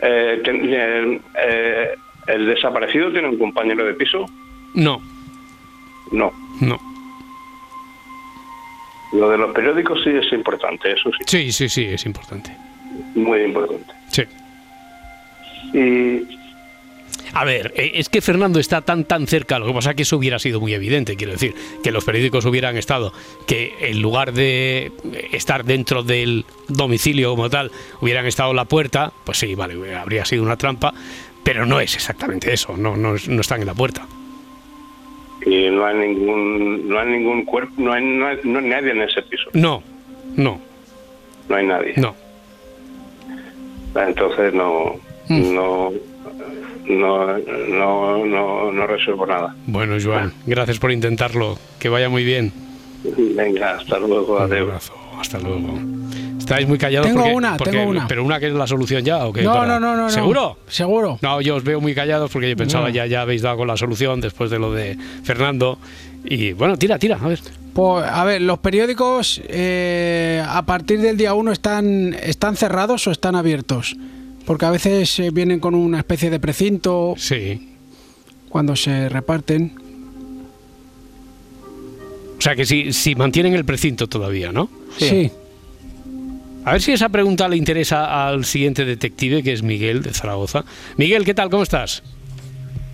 eh, 0.04 0.42
ten- 0.44 0.62
eh, 0.72 1.22
eh, 1.44 1.88
¿El 2.28 2.46
desaparecido 2.46 3.12
tiene 3.12 3.28
un 3.30 3.40
compañero 3.40 3.84
de 3.84 3.96
piso? 3.96 4.26
No, 4.76 5.02
No. 6.12 6.32
no. 6.60 6.80
Lo 9.14 9.30
de 9.30 9.38
los 9.38 9.54
periódicos 9.54 10.02
sí 10.04 10.10
es 10.10 10.32
importante, 10.34 10.92
eso 10.94 11.10
sí, 11.12 11.24
Sí, 11.28 11.52
sí, 11.52 11.70
sí, 11.70 11.84
es 11.86 12.06
importante. 12.06 12.56
muy 13.16 13.42
importante. 13.44 13.94
Sí. 14.10 14.24
Y 15.74 16.38
A 17.34 17.46
ver, 17.46 17.74
eh, 17.78 17.92
es 17.96 18.10
que 18.10 18.20
Fernando 18.22 18.60
está 18.60 18.82
tan 18.82 19.06
tan 19.06 19.26
cerca, 19.28 19.58
lo 19.60 19.66
que 19.68 19.74
pasa 19.74 19.92
es 19.92 19.96
que 19.96 20.02
eso 20.04 20.18
hubiera 20.18 20.38
sido 20.40 20.60
muy 20.60 20.74
evidente, 20.74 21.16
quiero 21.16 21.32
decir, 21.34 21.54
que 21.84 21.92
los 21.92 22.04
periódicos 22.04 22.46
hubieran 22.46 22.76
estado, 22.78 23.14
que 23.48 23.74
en 23.80 24.02
lugar 24.02 24.34
de 24.34 24.92
estar 25.32 25.64
dentro 25.64 26.04
del 26.04 26.46
domicilio 26.68 27.30
como 27.32 27.50
tal, 27.50 27.72
hubieran 28.02 28.26
estado 28.26 28.50
en 28.50 28.58
la 28.58 28.66
puerta, 28.66 29.14
pues 29.24 29.38
sí, 29.38 29.56
vale, 29.56 29.96
habría 29.96 30.26
sido 30.26 30.44
una 30.44 30.58
trampa, 30.58 30.94
pero 31.44 31.66
no 31.66 31.80
es 31.80 31.96
exactamente 31.96 32.52
eso, 32.54 32.76
no, 32.76 32.98
no, 32.98 33.16
no 33.28 33.42
están 33.42 33.62
en 33.62 33.68
la 33.68 33.74
puerta. 33.76 34.06
Y 35.46 35.70
no 35.70 35.86
hay 35.86 35.98
ningún 35.98 36.88
no 36.90 37.00
hay 37.00 37.10
ningún 37.10 37.46
cuerpo 37.46 37.74
no 37.78 37.94
hay, 37.94 38.04
no 38.04 38.28
hay, 38.28 38.38
no 38.44 38.60
hay 38.60 38.66
nadie 38.66 38.92
en 38.92 39.02
ese 39.02 39.22
piso 39.24 39.50
No, 39.54 39.82
no, 40.36 40.60
no 41.50 41.56
hay 41.56 41.66
nadie 41.66 41.94
no. 41.98 42.16
entonces 43.96 44.54
no 44.54 44.96
Mm. 45.30 45.54
no 45.56 45.92
no 46.88 47.38
no 47.70 48.26
no 48.26 48.72
no 48.72 48.88
resuelvo 48.88 49.26
nada 49.26 49.56
Bueno, 49.68 49.96
Joan, 50.04 50.34
gracias 50.46 50.78
por 50.80 50.92
intentarlo, 50.92 51.58
que 51.80 51.88
vaya 51.90 52.10
muy 52.10 52.26
bien. 52.26 52.52
venga 53.36 53.76
hasta 53.78 53.98
luego 54.00 54.36
Un 54.38 54.42
adiós 54.42 54.62
abrazo, 54.68 54.94
hasta 55.20 55.40
luego. 55.40 55.80
Estáis 56.52 56.68
muy 56.68 56.78
callados 56.78 57.08
Tengo 57.08 57.22
porque- 57.22 57.36
una, 57.36 57.58
porque- 57.58 57.72
tengo 57.72 57.90
una. 57.90 58.08
Pero 58.08 58.26
una 58.26 58.40
que 58.40 58.48
es 58.48 58.54
la 58.54 58.68
solución 58.68 59.04
ya, 59.06 59.26
¿o 59.26 59.32
qué? 59.32 59.42
No, 59.44 59.54
Para- 59.54 59.80
no, 59.80 59.80
no, 59.80 59.96
no, 59.96 60.04
no. 60.04 60.10
¿Seguro? 60.10 60.58
Seguro. 60.68 61.18
No, 61.22 61.40
yo 61.42 61.56
os 61.56 61.64
veo 61.64 61.80
muy 61.80 61.96
callados 61.96 62.30
porque 62.30 62.50
yo 62.50 62.56
pensaba 62.58 62.90
No. 62.90 62.94
ya, 62.94 63.06
ya 63.06 63.22
habéis 63.22 63.42
dado 63.42 63.58
con 63.58 63.68
la 63.68 63.78
solución 63.78 64.20
después 64.20 64.50
de 64.52 64.60
lo 64.60 64.74
de 64.74 64.98
Fernando. 65.24 65.78
Y 66.26 66.52
bueno, 66.52 66.78
tira, 66.78 67.00
tira, 67.00 67.18
a 67.22 67.28
ver. 67.28 67.40
Pues, 67.74 68.06
a 68.06 68.26
ver, 68.26 68.42
los 68.42 68.60
periódicos 68.60 69.42
eh, 69.48 70.44
a 70.46 70.62
partir 70.66 71.00
del 71.00 71.16
día 71.16 71.34
1 71.34 71.54
están, 71.54 72.14
están 72.22 72.58
cerrados 72.58 73.08
o 73.08 73.12
están 73.12 73.36
abiertos. 73.36 73.96
Porque 74.46 74.66
a 74.66 74.72
veces 74.72 75.20
eh, 75.20 75.30
vienen 75.32 75.60
con 75.62 75.74
una 75.74 76.00
especie 76.00 76.30
de 76.30 76.40
precinto. 76.40 77.14
Sí. 77.18 77.70
cuando 78.50 78.76
se 78.76 79.08
reparten. 79.08 79.74
O 82.38 82.42
sea 82.42 82.56
que 82.56 82.66
si, 82.66 82.92
si 82.92 83.16
mantienen 83.16 83.54
el 83.54 83.64
precinto 83.64 84.08
todavía, 84.08 84.52
¿no? 84.52 84.70
Sí. 84.98 85.32
A 86.64 86.74
ver 86.74 86.82
si 86.82 86.92
esa 86.92 87.10
pregunta 87.10 87.48
le 87.48 87.58
interesa 87.58 88.28
al 88.28 88.46
siguiente 88.46 88.86
detective, 88.86 89.42
que 89.42 89.52
es 89.54 89.64
Miguel 89.64 90.04
de 90.04 90.14
Zaragoza. 90.14 90.64
Miguel, 90.98 91.26
¿qué 91.26 91.34
tal? 91.34 91.50
¿Cómo 91.50 91.64
estás? 91.64 92.04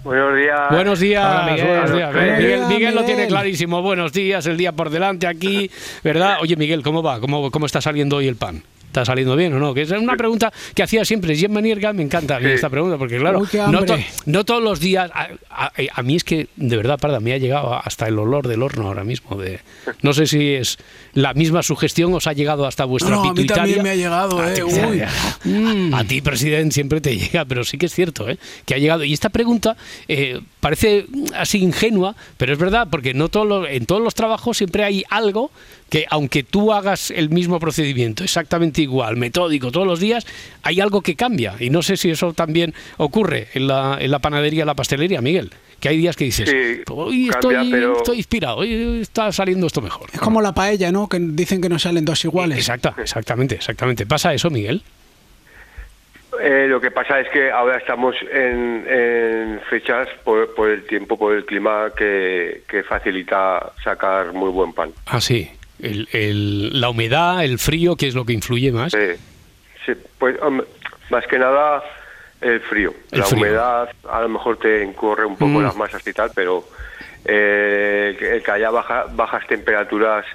Buenos 0.05 0.37
días. 0.37 0.59
Buenos 0.71 0.99
días, 1.01 1.25
Hola, 1.25 1.51
Miguel. 1.51 1.67
buenos 1.67 1.93
días. 1.93 2.13
Miguel, 2.13 2.61
Miguel 2.69 2.95
lo 2.95 3.03
tiene 3.03 3.27
clarísimo. 3.27 3.81
Buenos 3.81 4.13
días, 4.13 4.45
el 4.45 4.55
día 4.55 4.71
por 4.71 4.89
delante 4.89 5.27
aquí, 5.27 5.69
¿verdad? 6.01 6.37
Oye, 6.41 6.55
Miguel, 6.55 6.81
¿cómo 6.81 7.03
va? 7.03 7.19
¿Cómo, 7.19 7.51
cómo 7.51 7.65
está 7.65 7.81
saliendo 7.81 8.15
hoy 8.15 8.27
el 8.29 8.37
pan? 8.37 8.63
¿Está 8.97 9.05
saliendo 9.11 9.35
bien 9.35 9.53
o 9.53 9.59
no? 9.59 9.75
Que 9.75 9.83
es 9.83 9.91
una 9.91 10.15
pregunta 10.15 10.51
que 10.73 10.81
hacía 10.81 11.05
siempre 11.05 11.35
Gemma 11.35 11.61
Nierga, 11.61 11.93
me 11.93 12.01
encanta 12.01 12.37
a 12.37 12.39
mí 12.39 12.47
Sí. 12.47 12.53
esta 12.53 12.67
pregunta, 12.69 12.97
porque 12.97 13.19
claro, 13.19 13.41
Uy, 13.41 13.47
no, 13.69 13.85
to- 13.85 13.93
hambre. 13.93 14.07
no 14.25 14.43
todos 14.43 14.63
los 14.63 14.79
días, 14.79 15.11
a, 15.13 15.29
a- 15.51 15.71
a 15.93 16.01
mí 16.01 16.15
es 16.15 16.23
que, 16.23 16.47
de 16.55 16.77
verdad, 16.77 16.97
Parda, 16.99 17.19
me 17.19 17.31
ha 17.33 17.37
llegado 17.37 17.75
hasta 17.75 18.07
el 18.07 18.17
olor 18.17 18.47
del 18.47 18.63
horno 18.63 18.87
ahora 18.87 19.03
mismo. 19.03 19.37
De, 19.37 19.59
no 20.01 20.13
sé 20.13 20.25
si 20.25 20.55
es 20.55 20.79
la 21.13 21.35
misma 21.35 21.61
sugestión 21.61 22.11
os 22.15 22.25
ha 22.25 22.33
llegado 22.33 22.65
hasta 22.65 22.85
vuestra 22.85 23.11
No, 23.17 23.23
a 23.29 23.33
mí 23.35 23.45
también 23.45 23.83
me 23.83 23.91
ha 23.91 23.95
llegado, 23.95 24.39
A 24.39 24.51
eh, 24.55 24.63
uy. 24.63 25.03
A 25.93 26.03
ti, 26.03 26.21
presidente, 26.21 26.73
siempre 26.73 26.99
te 26.99 27.15
llega, 27.15 27.45
pero 27.45 27.63
sí 27.63 27.77
que 27.77 27.85
es 27.85 27.93
cierto, 27.93 28.27
¿eh? 28.27 28.39
que 28.65 28.73
ha 28.73 28.77
llegado. 28.79 29.03
Y 29.03 29.13
esta 29.13 29.29
pregunta 29.29 29.77
eh, 30.07 30.41
parece 30.59 31.05
así 31.35 31.59
ingenua, 31.59 32.15
pero 32.37 32.51
es 32.51 32.57
verdad, 32.57 32.87
porque 32.89 33.13
no 33.13 33.29
todos 33.29 33.47
los- 33.47 33.69
en 33.69 33.85
todos 33.85 34.01
los 34.01 34.15
trabajos 34.15 34.57
siempre 34.57 34.83
hay 34.83 35.03
algo 35.11 35.51
que, 35.89 36.05
aunque 36.09 36.43
tú 36.43 36.73
hagas 36.73 37.11
el 37.11 37.29
mismo 37.29 37.59
procedimiento 37.59 38.23
exactamente 38.23 38.81
igual, 38.81 38.86
metódico, 39.15 39.71
todos 39.71 39.85
los 39.87 39.99
días, 39.99 40.25
hay 40.63 40.79
algo 40.81 41.01
que 41.01 41.15
cambia. 41.15 41.55
Y 41.59 41.69
no 41.69 41.81
sé 41.81 41.97
si 41.97 42.09
eso 42.09 42.33
también 42.33 42.73
ocurre 42.97 43.47
en 43.53 43.67
la, 43.67 43.97
en 43.99 44.11
la 44.11 44.19
panadería, 44.19 44.61
en 44.63 44.67
la 44.67 44.75
pastelería, 44.75 45.21
Miguel. 45.21 45.51
Que 45.79 45.89
hay 45.89 45.97
días 45.97 46.15
que 46.15 46.23
dices, 46.25 46.49
Sí, 46.49 46.81
hoy 46.89 47.27
cambia, 47.29 47.61
estoy, 47.61 47.71
pero- 47.71 47.97
estoy 47.97 48.17
inspirado, 48.17 48.57
hoy 48.57 49.01
está 49.01 49.31
saliendo 49.31 49.67
esto 49.67 49.81
mejor. 49.81 50.09
Es 50.11 50.19
como 50.19 50.41
la 50.41 50.51
paella, 50.53 50.91
¿no? 50.91 51.07
Que 51.07 51.19
dicen 51.19 51.61
que 51.61 51.69
no 51.69 51.77
salen 51.77 52.03
dos 52.03 52.23
iguales. 52.25 52.57
Exacta, 52.57 52.95
exactamente, 52.97 53.55
exactamente. 53.55 54.05
¿Pasa 54.07 54.33
eso, 54.33 54.49
Miguel? 54.49 54.81
Eh, 56.41 56.67
lo 56.67 56.79
que 56.81 56.91
pasa 56.91 57.19
es 57.19 57.29
que 57.29 57.49
ahora 57.51 57.77
estamos 57.77 58.15
en, 58.31 58.85
en 58.87 59.59
fechas 59.69 60.07
por, 60.23 60.53
por 60.55 60.69
el 60.69 60.85
tiempo, 60.85 61.17
por 61.17 61.35
el 61.35 61.45
clima 61.45 61.91
que, 61.97 62.63
que 62.67 62.83
facilita 62.83 63.71
sacar 63.83 64.33
muy 64.33 64.51
buen 64.51 64.73
pan. 64.73 64.91
Ah, 65.05 65.21
sí. 65.21 65.49
El- 65.81 66.07
el- 66.11 66.79
la 66.81 66.89
humedad, 66.89 67.43
el 67.43 67.59
frío, 67.59 67.95
¿qué 67.95 68.07
es 68.07 68.15
lo 68.15 68.25
que 68.25 68.33
influye 68.33 68.71
más? 68.71 68.91
Sí, 68.91 69.13
sí, 69.85 69.93
pues 70.17 70.35
más 71.09 71.25
que 71.27 71.37
nada 71.37 71.83
el 72.41 72.59
frío. 72.61 72.93
El 73.11 73.19
la 73.19 73.25
frío. 73.25 73.39
humedad 73.39 73.89
a 74.09 74.21
lo 74.21 74.29
mejor 74.29 74.57
te 74.57 74.83
encorre 74.83 75.25
un 75.25 75.35
poco 75.37 75.59
Mm. 75.59 75.63
las 75.63 75.75
masas 75.75 76.05
y 76.07 76.13
tal, 76.13 76.31
pero 76.35 76.67
eh, 77.25 78.17
el 78.19 78.41
que- 78.43 78.51
haya 78.51 78.69
baja- 78.69 79.05
bajas 79.11 79.45
temperaturas, 79.47 80.25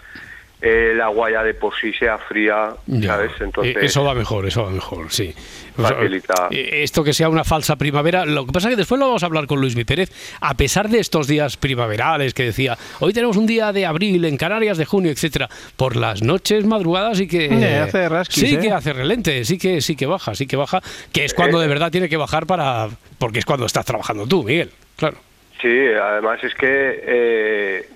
el 0.62 1.01
agua 1.01 1.31
ya 1.31 1.42
de 1.42 1.55
por 1.55 1.75
sí 1.81 1.92
sea 1.92 2.18
fría, 2.18 2.70
Ya. 2.87 3.09
¿sabes? 3.09 3.33
Entonces, 3.40 3.77
Eh, 3.77 3.81
eso 3.87 4.05
va 4.05 4.14
mejor, 4.14 4.46
eso 4.46 4.62
va 4.64 4.70
mejor, 4.70 5.11
sí. 5.11 5.35
O 5.77 5.81
sea, 5.87 5.96
Facilita. 5.96 6.48
eh, 6.51 6.83
esto 6.83 7.03
que 7.03 7.12
sea 7.12 7.29
una 7.29 7.42
falsa 7.44 7.77
primavera, 7.77 8.25
lo 8.25 8.46
que 8.46 8.53
pasa 8.53 8.68
es 8.68 8.72
que 8.75 8.77
después 8.77 8.98
lo 8.98 9.07
vamos 9.07 9.22
a 9.22 9.27
hablar 9.27 9.46
con 9.46 9.61
Luis 9.61 9.75
Pérez, 9.85 10.11
a 10.40 10.55
pesar 10.55 10.88
de 10.88 11.01
estos 11.01 11.27
días 11.27 11.57
primaverales 11.57 12.33
que 12.35 12.44
decía, 12.44 12.77
hoy 13.01 13.12
tenemos 13.12 13.37
un 13.37 13.46
día 13.46 13.72
de 13.72 13.87
abril 13.87 14.25
en 14.25 14.37
Canarias, 14.37 14.79
de 14.79 14.85
junio, 14.85 15.11
etcétera, 15.11 15.48
por 15.77 15.96
las 15.96 16.22
noches, 16.22 16.64
madrugadas 16.64 17.18
sí 17.18 17.27
que 17.27 17.46
Eh, 17.46 17.79
hace 17.81 18.09
rasquis, 18.09 18.48
sí 18.48 18.55
¿eh? 18.55 18.59
que 18.61 18.70
hace 18.70 18.92
relente, 18.92 19.44
sí 19.44 19.59
que 19.59 19.81
sí 19.81 19.96
que 19.96 20.07
baja, 20.07 20.35
sí 20.35 20.46
que 20.46 20.57
baja, 20.57 20.81
que 21.12 21.25
es 21.25 21.35
cuando 21.35 21.59
Eh. 21.59 21.62
de 21.62 21.68
verdad 21.68 21.90
tiene 21.90 22.09
que 22.09 22.16
bajar 22.16 22.46
para 22.46 22.88
porque 23.18 23.38
es 23.40 23.44
cuando 23.44 23.66
estás 23.66 23.85
trabajando 23.85 24.27
tú, 24.27 24.42
Miguel. 24.44 24.70
Claro. 24.96 25.16
Sí, 25.61 25.68
además 26.01 26.42
es 26.44 26.55
que 26.55 26.66
eh, 27.07 27.88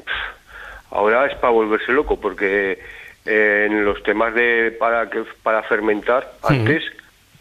ahora 0.90 1.27
es 1.27 1.35
para 1.37 1.53
volverse 1.53 1.92
loco, 1.92 2.18
porque 2.20 2.79
eh, 3.25 3.66
en 3.68 3.85
los 3.85 4.03
temas 4.03 4.35
de 4.35 4.77
para 4.79 5.11
que 5.11 5.25
para 5.42 5.62
fermentar 5.64 6.33
antes, 6.42 6.83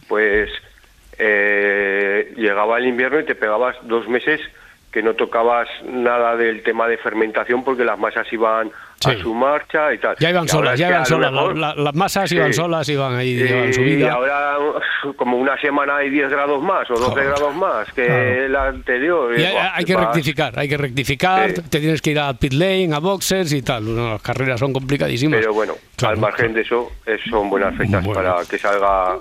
pues 0.08 0.50
eh, 1.18 2.32
llegaba 2.36 2.78
el 2.78 2.86
invierno 2.86 3.20
y 3.20 3.24
te 3.24 3.34
pegabas 3.34 3.76
dos 3.82 4.08
meses 4.08 4.40
que 4.96 5.02
no 5.02 5.12
tocabas 5.12 5.68
nada 5.84 6.36
del 6.36 6.62
tema 6.62 6.88
de 6.88 6.96
fermentación 6.96 7.62
porque 7.62 7.84
las 7.84 7.98
masas 7.98 8.26
iban 8.32 8.70
Sí. 8.98 9.10
a 9.10 9.18
su 9.18 9.34
marcha 9.34 9.92
y 9.92 9.98
tal. 9.98 10.16
Ya 10.18 10.30
iban 10.30 10.46
Y 10.46 10.48
solas, 10.48 10.78
ya 10.78 10.88
iban 10.88 11.04
solas, 11.04 11.30
la- 11.30 11.38
mejor- 11.42 11.58
la- 11.58 11.74
las 11.74 11.94
masas 11.94 12.32
iban 12.32 12.46
Sí. 12.46 12.54
solas, 12.54 12.88
iban 12.88 13.14
ahí, 13.14 13.32
y, 13.32 13.36
llevaban 13.42 13.74
su 13.74 13.82
y 13.82 14.02
ahora 14.04 14.56
como 15.16 15.36
una 15.36 15.60
semana 15.60 15.96
hay 15.98 16.08
10 16.08 16.30
grados 16.30 16.62
más 16.62 16.90
o 16.90 16.94
12 16.94 17.10
Joder. 17.10 17.26
grados 17.26 17.54
más 17.56 17.92
que 17.92 18.06
Claro. 18.06 18.48
la 18.48 18.68
anterior. 18.68 19.38
Y 19.38 19.42
y, 19.42 19.44
hay, 19.44 19.84
que 19.84 19.96
rectificar, 19.98 20.58
hay 20.58 20.66
que 20.70 20.78
rectificar, 20.78 21.50
Sí. 21.50 21.60
te 21.68 21.78
tienes 21.80 22.00
que 22.00 22.12
ir 22.12 22.18
a 22.20 22.32
pit 22.32 22.54
lane, 22.54 22.88
a 22.94 22.98
boxers 22.98 23.52
y 23.52 23.60
tal. 23.60 23.84
Bueno, 23.84 24.12
las 24.12 24.22
carreras 24.22 24.58
son 24.58 24.72
complicadísimas. 24.72 25.40
Pero 25.40 25.52
bueno, 25.52 25.74
Claro, 25.96 26.14
al 26.14 26.20
margen 26.20 26.54
de 26.54 26.62
eso, 26.62 26.90
es- 27.04 27.20
son 27.28 27.50
buenas 27.50 27.76
fechas 27.76 28.02
Bueno. 28.02 28.14
para 28.14 28.42
que 28.48 28.56
salga 28.56 29.18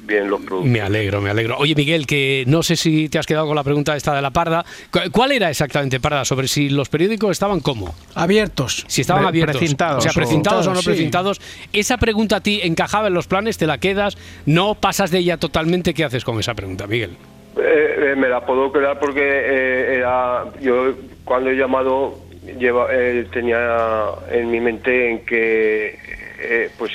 bien 0.00 0.28
los 0.30 0.40
productos. 0.40 0.70
Me 0.70 0.80
alegro, 0.80 1.20
me 1.20 1.30
alegro. 1.30 1.56
Oye, 1.58 1.74
Miguel, 1.74 2.06
que 2.06 2.44
no 2.46 2.62
sé 2.62 2.76
si 2.76 3.08
te 3.08 3.18
has 3.18 3.26
quedado 3.26 3.46
con 3.46 3.56
la 3.56 3.64
pregunta 3.64 3.96
esta 3.96 4.14
de 4.14 4.22
la 4.22 4.30
parda. 4.30 4.64
¿Cu- 4.90 5.10
¿Cuál 5.12 5.32
era 5.32 5.50
exactamente, 5.50 6.00
parda? 6.00 6.24
Sobre 6.24 6.48
si 6.48 6.68
los 6.68 6.88
periódicos 6.88 7.30
estaban 7.32 7.60
cómo. 7.60 7.94
Abiertos. 8.14 8.84
Si 8.88 9.00
estaban 9.02 9.22
Pre- 9.24 9.28
abiertos. 9.28 9.56
precintados 9.58 9.98
o 9.98 10.00
sea, 10.02 10.10
o- 10.10 10.14
precintados 10.14 10.66
o 10.66 10.74
no 10.74 10.80
Sí. 10.80 10.86
precintados. 10.86 11.40
Esa 11.72 11.98
pregunta 11.98 12.36
a 12.36 12.40
ti 12.40 12.60
encajaba 12.62 13.08
en 13.08 13.14
los 13.14 13.26
planes, 13.26 13.58
te 13.58 13.66
la 13.66 13.78
quedas, 13.78 14.16
no 14.46 14.74
pasas 14.74 15.10
de 15.10 15.18
ella 15.18 15.36
totalmente. 15.36 15.94
¿Qué 15.94 16.04
haces 16.04 16.24
con 16.24 16.38
esa 16.40 16.54
pregunta, 16.54 16.86
Miguel? 16.86 17.16
Eh, 17.56 18.12
eh, 18.12 18.14
me 18.16 18.28
la 18.28 18.44
puedo 18.46 18.72
quedar 18.72 18.98
porque 19.00 19.20
eh, 19.22 19.94
era 19.98 20.44
yo 20.60 20.94
cuando 21.24 21.50
he 21.50 21.56
llamado 21.56 22.18
lleva, 22.58 22.86
eh, 22.92 23.26
tenía 23.32 23.58
en 24.32 24.50
mi 24.50 24.60
mente 24.60 25.10
en 25.10 25.18
que 25.26 25.98
eh, 26.42 26.70
pues 26.78 26.90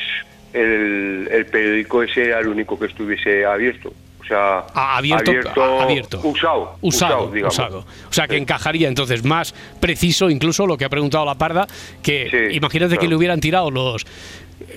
el, 0.55 1.27
el 1.31 1.45
periódico 1.47 2.03
ese 2.03 2.25
era 2.25 2.39
el 2.39 2.47
único 2.47 2.79
que 2.79 2.85
estuviese 2.87 3.45
abierto. 3.45 3.93
O 4.21 4.27
sea, 4.27 4.65
Ah, 4.73 4.97
abierto, 4.97 5.31
ah, 5.61 5.83
abierto. 5.83 6.19
usado, 6.23 6.77
Usado, 6.81 7.31
digamos. 7.31 7.53
usado. 7.53 7.85
O 8.09 8.13
sea, 8.13 8.27
que 8.27 8.37
encajaría 8.37 8.87
entonces 8.87 9.23
más 9.23 9.53
preciso 9.79 10.31
incluso 10.31 10.65
lo 10.65 10.77
que 10.77 10.85
ha 10.85 10.89
preguntado 10.89 11.25
la 11.25 11.35
parda, 11.35 11.67
que 12.01 12.27
Sí, 12.31 12.55
imagínate 12.55 12.97
que 12.97 13.07
le 13.07 13.15
hubieran 13.15 13.39
tirado 13.39 13.69
los 13.69 14.03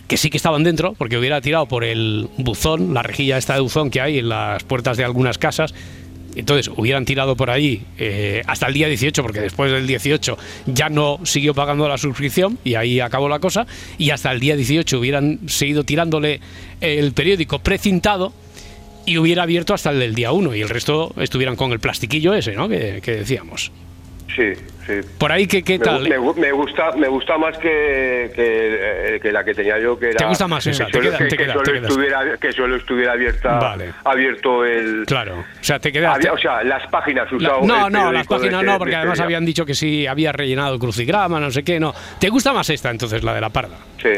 que 0.06 0.16
sí 0.18 0.28
que 0.28 0.36
estaban 0.36 0.64
dentro, 0.64 0.92
porque 0.98 1.16
hubiera 1.16 1.40
tirado 1.40 1.64
por 1.66 1.84
el 1.84 2.28
buzón, 2.36 2.92
la 2.92 3.02
rejilla 3.02 3.38
esta 3.38 3.54
de 3.54 3.60
buzón 3.60 3.90
que 3.90 4.00
hay 4.02 4.18
en 4.18 4.28
las 4.28 4.64
puertas 4.64 4.96
de 4.98 5.04
algunas 5.04 5.38
casas. 5.38 5.72
Entonces 6.38 6.70
hubieran 6.76 7.04
tirado 7.04 7.36
por 7.36 7.50
ahí 7.50 7.82
eh, 7.98 8.42
hasta 8.46 8.68
el 8.68 8.74
día 8.74 8.86
18, 8.86 9.22
porque 9.22 9.40
después 9.40 9.72
del 9.72 9.86
18 9.86 10.38
ya 10.66 10.88
no 10.88 11.18
siguió 11.24 11.52
pagando 11.52 11.88
la 11.88 11.98
suscripción 11.98 12.58
y 12.64 12.76
ahí 12.76 13.00
acabó 13.00 13.28
la 13.28 13.40
cosa. 13.40 13.66
Y 13.98 14.10
hasta 14.10 14.30
el 14.30 14.38
día 14.38 14.54
18 14.54 14.98
hubieran 14.98 15.40
seguido 15.46 15.82
tirándole 15.82 16.40
el 16.80 17.12
periódico 17.12 17.58
precintado 17.58 18.32
y 19.04 19.18
hubiera 19.18 19.42
abierto 19.42 19.74
hasta 19.74 19.90
el 19.90 19.98
del 19.98 20.14
día 20.14 20.30
1 20.30 20.54
y 20.54 20.60
el 20.60 20.68
resto 20.68 21.12
estuvieran 21.18 21.56
con 21.56 21.72
el 21.72 21.80
plastiquillo 21.80 22.34
ese, 22.34 22.52
¿no? 22.52 22.68
Que, 22.68 23.00
que 23.02 23.12
decíamos. 23.12 23.72
Sí, 24.34 24.52
sí. 24.86 25.00
Por 25.18 25.32
ahí, 25.32 25.46
¿qué, 25.46 25.64
qué 25.64 25.78
Me, 25.78 25.84
tal? 25.84 26.02
me 26.08 26.18
gu- 26.18 26.36
me 26.36 26.52
gusta 26.52 26.92
me 26.92 27.08
gusta 27.08 27.38
más 27.38 27.56
que, 27.58 28.30
que, 28.34 29.14
eh, 29.16 29.20
que 29.20 29.32
la 29.32 29.42
que 29.42 29.54
tenía 29.54 29.78
yo 29.80 29.98
que 29.98 30.10
era 30.10 30.16
¿Te 30.18 30.24
gusta 30.26 30.46
más 30.46 30.62
que 30.64 30.70
esa? 30.70 30.84
Te 30.86 30.92
solo, 30.92 31.04
queda- 31.10 31.18
que, 31.18 31.24
te 31.24 31.30
que 31.36 31.42
queda- 31.44 31.52
solo 31.54 31.64
te 31.64 31.72
quedas. 31.72 31.88
estuviera 31.88 32.36
que 32.38 32.52
solo 32.52 32.76
estuviera 32.76 33.12
abierta 33.12 33.58
Vale. 33.58 33.92
abierto 34.04 34.64
el 34.64 35.04
Claro, 35.06 35.38
o 35.40 35.64
sea, 35.64 35.78
te 35.78 35.88
había- 36.06 36.32
o 36.32 36.38
sea 36.38 36.62
las 36.62 36.86
páginas 36.88 37.26
La- 37.32 37.58
no, 37.62 37.88
no, 37.90 38.12
las 38.12 38.26
páginas 38.26 38.62
no, 38.62 38.78
porque 38.78 38.96
además 38.96 39.18
habían 39.20 39.44
dicho 39.46 39.64
que 39.64 39.74
sí 39.74 40.06
había 40.06 40.30
rellenado 40.32 40.74
el 40.74 40.80
crucigrama, 40.80 41.40
no 41.40 41.50
sé 41.50 41.62
qué, 41.64 41.80
no. 41.80 41.94
¿Te 42.20 42.28
gusta 42.28 42.52
más 42.52 42.68
esta 42.70 42.90
entonces, 42.90 43.22
la 43.24 43.34
de 43.34 43.40
la 43.40 43.50
parda? 43.50 43.76
sí 44.02 44.10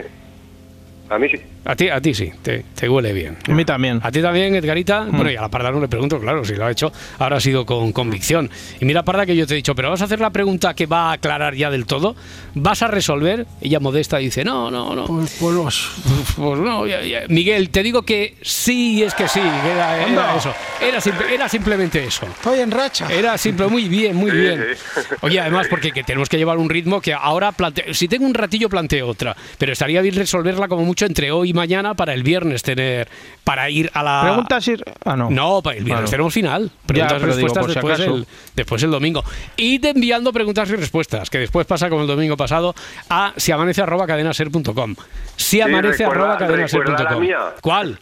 a 1.08 1.18
mí 1.18 1.28
sí 1.28 1.40
A 1.64 1.76
ti, 1.76 1.88
a 1.90 2.00
ti 2.00 2.14
sí, 2.14 2.30
te, 2.42 2.64
te 2.74 2.88
huele 2.88 3.12
bien. 3.12 3.36
A 3.46 3.52
mí 3.52 3.64
también. 3.66 4.00
A 4.02 4.10
ti 4.10 4.22
también, 4.22 4.54
Edgarita. 4.54 5.02
Mm. 5.02 5.10
Bueno, 5.16 5.30
y 5.30 5.36
a 5.36 5.42
la 5.42 5.48
Parda 5.50 5.70
no 5.70 5.78
le 5.80 5.88
pregunto, 5.88 6.18
claro, 6.18 6.42
si 6.44 6.54
lo 6.54 6.64
ha 6.64 6.70
hecho, 6.70 6.90
ahora 7.18 7.36
ha 7.36 7.40
sido 7.40 7.66
con 7.66 7.92
convicción. 7.92 8.50
Y 8.80 8.84
mira, 8.86 9.02
Parda, 9.02 9.26
que 9.26 9.36
yo 9.36 9.46
te 9.46 9.52
he 9.52 9.56
dicho, 9.56 9.74
pero 9.74 9.90
vas 9.90 10.00
a 10.00 10.04
hacer 10.04 10.20
la 10.20 10.30
pregunta 10.30 10.72
que 10.74 10.86
va 10.86 11.10
a 11.10 11.12
aclarar 11.12 11.54
ya 11.54 11.70
del 11.70 11.84
todo. 11.84 12.16
¿Vas 12.54 12.82
a 12.82 12.88
resolver? 12.88 13.46
Ella 13.60 13.78
modesta 13.78 14.16
dice, 14.18 14.42
no, 14.44 14.70
no, 14.70 14.94
no. 14.96 15.04
Pues, 15.04 15.36
pues 15.38 15.54
los- 15.54 15.90
Pues 16.36 16.60
no, 16.60 16.86
ya- 16.86 17.02
ya. 17.02 17.20
Miguel, 17.28 17.68
te 17.70 17.82
digo 17.82 18.02
que 18.02 18.36
sí, 18.40 19.02
es 19.02 19.14
que 19.14 19.28
sí, 19.28 19.40
era, 19.40 20.06
era 20.06 20.36
eso. 20.36 20.54
Era, 20.80 21.00
simple- 21.00 21.34
era 21.34 21.48
simplemente 21.48 22.02
eso. 22.04 22.24
Estoy 22.26 22.60
en 22.60 22.70
racha. 22.70 23.06
Era 23.12 23.36
simple, 23.36 23.66
muy 23.66 23.86
bien, 23.88 24.16
muy 24.16 24.30
Sí, 24.30 24.36
bien. 24.38 24.64
sí. 24.74 25.00
Oye, 25.20 25.38
además, 25.40 25.66
porque 25.68 25.92
que 25.92 26.02
tenemos 26.04 26.28
que 26.30 26.38
llevar 26.38 26.56
un 26.56 26.70
ritmo 26.70 27.00
que 27.02 27.12
ahora 27.12 27.52
planteo. 27.52 27.92
Si 27.92 28.08
tengo 28.08 28.24
un 28.24 28.32
ratillo, 28.34 28.68
planteo 28.70 29.08
otra. 29.08 29.36
Pero 29.58 29.72
estaría 29.74 30.00
bien 30.00 30.14
resolverla 30.14 30.66
como 30.66 30.84
mucho 30.84 31.04
entre 31.04 31.30
hoy 31.30 31.49
y 31.50 31.52
mañana 31.52 31.94
para 31.94 32.14
el 32.14 32.22
viernes 32.22 32.62
tener. 32.62 33.08
Para 33.42 33.68
ir 33.68 33.90
a 33.92 34.02
la. 34.02 34.22
Preguntas 34.22 34.68
ir. 34.68 34.84
Ah, 35.04 35.16
no. 35.16 35.30
No, 35.30 35.60
para 35.62 35.76
el 35.76 35.84
viernes 35.84 36.02
Bueno. 36.04 36.10
tenemos 36.10 36.34
final. 36.34 36.70
Preguntas 36.86 37.18
y 37.18 37.20
pero 37.20 37.36
digo, 37.36 37.48
respuestas 37.48 37.66
si 37.66 37.74
después, 37.74 38.00
el, 38.00 38.26
después 38.54 38.82
el 38.84 38.90
domingo. 38.90 39.24
Y 39.56 39.78
te 39.80 39.90
enviando 39.90 40.32
preguntas 40.32 40.70
y 40.70 40.76
respuestas, 40.76 41.28
que 41.28 41.38
después 41.38 41.66
pasa 41.66 41.88
como 41.88 42.02
el 42.02 42.06
domingo 42.06 42.36
pasado, 42.36 42.74
a 43.08 43.32
siamanece.cadenaser.com. 43.36 44.94
Siamanece.cadenaser.com. 45.36 46.94
recuerda 46.94 47.10
la 47.10 47.20
mía. 47.20 47.38
¿Cuál? 47.60 47.98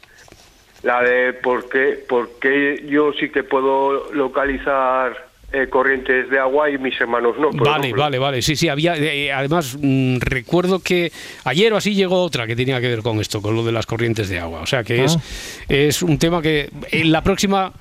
la 0.83 1.03
de 1.03 1.33
por 1.33 1.69
qué 1.69 2.05
por 2.09 2.39
qué 2.39 2.87
yo 2.89 3.13
sí 3.19 3.31
que 3.31 3.43
puedo 3.43 4.13
localizar 4.13 5.28
eh, 5.53 5.67
corrientes 5.71 6.29
de 6.31 6.39
agua 6.39 6.71
y 6.71 6.77
mis 6.79 7.01
hermanos 7.01 7.35
no. 7.39 7.51
por 7.51 7.67
Vale, 7.67 7.85
ejemplo. 7.87 8.03
vale, 8.03 8.19
vale. 8.19 8.43
Sí, 8.43 8.55
sí, 8.57 8.69
había. 8.69 8.97
eh, 8.97 9.33
además, 9.33 9.79
mm, 9.81 10.19
recuerdo 10.21 10.81
que 10.81 11.11
ayer 11.45 11.73
o 11.73 11.77
así 11.79 11.95
llegó 11.95 12.23
otra 12.23 12.47
que 12.47 12.55
tenía 12.55 12.81
que 12.81 12.89
ver 12.89 13.01
con 13.03 13.19
esto, 13.21 13.41
con 13.41 13.55
lo 13.57 13.65
de 13.65 13.73
las 13.73 13.87
corrientes 13.87 14.29
de 14.29 14.39
agua. 14.39 14.61
O 14.61 14.67
sea 14.67 14.85
que 14.85 15.05
es, 15.05 15.17
Ah. 15.17 15.21
es 15.69 16.03
un 16.03 16.19
tema 16.19 16.43
que 16.43 16.69
en 16.91 17.11
la 17.13 17.23
próxima 17.23 17.73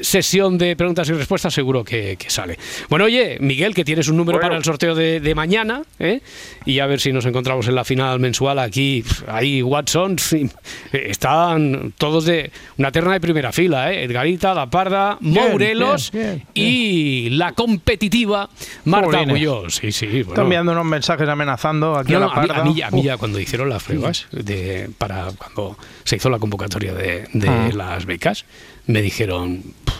sesión 0.00 0.58
de 0.58 0.74
preguntas 0.76 1.08
y 1.08 1.12
respuestas 1.12 1.52
seguro 1.52 1.84
que, 1.84 2.16
que 2.16 2.30
sale. 2.30 2.58
Bueno, 2.88 3.04
oye, 3.04 3.36
Miguel, 3.40 3.74
que 3.74 3.84
tienes 3.84 4.08
un 4.08 4.16
número 4.16 4.38
Bueno. 4.38 4.48
para 4.48 4.56
el 4.58 4.64
sorteo 4.64 4.94
de, 4.94 5.20
de 5.20 5.34
mañana, 5.34 5.82
¿eh? 5.98 6.20
y 6.64 6.78
a 6.78 6.86
ver 6.86 7.00
si 7.00 7.12
nos 7.12 7.26
encontramos 7.26 7.68
en 7.68 7.74
la 7.74 7.84
final 7.84 8.18
mensual 8.20 8.58
aquí. 8.58 9.04
Ahí, 9.26 9.62
Watson, 9.62 10.16
eh, 10.32 10.48
están 10.92 11.92
todos 11.98 12.24
de 12.24 12.50
una 12.78 12.90
terna 12.90 13.12
de 13.12 13.20
primera 13.20 13.52
fila, 13.52 13.92
¿eh? 13.92 14.04
Edgarita, 14.04 14.54
La 14.54 14.68
Parda, 14.70 15.18
Bien, 15.20 15.34
Mourelos 15.50 16.10
bien, 16.10 16.36
bien, 16.36 16.46
y 16.54 17.30
la 17.30 17.52
competitiva 17.52 18.48
Marta. 18.84 19.20
Agulló. 19.20 19.68
Sí, 19.70 19.92
sí. 19.92 20.06
bueno. 20.06 20.30
Están 20.30 20.44
enviando 20.44 20.72
unos 20.72 20.84
mensajes 20.86 21.28
amenazando 21.28 21.96
aquí 21.96 22.12
No, 22.12 22.18
a 22.18 22.20
la 22.20 22.26
a 22.26 22.40
mí, 22.42 22.48
parda. 22.48 22.62
a 22.62 22.64
mí 22.64 22.74
ya, 22.74 22.86
a 22.88 22.90
mí 22.90 23.02
ya 23.02 23.16
cuando 23.18 23.38
hicieron 23.38 23.68
las 23.68 23.82
pruebas 23.82 24.26
de, 24.32 24.88
para 24.98 25.28
cuando 25.36 25.76
se 26.04 26.16
hizo 26.16 26.30
la 26.30 26.38
convocatoria 26.38 26.94
de, 26.94 27.28
de 27.32 27.48
Ah. 27.48 27.68
las 27.74 28.06
becas, 28.06 28.44
me 28.86 29.02
dijeron 29.02 29.62
"Puf, 29.84 29.94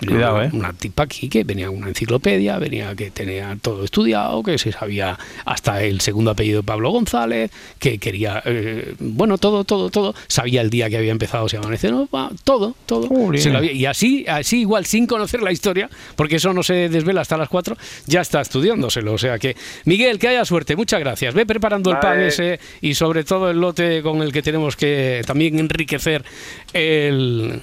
venía 0.00 0.16
Cuidado, 0.16 0.34
una, 0.36 0.44
¿eh? 0.46 0.50
una 0.52 0.72
tipa 0.72 1.04
aquí 1.04 1.28
que 1.28 1.44
venía 1.44 1.70
una 1.70 1.88
enciclopedia, 1.88 2.58
venía 2.58 2.94
que 2.96 3.10
tenía 3.12 3.56
todo 3.62 3.84
estudiado, 3.84 4.42
que 4.42 4.58
se 4.58 4.72
sabía 4.72 5.16
hasta 5.44 5.82
el 5.82 6.00
segundo 6.00 6.32
apellido 6.32 6.60
de 6.62 6.66
Pablo 6.66 6.90
González, 6.90 7.50
que 7.78 7.98
quería, 7.98 8.42
eh, 8.44 8.94
bueno, 8.98 9.38
todo, 9.38 9.62
todo, 9.64 9.90
todo, 9.90 10.14
sabía 10.26 10.60
el 10.62 10.68
día 10.68 10.90
que 10.90 10.96
había 10.98 11.12
empezado 11.12 11.48
Se 11.48 11.56
Amanece 11.58 11.90
Nova, 11.92 12.30
todo, 12.42 12.74
todo. 12.86 13.06
Jolín. 13.06 13.40
Se 13.40 13.50
lo 13.50 13.58
había- 13.58 13.72
y 13.72 13.86
así, 13.86 14.26
así 14.28 14.60
igual 14.62 14.84
sin 14.84 15.06
conocer 15.06 15.40
la 15.42 15.52
historia, 15.52 15.88
porque 16.16 16.36
eso 16.36 16.52
no 16.52 16.62
se 16.64 16.88
desvela 16.88 17.20
hasta 17.20 17.36
las 17.38 17.48
4, 17.48 17.76
ya 18.06 18.20
está 18.20 18.40
estudiándoselo. 18.40 19.12
O 19.12 19.18
sea 19.18 19.38
que, 19.38 19.54
Miguel, 19.84 20.18
que 20.18 20.26
haya 20.28 20.44
suerte, 20.44 20.74
muchas 20.74 20.98
gracias. 21.00 21.34
Ve 21.34 21.46
preparando 21.46 21.90
el 21.92 21.98
pan 22.00 22.20
ese 22.20 22.58
y 22.82 22.94
sobre 22.94 23.22
todo 23.22 23.48
el 23.48 23.58
lote 23.60 24.02
con 24.02 24.22
el 24.22 24.32
que 24.32 24.42
tenemos 24.42 24.74
que 24.76 25.22
también 25.24 25.58
enriquecer 25.60 26.24
el... 26.72 27.62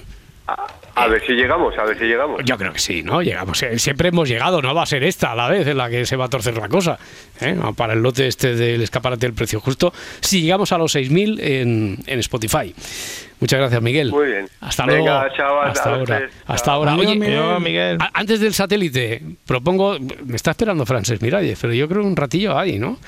A 0.94 1.06
ver 1.06 1.24
si 1.26 1.32
llegamos, 1.32 1.76
a 1.78 1.84
ver 1.84 1.98
si 1.98 2.04
llegamos. 2.04 2.42
Yo 2.44 2.58
creo 2.58 2.72
que 2.72 2.78
sí, 2.78 3.02
¿no? 3.02 3.22
Llegamos, 3.22 3.62
eh, 3.62 3.78
siempre 3.78 4.08
hemos 4.08 4.28
llegado, 4.28 4.60
no 4.60 4.74
va 4.74 4.82
a 4.82 4.86
ser 4.86 5.02
esta 5.04 5.32
a 5.32 5.34
la 5.36 5.48
vez 5.48 5.66
en 5.66 5.78
la 5.78 5.88
que 5.88 6.04
se 6.04 6.16
va 6.16 6.26
a 6.26 6.28
torcer 6.28 6.56
la 6.58 6.68
cosa. 6.68 6.98
¿eh? 7.40 7.56
Para 7.76 7.94
el 7.94 8.00
lote 8.02 8.26
este 8.26 8.54
del 8.54 8.82
escaparate 8.82 9.24
del 9.26 9.34
precio 9.34 9.60
justo, 9.60 9.92
si 10.20 10.42
llegamos 10.42 10.70
a 10.72 10.78
los 10.78 10.94
6.000 10.94 11.38
en, 11.40 11.98
en 12.06 12.18
Spotify. 12.18 12.74
Muchas 13.40 13.58
gracias, 13.58 13.80
Miguel. 13.82 14.10
Muy 14.10 14.26
bien. 14.26 14.48
Hasta 14.60 14.84
Venga, 14.86 15.20
luego. 15.20 15.36
chao, 15.36 15.60
hasta 15.62 15.90
ahora. 15.94 16.28
Hasta 16.46 16.72
ahora. 16.72 16.94
Oye, 16.96 17.16
Miguel. 17.16 17.98
A- 18.00 18.10
antes 18.12 18.40
del 18.40 18.52
satélite, 18.52 19.22
propongo, 19.46 19.96
me 20.26 20.36
está 20.36 20.50
esperando 20.50 20.84
Frances 20.84 21.22
Miralles, 21.22 21.58
pero 21.60 21.72
yo 21.72 21.88
creo 21.88 22.02
que 22.02 22.06
un 22.08 22.16
ratillo 22.16 22.58
hay, 22.58 22.78
¿no? 22.78 22.98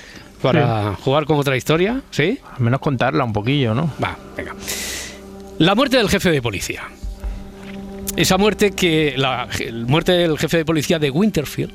Para 0.40 0.94
jugar 0.94 1.24
con 1.26 1.38
otra 1.38 1.56
historia, 1.56 2.00
¿sí? 2.10 2.38
Al 2.56 2.60
menos 2.62 2.80
contarla 2.80 3.24
un 3.24 3.32
poquillo, 3.32 3.74
¿no? 3.74 3.92
Va, 4.02 4.16
venga. 4.36 4.54
La 5.58 5.74
muerte 5.74 5.98
del 5.98 6.08
jefe 6.08 6.30
de 6.30 6.42
policía. 6.42 6.82
Esa 8.16 8.38
muerte 8.38 8.72
que. 8.72 9.14
La 9.16 9.48
muerte 9.86 10.12
del 10.12 10.38
jefe 10.38 10.58
de 10.58 10.64
policía 10.64 10.98
de 10.98 11.10
Winterfield. 11.10 11.72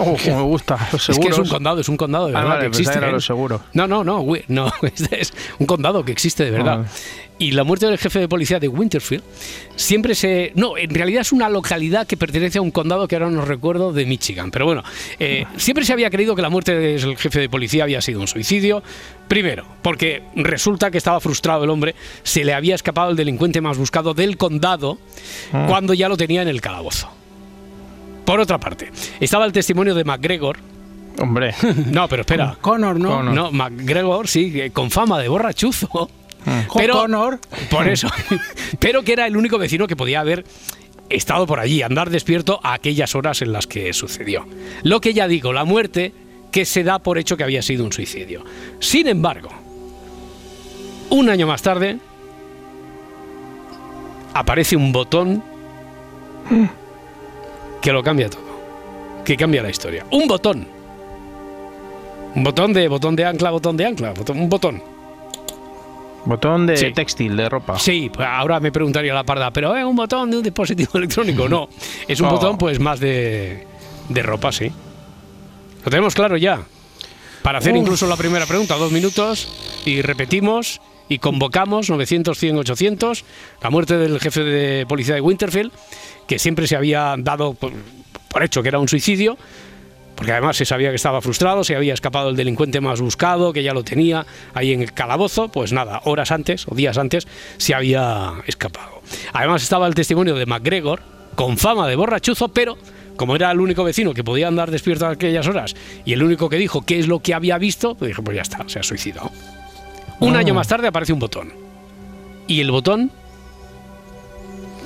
Oh, 0.00 0.16
como 0.24 0.36
me 0.36 0.42
gusta, 0.42 0.76
los 0.92 1.02
Es 1.02 1.06
que 1.08 1.12
seguros. 1.14 1.38
es 1.38 1.44
un 1.44 1.48
condado, 1.50 1.80
es 1.80 1.88
un 1.88 1.96
condado 1.96 2.26
de 2.28 2.32
Ah, 2.36 2.40
verdad 2.40 2.48
vale, 2.56 2.60
que 2.62 2.66
existe. 2.68 2.98
¿eh? 2.98 3.20
seguros. 3.20 3.60
No, 3.74 3.86
no, 3.86 4.02
no, 4.04 4.20
wi- 4.22 4.44
no, 4.48 4.72
es 5.10 5.32
un 5.58 5.66
condado 5.66 6.04
que 6.04 6.12
existe 6.12 6.44
de 6.44 6.50
verdad. 6.50 6.84
Ah. 6.86 6.90
Y 7.38 7.52
la 7.52 7.64
muerte 7.64 7.86
del 7.86 7.96
jefe 7.96 8.18
de 8.18 8.28
policía 8.28 8.60
de 8.60 8.68
Winterfield 8.68 9.22
siempre 9.74 10.14
se... 10.14 10.52
No, 10.56 10.76
en 10.76 10.90
realidad 10.90 11.22
es 11.22 11.32
una 11.32 11.48
localidad 11.48 12.06
que 12.06 12.18
pertenece 12.18 12.58
a 12.58 12.60
un 12.60 12.70
condado 12.70 13.08
que 13.08 13.16
ahora 13.16 13.30
no 13.30 13.46
recuerdo 13.46 13.94
de 13.94 14.04
Michigan. 14.04 14.50
Pero 14.50 14.66
bueno, 14.66 14.82
eh, 15.18 15.46
siempre 15.56 15.86
se 15.86 15.94
había 15.94 16.10
creído 16.10 16.36
que 16.36 16.42
la 16.42 16.50
muerte 16.50 16.74
del 16.74 17.16
jefe 17.16 17.40
de 17.40 17.48
policía 17.48 17.84
había 17.84 18.02
sido 18.02 18.20
un 18.20 18.28
suicidio. 18.28 18.82
Primero, 19.26 19.64
porque 19.80 20.22
resulta 20.36 20.90
que 20.90 20.98
estaba 20.98 21.18
frustrado 21.18 21.64
el 21.64 21.70
hombre, 21.70 21.94
se 22.24 22.44
le 22.44 22.52
había 22.52 22.74
escapado 22.74 23.10
el 23.10 23.16
delincuente 23.16 23.62
más 23.62 23.78
buscado 23.78 24.12
del 24.12 24.36
condado 24.36 24.98
Ah. 25.52 25.64
cuando 25.66 25.94
ya 25.94 26.10
lo 26.10 26.18
tenía 26.18 26.42
en 26.42 26.48
el 26.48 26.60
calabozo. 26.60 27.08
Por 28.30 28.38
otra 28.38 28.58
parte, 28.58 28.92
estaba 29.18 29.44
el 29.44 29.50
testimonio 29.50 29.92
de 29.92 30.04
McGregor. 30.04 30.56
Hombre. 31.18 31.52
No, 31.90 32.06
pero 32.06 32.20
espera. 32.22 32.56
Connor, 32.60 33.00
¿no? 33.00 33.08
Connor. 33.08 33.34
No, 33.34 33.50
McGregor, 33.50 34.28
sí, 34.28 34.52
eh, 34.54 34.70
con 34.70 34.92
fama 34.92 35.18
de 35.18 35.26
borrachuzo. 35.26 36.08
Pero, 36.76 36.94
Connor. 36.94 37.40
por 37.70 37.88
eso. 37.88 38.08
pero 38.78 39.02
que 39.02 39.12
era 39.12 39.26
el 39.26 39.36
único 39.36 39.58
vecino 39.58 39.86
que 39.88 39.96
podía 39.96 40.20
haber 40.20 40.44
estado 41.10 41.44
por 41.46 41.58
allí, 41.58 41.82
andar 41.82 42.08
despierto 42.08 42.60
a 42.62 42.72
aquellas 42.72 43.16
horas 43.16 43.42
en 43.42 43.52
las 43.52 43.66
que 43.66 43.92
sucedió. 43.92 44.46
Lo 44.84 45.00
que 45.00 45.12
ya 45.12 45.26
digo, 45.26 45.52
la 45.52 45.64
muerte 45.64 46.14
que 46.52 46.64
se 46.64 46.84
da 46.84 47.00
por 47.00 47.18
hecho 47.18 47.36
que 47.36 47.42
había 47.42 47.62
sido 47.62 47.84
un 47.84 47.92
suicidio. 47.92 48.44
Sin 48.78 49.08
embargo, 49.08 49.50
un 51.10 51.28
año 51.28 51.48
más 51.48 51.62
tarde, 51.62 51.98
aparece 54.32 54.76
un 54.76 54.92
botón 54.92 55.42
que 57.80 57.92
lo 57.92 58.02
cambia 58.02 58.28
todo. 58.30 58.42
Que 59.24 59.36
cambia 59.36 59.62
la 59.62 59.70
historia. 59.70 60.06
Un 60.10 60.26
botón. 60.26 60.66
Un 62.34 62.44
botón 62.44 62.72
de 62.72 62.88
botón 62.88 63.16
de 63.16 63.24
ancla, 63.24 63.50
botón 63.50 63.76
de 63.76 63.86
ancla, 63.86 64.12
botón, 64.12 64.38
un 64.40 64.48
botón. 64.48 64.82
Botón 66.24 66.66
de 66.66 66.76
Sí. 66.76 66.92
textil, 66.92 67.36
de 67.36 67.48
ropa. 67.48 67.78
Sí, 67.78 68.10
pues 68.12 68.28
ahora 68.30 68.60
me 68.60 68.70
preguntaría 68.70 69.14
la 69.14 69.24
parda, 69.24 69.50
pero 69.52 69.74
es 69.76 69.84
un 69.84 69.96
botón 69.96 70.30
de 70.30 70.36
un 70.36 70.42
dispositivo 70.42 70.90
electrónico. 70.98 71.48
No, 71.48 71.68
es 72.06 72.20
un 72.20 72.26
Oh. 72.26 72.30
botón 72.32 72.58
pues 72.58 72.78
más 72.78 73.00
de, 73.00 73.66
de 74.08 74.22
ropa, 74.22 74.52
sí. 74.52 74.70
Lo 75.84 75.90
tenemos 75.90 76.14
claro 76.14 76.36
ya. 76.36 76.62
Para 77.42 77.58
hacer 77.58 77.72
Uf. 77.72 77.78
incluso 77.78 78.06
la 78.06 78.16
primera 78.16 78.44
pregunta, 78.44 78.76
dos 78.76 78.92
minutos, 78.92 79.48
y 79.86 80.02
repetimos 80.02 80.80
y 81.08 81.18
convocamos 81.18 81.88
900, 81.88 82.38
100, 82.38 82.58
800, 82.58 83.24
la 83.62 83.70
muerte 83.70 83.96
del 83.96 84.20
jefe 84.20 84.44
de 84.44 84.86
policía 84.86 85.14
de 85.14 85.22
Winterfield, 85.22 85.72
que 86.30 86.38
siempre 86.38 86.68
se 86.68 86.76
había 86.76 87.16
dado 87.18 87.54
por, 87.54 87.72
por 88.28 88.44
hecho 88.44 88.62
que 88.62 88.68
era 88.68 88.78
un 88.78 88.86
suicidio, 88.86 89.36
porque 90.14 90.30
además 90.30 90.56
se 90.56 90.64
sabía 90.64 90.90
que 90.90 90.94
estaba 90.94 91.20
frustrado, 91.20 91.64
se 91.64 91.74
había 91.74 91.92
escapado 91.92 92.30
el 92.30 92.36
delincuente 92.36 92.80
más 92.80 93.00
buscado, 93.00 93.52
que 93.52 93.64
ya 93.64 93.74
lo 93.74 93.82
tenía 93.82 94.24
ahí 94.54 94.72
en 94.72 94.80
el 94.80 94.92
calabozo, 94.92 95.48
pues 95.48 95.72
nada, 95.72 96.02
horas 96.04 96.30
antes 96.30 96.68
o 96.68 96.76
días 96.76 96.98
antes 96.98 97.26
se 97.56 97.74
había 97.74 98.34
escapado. 98.46 99.02
Además 99.32 99.64
estaba 99.64 99.88
el 99.88 99.96
testimonio 99.96 100.36
de 100.36 100.46
McGregor, 100.46 101.02
con 101.34 101.58
fama 101.58 101.88
de 101.88 101.96
borrachuzo, 101.96 102.46
pero 102.46 102.78
como 103.16 103.34
era 103.34 103.50
el 103.50 103.58
único 103.58 103.82
vecino 103.82 104.14
que 104.14 104.22
podía 104.22 104.46
andar 104.46 104.70
despierto 104.70 105.06
a 105.06 105.10
aquellas 105.10 105.48
horas 105.48 105.74
y 106.04 106.12
el 106.12 106.22
único 106.22 106.48
que 106.48 106.58
dijo 106.58 106.86
qué 106.86 107.00
es 107.00 107.08
lo 107.08 107.18
que 107.18 107.34
había 107.34 107.58
visto, 107.58 107.96
pues 107.96 108.10
dijo, 108.10 108.22
pues 108.22 108.36
ya 108.36 108.42
está, 108.42 108.68
se 108.68 108.78
ha 108.78 108.84
suicidado. 108.84 109.32
Un 110.20 110.36
año 110.36 110.54
más 110.54 110.68
tarde 110.68 110.86
aparece 110.86 111.12
un 111.12 111.18
botón. 111.18 111.52
Y 112.46 112.60
el 112.60 112.70
botón 112.70 113.10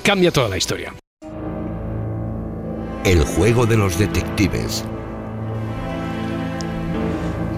cambia 0.01 0.31
toda 0.31 0.49
la 0.49 0.57
historia. 0.57 0.91
El 3.05 3.23
juego 3.23 3.65
de 3.65 3.77
los 3.77 3.97
detectives. 3.97 4.83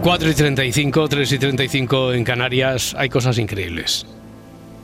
4 0.01 0.29
y 0.29 0.33
35, 0.33 1.07
3 1.09 1.31
y 1.31 1.39
35 1.39 2.13
en 2.13 2.23
Canarias, 2.23 2.95
hay 2.97 3.09
cosas 3.09 3.37
increíbles. 3.37 4.05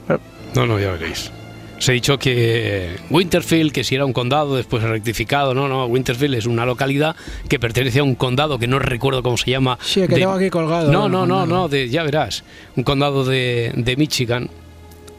Eh. 0.09 0.17
No, 0.55 0.65
no, 0.65 0.79
ya 0.79 0.91
veréis. 0.91 1.31
Os 1.77 1.89
he 1.89 1.93
dicho 1.93 2.17
que 2.17 2.95
Winterfield, 3.09 3.71
que 3.73 3.83
si 3.83 3.95
era 3.95 4.05
un 4.05 4.13
condado, 4.13 4.55
después 4.55 4.83
rectificado. 4.83 5.53
No, 5.53 5.67
no, 5.67 5.85
Winterfield 5.85 6.35
es 6.35 6.45
una 6.45 6.65
localidad 6.65 7.15
que 7.49 7.59
pertenece 7.59 7.99
a 7.99 8.03
un 8.03 8.15
condado 8.15 8.57
que 8.57 8.67
no 8.67 8.79
recuerdo 8.79 9.21
cómo 9.21 9.35
se 9.37 9.51
llama. 9.51 9.77
Sí, 9.81 10.01
que 10.01 10.07
de- 10.07 10.15
tengo 10.21 10.31
aquí 10.33 10.49
colgado. 10.49 10.91
No, 10.91 11.09
no, 11.09 11.25
no, 11.25 11.45
no, 11.45 11.67
de- 11.67 11.89
ya 11.89 12.03
verás. 12.03 12.43
Un 12.77 12.83
condado 12.83 13.25
de, 13.25 13.73
de 13.75 13.95
Michigan. 13.97 14.49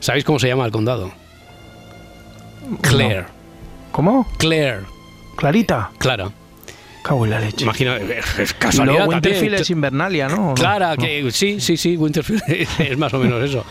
¿Sabéis 0.00 0.24
cómo 0.24 0.38
se 0.38 0.48
llama 0.48 0.64
el 0.64 0.72
condado? 0.72 1.12
Claire. 2.80 3.24
¿Cómo? 3.92 4.26
Claire, 4.38 4.80
Clarita. 5.37 5.90
Clara. 5.99 6.31
Cago 7.03 7.27
en 7.27 7.33
la 7.33 7.38
leche. 7.40 7.64
Imagina, 7.64 7.99
es 7.99 8.53
Y 8.53 8.55
casualidad 8.55 8.97
luego 8.97 9.11
Winterfield 9.11 9.40
también. 9.42 9.61
es 9.62 9.70
Invernalia, 9.70 10.29
¿no? 10.29 10.55
Clara, 10.55 10.97
No. 10.97 11.03
que 11.05 11.31
sí, 11.33 11.61
sí, 11.61 11.77
sí, 11.77 11.99
Winterfield 11.99 12.42
es 12.79 12.97
más 12.97 13.12
o 13.12 13.18
menos 13.18 13.42
eso. 13.44 13.62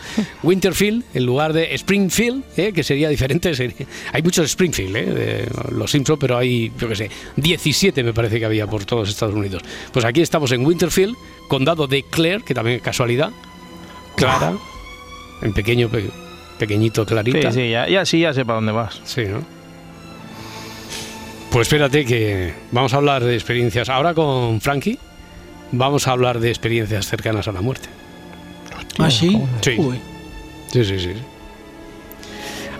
Winterfield 0.44 1.02
en 1.14 1.26
lugar 1.26 1.52
de 1.52 1.74
Springfield, 1.74 2.44
¿eh? 2.56 2.72
que 2.72 2.84
sería 2.84 3.08
diferente. 3.08 3.52
sería- 3.56 3.86
Hay 4.12 4.22
muchos 4.22 4.46
Springfield, 4.46 4.94
¿eh? 4.96 5.04
de 5.06 5.48
los 5.74 5.90
Simpson, 5.90 6.16
pero 6.16 6.38
hay, 6.38 6.70
yo 6.78 6.88
qué 6.88 6.94
sé, 6.94 7.10
17 7.34 8.04
me 8.04 8.12
parece 8.12 8.38
que 8.38 8.44
había 8.44 8.68
por 8.68 8.84
todos 8.84 9.08
Estados 9.08 9.34
Unidos. 9.34 9.62
Pues 9.92 10.04
aquí 10.04 10.20
estamos 10.22 10.52
en 10.52 10.64
Winterfield, 10.64 11.16
condado 11.48 11.88
de 11.88 12.04
Clare, 12.04 12.42
que 12.46 12.54
también 12.54 12.76
es 12.76 12.82
casualidad. 12.82 13.30
Clara, 14.14 14.52
en 15.42 15.52
pequeño, 15.52 15.88
pe- 15.88 16.08
pequeñito, 16.56 17.04
clarita. 17.04 17.50
Sí, 17.50 17.62
sí, 17.62 17.70
ya, 17.70 17.88
ya 17.88 18.04
sí, 18.04 18.20
ya 18.20 18.32
sé 18.32 18.44
para 18.44 18.56
dónde 18.58 18.70
vas. 18.70 19.00
Sí, 19.04 19.22
¿no? 19.24 19.42
Pues 21.54 21.68
espérate 21.68 22.04
que 22.04 22.52
vamos 22.72 22.94
a 22.94 22.96
hablar 22.96 23.22
de 23.22 23.32
experiencias. 23.34 23.88
Ahora 23.88 24.12
con 24.12 24.60
Frankie 24.60 24.98
vamos 25.70 26.08
a 26.08 26.10
hablar 26.10 26.40
de 26.40 26.48
experiencias 26.48 27.06
cercanas 27.06 27.46
a 27.46 27.52
la 27.52 27.60
muerte. 27.60 27.88
¿Ah, 28.98 29.08
sí? 29.08 29.40
Sí. 29.60 29.76
Sí, 30.72 30.84
sí, 30.84 30.98
sí. 30.98 31.12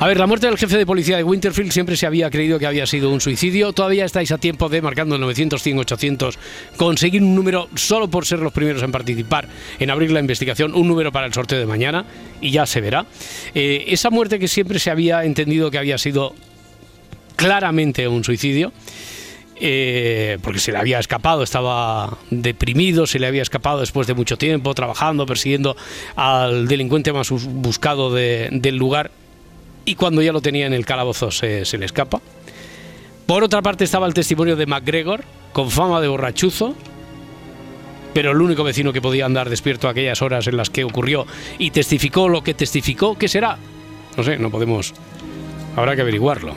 A 0.01 0.09
ver, 0.09 0.19
la 0.19 0.27
muerte 0.27 0.49
del 0.49 0.59
jefe 0.59 0.77
de 0.77 0.85
policía 0.85 1.17
de 1.17 1.23
Winterfield 1.23 1.71
siempre 1.71 1.97
se 1.97 2.05
había 2.05 2.29
creído 2.31 2.59
que 2.59 2.67
había 2.67 2.85
sido 2.85 3.11
un 3.11 3.21
suicidio. 3.21 3.73
Todavía 3.73 4.07
estáis 4.07 4.33
a 4.33 4.39
tiempo 4.39 4.69
de, 4.69 4.83
marcando 4.83 5.15
el 5.15 5.21
900, 5.21 5.63
100, 5.63 5.79
800, 5.79 6.39
conseguir 6.77 7.23
un 7.23 7.37
número 7.37 7.69
solo 7.77 8.09
por 8.09 8.27
ser 8.27 8.41
los 8.41 8.53
primeros 8.53 8.83
en 8.83 8.91
participar, 8.91 9.47
en 9.79 9.89
abrir 9.89 10.11
la 10.11 10.19
investigación, 10.19 10.75
un 10.75 10.89
número 10.89 11.13
para 11.13 11.29
el 11.29 11.33
sorteo 11.33 11.61
de 11.61 11.67
mañana 11.67 12.07
y 12.41 12.51
ya 12.51 12.67
se 12.67 12.81
verá. 12.81 13.07
Eh, 13.55 13.85
esa 13.87 14.11
muerte 14.11 14.41
que 14.41 14.49
siempre 14.49 14.81
se 14.81 14.91
había 14.91 15.23
entendido 15.23 15.71
que 15.71 15.79
había 15.79 15.97
sido 15.97 16.35
claramente 17.37 18.07
un 18.09 18.25
suicidio. 18.25 18.73
eh, 19.61 20.39
porque 20.43 20.59
se 20.59 20.73
le 20.73 20.79
había 20.79 20.99
escapado, 20.99 21.45
estaba 21.45 22.19
deprimido, 22.29 23.07
se 23.07 23.21
le 23.21 23.29
había 23.29 23.41
escapado 23.43 23.79
después 23.79 24.09
de 24.09 24.13
mucho 24.15 24.37
tiempo, 24.37 24.75
trabajando, 24.75 25.27
persiguiendo 25.27 25.77
al 26.17 26.67
delincuente 26.67 27.13
más 27.13 27.31
bus- 27.31 27.47
buscado 27.47 28.13
de- 28.13 28.49
del 28.51 28.77
lugar, 28.77 29.13
y 29.85 29.95
cuando 29.95 30.23
ya 30.23 30.33
lo 30.33 30.41
tenía 30.43 30.67
en 30.67 30.73
el 30.73 30.85
calabozo 30.85 31.31
se, 31.31 31.65
le 31.79 31.87
escapa. 31.87 32.21
Por 33.27 33.45
otra 33.45 33.63
parte 33.63 33.85
estaba 33.85 34.09
el 34.09 34.13
testimonio 34.13 34.57
de 34.57 34.67
MacGregor, 34.67 35.23
con 35.53 35.71
fama 35.71 36.01
de 36.01 36.09
borrachuzo, 36.09 36.75
pero 38.13 38.33
el 38.33 38.41
único 38.43 38.65
vecino 38.65 38.93
que 38.93 39.01
podía 39.01 39.25
andar 39.25 39.49
despierto 39.49 39.89
aquellas 39.89 40.21
horas 40.21 40.49
en 40.49 40.57
las 40.57 40.69
que 40.69 40.83
ocurrió 40.83 41.27
y 41.59 41.71
testificó 41.71 42.29
lo 42.29 42.43
que 42.43 42.55
testificó, 42.55 43.17
¿qué 43.17 43.29
será? 43.29 43.57
No 44.17 44.25
sé, 44.25 44.37
no 44.37 44.51
podemos... 44.51 44.93
Habrá 45.77 45.95
que 45.97 46.03
averiguarlo. 46.03 46.57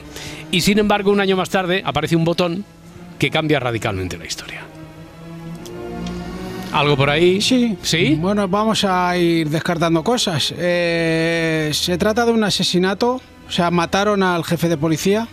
Y 0.51 0.61
sin 0.61 0.79
embargo, 0.79 1.11
un 1.11 1.19
año 1.19 1.35
más 1.35 1.49
tarde 1.49 1.81
aparece 1.85 2.15
un 2.15 2.23
botón 2.23 2.63
que 3.19 3.29
cambia 3.29 3.59
radicalmente 3.59 4.17
la 4.17 4.25
historia. 4.25 4.61
¿Algo 6.71 6.97
por 6.97 7.09
ahí? 7.09 7.41
Sí. 7.41 7.77
¿Sí? 7.81 8.15
Bueno, 8.19 8.47
vamos 8.47 8.83
a 8.83 9.17
ir 9.17 9.49
descartando 9.49 10.03
cosas. 10.03 10.53
Eh, 10.57 11.71
se 11.73 11.97
trata 11.97 12.25
de 12.25 12.31
un 12.31 12.43
asesinato. 12.43 13.21
O 13.47 13.51
sea, 13.51 13.71
mataron 13.71 14.21
al 14.23 14.43
jefe 14.43 14.67
de 14.67 14.77
policía. 14.77 15.27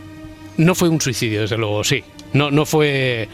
No 0.57 0.75
fue 0.75 0.89
un 0.89 1.01
suicidio, 1.01 1.43
desde 1.43 1.59
luego, 1.59 1.83
sí. 1.83 2.05
No, 2.33 2.51
no 2.51 2.65
fue. 2.65 3.29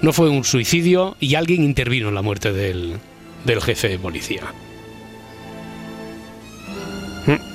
No 0.00 0.12
fue 0.12 0.28
un 0.28 0.44
suicidio 0.44 1.16
y 1.20 1.34
alguien 1.34 1.62
intervino 1.62 2.08
en 2.08 2.14
la 2.14 2.22
muerte 2.22 2.52
del, 2.52 2.98
del 3.44 3.60
jefe 3.60 3.88
de 3.88 3.98
policía. 3.98 4.42
Mm. 7.26 7.53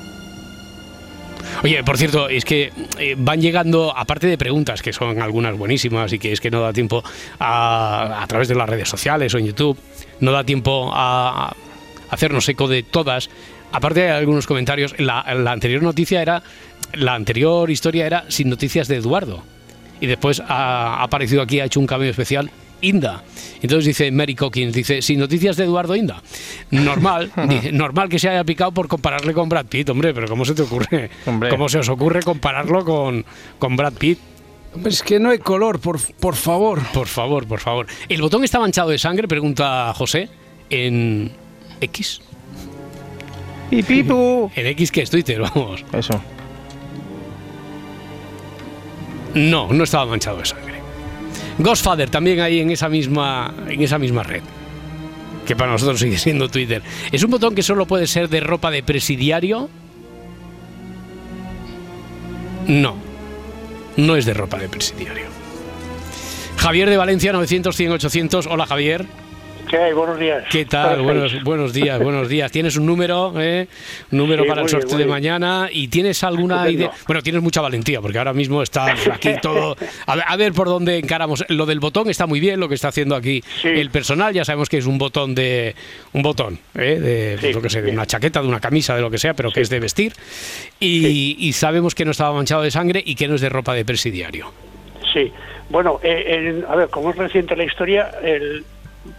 Oye, 1.62 1.84
por 1.84 1.98
cierto, 1.98 2.28
es 2.28 2.44
que 2.44 2.72
eh, 2.98 3.14
van 3.18 3.40
llegando, 3.40 3.96
aparte 3.96 4.26
de 4.26 4.38
preguntas, 4.38 4.82
que 4.82 4.92
son 4.92 5.20
algunas 5.20 5.56
buenísimas 5.56 6.12
y 6.12 6.18
que 6.18 6.32
es 6.32 6.40
que 6.40 6.50
no 6.50 6.60
da 6.60 6.72
tiempo 6.72 7.02
a, 7.38 8.24
través 8.28 8.48
de 8.48 8.54
las 8.54 8.68
redes 8.68 8.88
sociales 8.88 9.34
o 9.34 9.38
en 9.38 9.46
YouTube, 9.46 9.78
no 10.20 10.32
da 10.32 10.44
tiempo 10.44 10.90
a, 10.92 11.54
hacernos 12.08 12.48
eco 12.48 12.68
de 12.68 12.82
todas. 12.82 13.30
Aparte 13.72 14.10
hay 14.10 14.18
algunos 14.18 14.46
comentarios, 14.46 14.94
la, 14.98 15.20
anterior 15.20 15.82
noticia 15.82 16.22
era, 16.22 16.42
la 16.92 17.14
anterior 17.14 17.70
historia 17.70 18.06
era 18.06 18.24
sin 18.28 18.48
noticias 18.48 18.88
de 18.88 18.96
Eduardo. 18.96 19.42
Y 20.00 20.06
después 20.06 20.42
ha 20.46 21.02
aparecido 21.02 21.42
aquí, 21.42 21.60
ha 21.60 21.66
hecho 21.66 21.78
un 21.78 21.86
cambio 21.86 22.10
especial 22.10 22.50
Inda. 22.82 23.22
Entonces 23.62 23.86
dice 23.86 24.10
Mary 24.10 24.34
Cockins, 24.34 24.72
dice, 24.74 25.02
sin 25.02 25.18
noticias 25.18 25.56
de 25.56 25.64
Eduardo 25.64 25.94
Inda. 25.94 26.22
Normal, 26.70 27.32
dice, 27.48 27.72
normal 27.72 28.08
que 28.08 28.18
se 28.18 28.28
haya 28.28 28.44
picado 28.44 28.72
por 28.72 28.88
compararle 28.88 29.32
con 29.32 29.48
Brad 29.48 29.66
Pitt, 29.66 29.88
hombre, 29.90 30.14
pero 30.14 30.28
¿cómo 30.28 30.44
se 30.44 30.54
te 30.54 30.62
ocurre? 30.62 31.10
Hombre. 31.26 31.50
¿Cómo 31.50 31.68
se 31.68 31.78
os 31.78 31.88
ocurre 31.88 32.22
compararlo 32.22 32.84
con, 32.84 33.24
con 33.58 33.76
Brad 33.76 33.94
Pitt? 33.94 34.18
Es 34.84 35.02
que 35.02 35.18
no 35.18 35.30
hay 35.30 35.38
color, 35.38 35.80
por, 35.80 36.00
por 36.14 36.36
favor. 36.36 36.80
Por 36.92 37.08
favor, 37.08 37.46
por 37.46 37.60
favor. 37.60 37.86
¿El 38.08 38.22
botón 38.22 38.44
está 38.44 38.60
manchado 38.60 38.90
de 38.90 38.98
sangre? 38.98 39.26
Pregunta 39.26 39.92
José. 39.94 40.28
En 40.70 41.32
X. 41.80 42.20
Y 43.72 43.82
pipu. 43.82 44.50
En 44.54 44.66
X 44.66 44.92
que 44.92 45.02
es 45.02 45.10
Twitter, 45.10 45.40
vamos. 45.40 45.84
Eso. 45.92 46.20
No, 49.34 49.72
no 49.72 49.84
estaba 49.84 50.06
manchado 50.06 50.38
de 50.38 50.44
sangre. 50.44 50.69
Ghostfather 51.62 52.08
también 52.08 52.40
ahí 52.40 52.60
en 52.60 52.70
esa 52.70 52.88
misma 52.88 53.54
en 53.68 53.82
esa 53.82 53.98
misma 53.98 54.22
red. 54.22 54.42
Que 55.46 55.56
para 55.56 55.72
nosotros 55.72 56.00
sigue 56.00 56.16
siendo 56.18 56.48
Twitter. 56.48 56.82
¿Es 57.12 57.22
un 57.22 57.30
botón 57.30 57.54
que 57.54 57.62
solo 57.62 57.86
puede 57.86 58.06
ser 58.06 58.28
de 58.28 58.40
ropa 58.40 58.70
de 58.70 58.82
presidiario? 58.82 59.68
No. 62.66 62.96
No 63.96 64.16
es 64.16 64.24
de 64.24 64.34
ropa 64.34 64.58
de 64.58 64.68
presidiario. 64.68 65.26
Javier 66.56 66.88
de 66.88 66.96
Valencia 66.96 67.32
900 67.32 67.76
100 67.76 67.92
800. 67.92 68.46
Hola 68.46 68.66
Javier. 68.66 69.06
¿Qué 69.70 69.78
hay? 69.78 69.92
Buenos 69.92 70.18
días. 70.18 70.44
¿Qué 70.50 70.64
tal? 70.64 70.96
¿Cómo 70.96 71.04
Buenos, 71.04 71.44
buenos 71.44 71.72
días, 71.72 72.00
buenos 72.02 72.28
días. 72.28 72.50
¿Tienes 72.50 72.76
un 72.76 72.86
número? 72.86 73.32
eh? 73.40 73.68
Un 74.10 74.18
número 74.18 74.42
Sí, 74.42 74.48
para 74.48 74.62
el 74.62 74.66
bien, 74.66 74.80
sorteo 74.80 74.98
de 74.98 75.06
mañana. 75.06 75.68
¿Y 75.70 75.86
tienes 75.86 76.24
alguna 76.24 76.56
Estupendo. 76.56 76.78
idea? 76.82 76.90
Bueno, 77.06 77.22
tienes 77.22 77.40
mucha 77.40 77.60
valentía, 77.60 78.00
porque 78.00 78.18
ahora 78.18 78.32
mismo 78.32 78.62
estás 78.62 79.06
aquí 79.06 79.30
todo. 79.40 79.76
A 80.06 80.16
ver, 80.16 80.24
a 80.26 80.36
ver 80.36 80.52
por 80.54 80.66
dónde 80.66 80.98
encaramos. 80.98 81.44
Lo 81.50 81.66
del 81.66 81.78
botón 81.78 82.10
está 82.10 82.26
muy 82.26 82.40
bien, 82.40 82.58
lo 82.58 82.68
que 82.68 82.74
está 82.74 82.88
haciendo 82.88 83.14
aquí 83.14 83.44
el 83.62 83.90
personal. 83.90 84.34
Ya 84.34 84.44
sabemos 84.44 84.68
que 84.68 84.78
es 84.78 84.86
un 84.86 84.98
botón 84.98 85.36
de. 85.36 85.76
Un 86.14 86.22
botón, 86.22 86.58
¿eh? 86.74 86.98
de, 86.98 87.38
pues, 87.40 87.54
lo 87.54 87.62
que 87.62 87.70
sé, 87.70 87.80
de 87.80 87.92
una 87.92 88.06
chaqueta, 88.06 88.42
de 88.42 88.48
una 88.48 88.58
camisa, 88.60 88.96
de 88.96 89.02
lo 89.02 89.10
que 89.10 89.18
sea, 89.18 89.34
pero 89.34 89.52
que 89.52 89.60
es 89.60 89.70
de 89.70 89.78
vestir. 89.78 90.12
Y, 90.80 91.36
y 91.38 91.52
sabemos 91.52 91.94
que 91.94 92.04
no 92.04 92.10
estaba 92.10 92.34
manchado 92.34 92.62
de 92.62 92.72
sangre 92.72 93.00
y 93.06 93.14
que 93.14 93.28
no 93.28 93.36
es 93.36 93.40
de 93.40 93.48
ropa 93.48 93.72
de 93.74 93.84
presidiario. 93.84 94.52
Sí. 95.12 95.30
Bueno, 95.68 96.00
eh, 96.02 96.24
en- 96.58 96.64
a 96.68 96.74
ver, 96.74 96.88
como 96.88 97.10
es 97.10 97.16
reciente 97.16 97.54
la 97.54 97.62
historia, 97.62 98.10
el- 98.24 98.64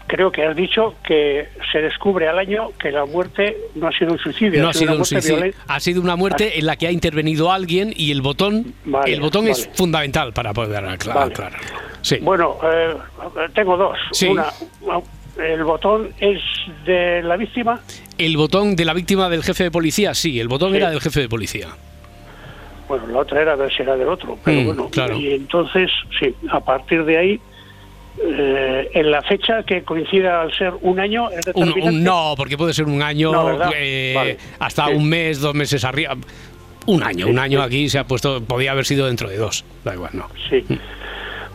creo 0.07 0.31
que 0.31 0.43
has 0.45 0.55
dicho 0.55 0.95
que 1.03 1.47
se 1.71 1.79
descubre 1.81 2.27
al 2.27 2.37
año 2.37 2.69
que 2.79 2.91
la 2.91 3.05
muerte 3.05 3.57
no 3.75 3.87
ha 3.87 3.91
sido 3.91 4.11
un 4.13 4.19
suicidio. 4.19 4.61
No 4.61 4.69
ha 4.69 4.73
sido 4.73 4.95
un 4.95 5.05
suicidio, 5.05 5.51
ha 5.67 5.79
sido 5.79 6.01
una 6.01 6.15
muerte 6.15 6.59
en 6.59 6.65
la 6.65 6.75
que 6.75 6.87
ha 6.87 6.91
intervenido 6.91 7.51
alguien 7.51 7.91
y 7.95 8.11
el 8.11 8.21
botón, 8.21 8.73
Vale, 8.85 9.13
el 9.13 9.21
botón 9.21 9.47
es 9.47 9.69
fundamental 9.73 10.33
para 10.33 10.53
poder 10.53 10.83
acla- 10.85 11.13
Vale. 11.15 11.31
aclararlo. 11.33 11.67
Sí. 12.01 12.17
Bueno, 12.21 12.57
eh, 12.63 12.95
tengo 13.53 13.77
dos. 13.77 13.97
Sí. 14.11 14.27
Una, 14.27 14.45
el 15.37 15.63
botón 15.63 16.09
es 16.19 16.39
de 16.85 17.21
la 17.23 17.37
víctima. 17.37 17.79
El 18.17 18.37
botón 18.37 18.75
de 18.75 18.85
la 18.85 18.93
víctima 18.93 19.29
del 19.29 19.43
jefe 19.43 19.63
de 19.65 19.71
policía, 19.71 20.13
sí, 20.13 20.39
el 20.39 20.47
botón 20.47 20.71
Sí. 20.71 20.77
era 20.77 20.89
del 20.91 21.01
jefe 21.01 21.21
de 21.21 21.29
policía. 21.29 21.67
Bueno, 22.87 23.07
la 23.07 23.19
otra 23.19 23.41
era 23.41 23.55
ver 23.55 23.71
si 23.73 23.81
era 23.83 23.95
del 23.95 24.09
otro, 24.09 24.37
pero 24.43 24.61
Mm, 24.61 24.65
bueno. 24.65 24.89
claro. 24.89 25.15
Y 25.15 25.31
entonces, 25.33 25.89
sí, 26.19 26.35
a 26.51 26.59
partir 26.59 27.05
de 27.05 27.17
ahí, 27.17 27.39
eh, 28.19 28.89
en 28.93 29.11
la 29.11 29.21
fecha 29.21 29.63
que 29.63 29.83
coincida 29.83 30.41
al 30.41 30.51
ser 30.53 30.73
un 30.81 30.99
año, 30.99 31.29
es 31.29 31.47
Un- 31.53 31.65
determinante. 31.65 31.81
un 31.97 32.03
no, 32.03 32.33
porque 32.37 32.57
puede 32.57 32.73
ser 32.73 32.85
un 32.85 33.01
año, 33.01 33.31
eh, 33.75 34.13
Vale. 34.15 34.37
hasta 34.59 34.87
Sí. 34.87 34.93
un 34.93 35.07
mes, 35.09 35.39
dos 35.39 35.53
meses 35.55 35.83
arriba. 35.85 36.15
Un 36.87 37.03
año, 37.03 37.25
Sí, 37.27 37.31
un 37.31 37.39
año 37.39 37.59
sí. 37.59 37.65
aquí 37.65 37.89
se 37.89 37.99
ha 37.99 38.03
puesto, 38.05 38.41
podía 38.43 38.71
haber 38.71 38.85
sido 38.85 39.05
dentro 39.05 39.29
de 39.29 39.37
dos. 39.37 39.63
Da 39.83 39.93
igual, 39.93 40.11
no. 40.13 40.27
Sí. 40.49 40.65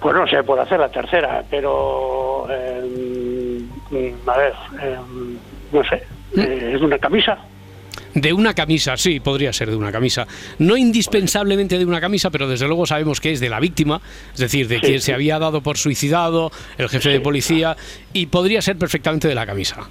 Pues 0.00 0.14
no 0.14 0.26
se 0.28 0.42
puede 0.44 0.62
hacer 0.62 0.78
la 0.78 0.88
tercera, 0.88 1.42
pero. 1.50 2.46
eh, 2.50 3.60
mm, 3.90 4.28
a 4.30 4.36
ver, 4.36 4.52
eh, 4.82 4.96
no 5.72 5.82
sé. 5.84 6.02
¿Mm? 6.34 6.40
eh, 6.40 6.72
¿Es 6.76 6.80
una 6.82 6.98
camisa? 6.98 7.38
De 8.16 8.32
una 8.32 8.54
camisa, 8.54 8.96
sí, 8.96 9.20
podría 9.20 9.52
ser 9.52 9.68
de 9.70 9.76
una 9.76 9.92
camisa. 9.92 10.26
No 10.58 10.76
indispensablemente 10.76 11.78
de 11.78 11.84
una 11.84 12.00
camisa, 12.00 12.30
pero 12.30 12.48
desde 12.48 12.66
luego 12.66 12.86
sabemos 12.86 13.20
que 13.20 13.32
es 13.32 13.40
de 13.40 13.50
la 13.50 13.60
víctima, 13.60 14.00
es 14.32 14.40
decir, 14.40 14.68
de 14.68 14.76
Sí, 14.76 14.80
quien 14.80 15.00
sí. 15.00 15.06
se 15.06 15.12
había 15.14 15.38
dado 15.38 15.60
por 15.60 15.76
suicidado, 15.76 16.50
el 16.78 16.88
jefe 16.88 17.10
de 17.10 17.20
policía, 17.20 17.76
y 18.14 18.26
podría 18.26 18.62
ser 18.62 18.76
perfectamente 18.78 19.28
de 19.28 19.34
la 19.34 19.44
camisa. 19.44 19.88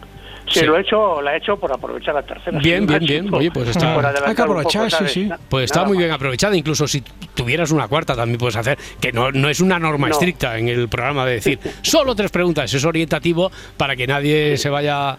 Sí, 0.48 0.62
lo 0.64 0.78
he 0.78 0.82
hecho, 0.82 1.22
la 1.24 1.34
he 1.34 1.38
hecho 1.38 1.58
por 1.58 1.72
aprovechar 1.72 2.14
la 2.14 2.22
tercera. 2.24 2.60
Bien, 2.60 2.86
bien, 2.86 3.00
bien. 3.06 3.34
Oye, 3.34 3.50
pues 3.52 3.68
está- 3.70 3.96
Hay 3.98 4.14
que 4.36 4.42
poco, 4.44 4.44
aprovechar, 4.44 4.92
sí, 4.92 5.08
sí. 5.08 5.30
Pues 5.50 5.66
está 5.66 5.78
nada 5.80 5.88
muy 5.88 5.98
más. 5.98 6.04
bien 6.06 6.12
aprovechada, 6.12 6.56
incluso 6.56 6.88
si 6.88 7.02
tuvieras 7.34 7.72
una 7.72 7.88
cuarta 7.88 8.16
también 8.16 8.38
puedes 8.40 8.56
hacer, 8.56 8.78
que 9.02 9.12
no, 9.12 9.32
no 9.32 9.50
es 9.50 9.60
una 9.60 9.80
norma 9.80 10.08
No. 10.08 10.14
estricta 10.14 10.58
en 10.60 10.68
el 10.70 10.88
programa 10.88 11.26
de 11.26 11.34
decir 11.34 11.60
solo 11.82 12.14
tres 12.16 12.30
preguntas, 12.30 12.72
es 12.74 12.86
orientativo 12.86 13.52
para 13.76 13.96
que 13.96 14.06
nadie 14.06 14.56
se 14.58 14.70
vaya 14.70 15.18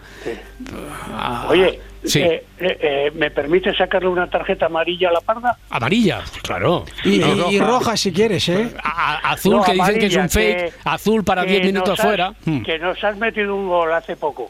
a... 1.13 1.47
Oye, 1.49 1.79
Sí. 2.07 2.21
eh, 2.21 2.43
eh, 2.59 2.77
eh, 2.81 3.11
¿me 3.15 3.29
permite 3.31 3.75
sacarle 3.75 4.07
una 4.09 4.29
tarjeta 4.29 4.67
amarilla 4.67 5.09
a 5.09 5.13
la 5.13 5.21
parda? 5.21 5.57
Amarilla, 5.69 6.23
claro. 6.41 6.85
Y, 7.03 7.17
No, 7.19 7.27
y- 7.51 7.55
y 7.55 7.59
roja. 7.59 7.71
roja 7.71 7.97
si 7.97 8.11
quieres, 8.11 8.47
¿eh? 8.49 8.69
A- 8.83 9.15
a- 9.17 9.31
azul, 9.33 9.57
No, 9.57 9.63
que 9.63 9.73
dicen 9.73 9.99
que 9.99 10.05
es 10.07 10.15
un 10.15 10.29
fake, 10.29 10.57
que- 10.57 10.73
azul 10.85 11.23
para 11.23 11.45
que 11.45 11.51
10 11.51 11.65
minutos 11.65 11.99
has- 11.99 12.05
fuera. 12.05 12.33
Hmm, 12.45 12.61
Que 12.63 12.79
nos 12.79 13.03
has 13.03 13.17
metido 13.17 13.55
un 13.55 13.67
gol 13.67 13.91
hace 13.93 14.15
poco. 14.15 14.49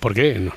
¿Por 0.00 0.14
qué? 0.14 0.34
No. 0.38 0.52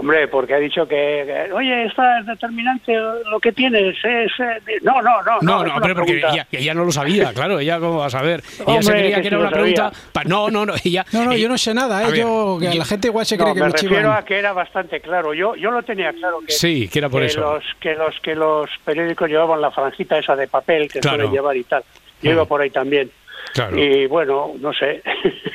Hombre, 0.00 0.28
porque 0.28 0.54
ha 0.54 0.58
dicho 0.58 0.88
que, 0.88 1.24
que, 1.46 1.52
oye, 1.52 1.84
esta 1.84 2.20
es 2.20 2.26
determinante 2.26 2.94
lo 3.30 3.38
que 3.38 3.52
tienes. 3.52 3.96
Es, 4.02 4.32
eh, 4.40 4.78
no, 4.82 5.02
no, 5.02 5.22
no. 5.22 5.38
No, 5.42 5.64
no, 5.64 5.74
hombre, 5.76 5.94
porque 5.94 6.16
ella, 6.16 6.46
ella 6.50 6.74
no 6.74 6.84
lo 6.86 6.90
sabía, 6.92 7.32
claro, 7.34 7.60
ella 7.60 7.78
cómo 7.78 7.98
va 7.98 8.06
a 8.06 8.10
saber. 8.10 8.42
ella 8.66 8.82
se 8.82 8.92
creía 8.92 9.16
que 9.16 9.22
que 9.22 9.28
era 9.28 9.38
una 9.38 9.50
pregunta. 9.50 9.92
pa- 10.12 10.24
no, 10.24 10.50
no, 10.50 10.64
no, 10.64 10.72
ella. 10.82 11.04
No, 11.12 11.24
no, 11.26 11.32
ella- 11.32 11.42
yo 11.42 11.48
no 11.50 11.58
sé 11.58 11.74
nada, 11.74 12.02
¿eh? 12.02 12.06
ver, 12.10 12.20
yo, 12.20 12.56
que 12.60 12.74
la 12.74 12.84
gente 12.86 13.08
igual 13.08 13.26
se 13.26 13.36
No, 13.36 13.44
cree 13.44 13.54
que 13.54 13.60
me 13.60 13.66
me 13.66 13.72
refiero 13.72 13.96
chivan. 13.96 14.16
a 14.16 14.24
que 14.24 14.38
era 14.38 14.52
bastante 14.54 15.00
claro. 15.00 15.34
Yo 15.34 15.54
yo 15.54 15.70
lo 15.70 15.82
tenía 15.82 16.12
claro 16.14 16.38
que, 16.46 16.52
Sí, 16.52 16.88
que 16.88 16.98
era 16.98 17.08
por 17.10 17.20
que 17.20 17.26
eso. 17.26 17.40
Los, 17.40 17.64
que, 17.78 17.94
los, 17.94 18.18
que 18.20 18.34
los 18.34 18.70
periódicos 18.84 19.28
llevaban 19.28 19.60
la 19.60 19.70
franjita 19.70 20.18
esa 20.18 20.34
de 20.34 20.48
papel 20.48 20.90
que 20.90 21.00
Claro. 21.00 21.16
suelen 21.18 21.32
llevar 21.32 21.56
y 21.56 21.64
tal. 21.64 21.84
Yo 22.22 22.32
iba 22.32 22.44
por 22.46 22.60
ahí 22.62 22.70
también. 22.70 23.10
Claro. 23.54 23.76
Y 23.78 24.06
bueno, 24.06 24.52
no 24.58 24.72
sé. 24.72 25.02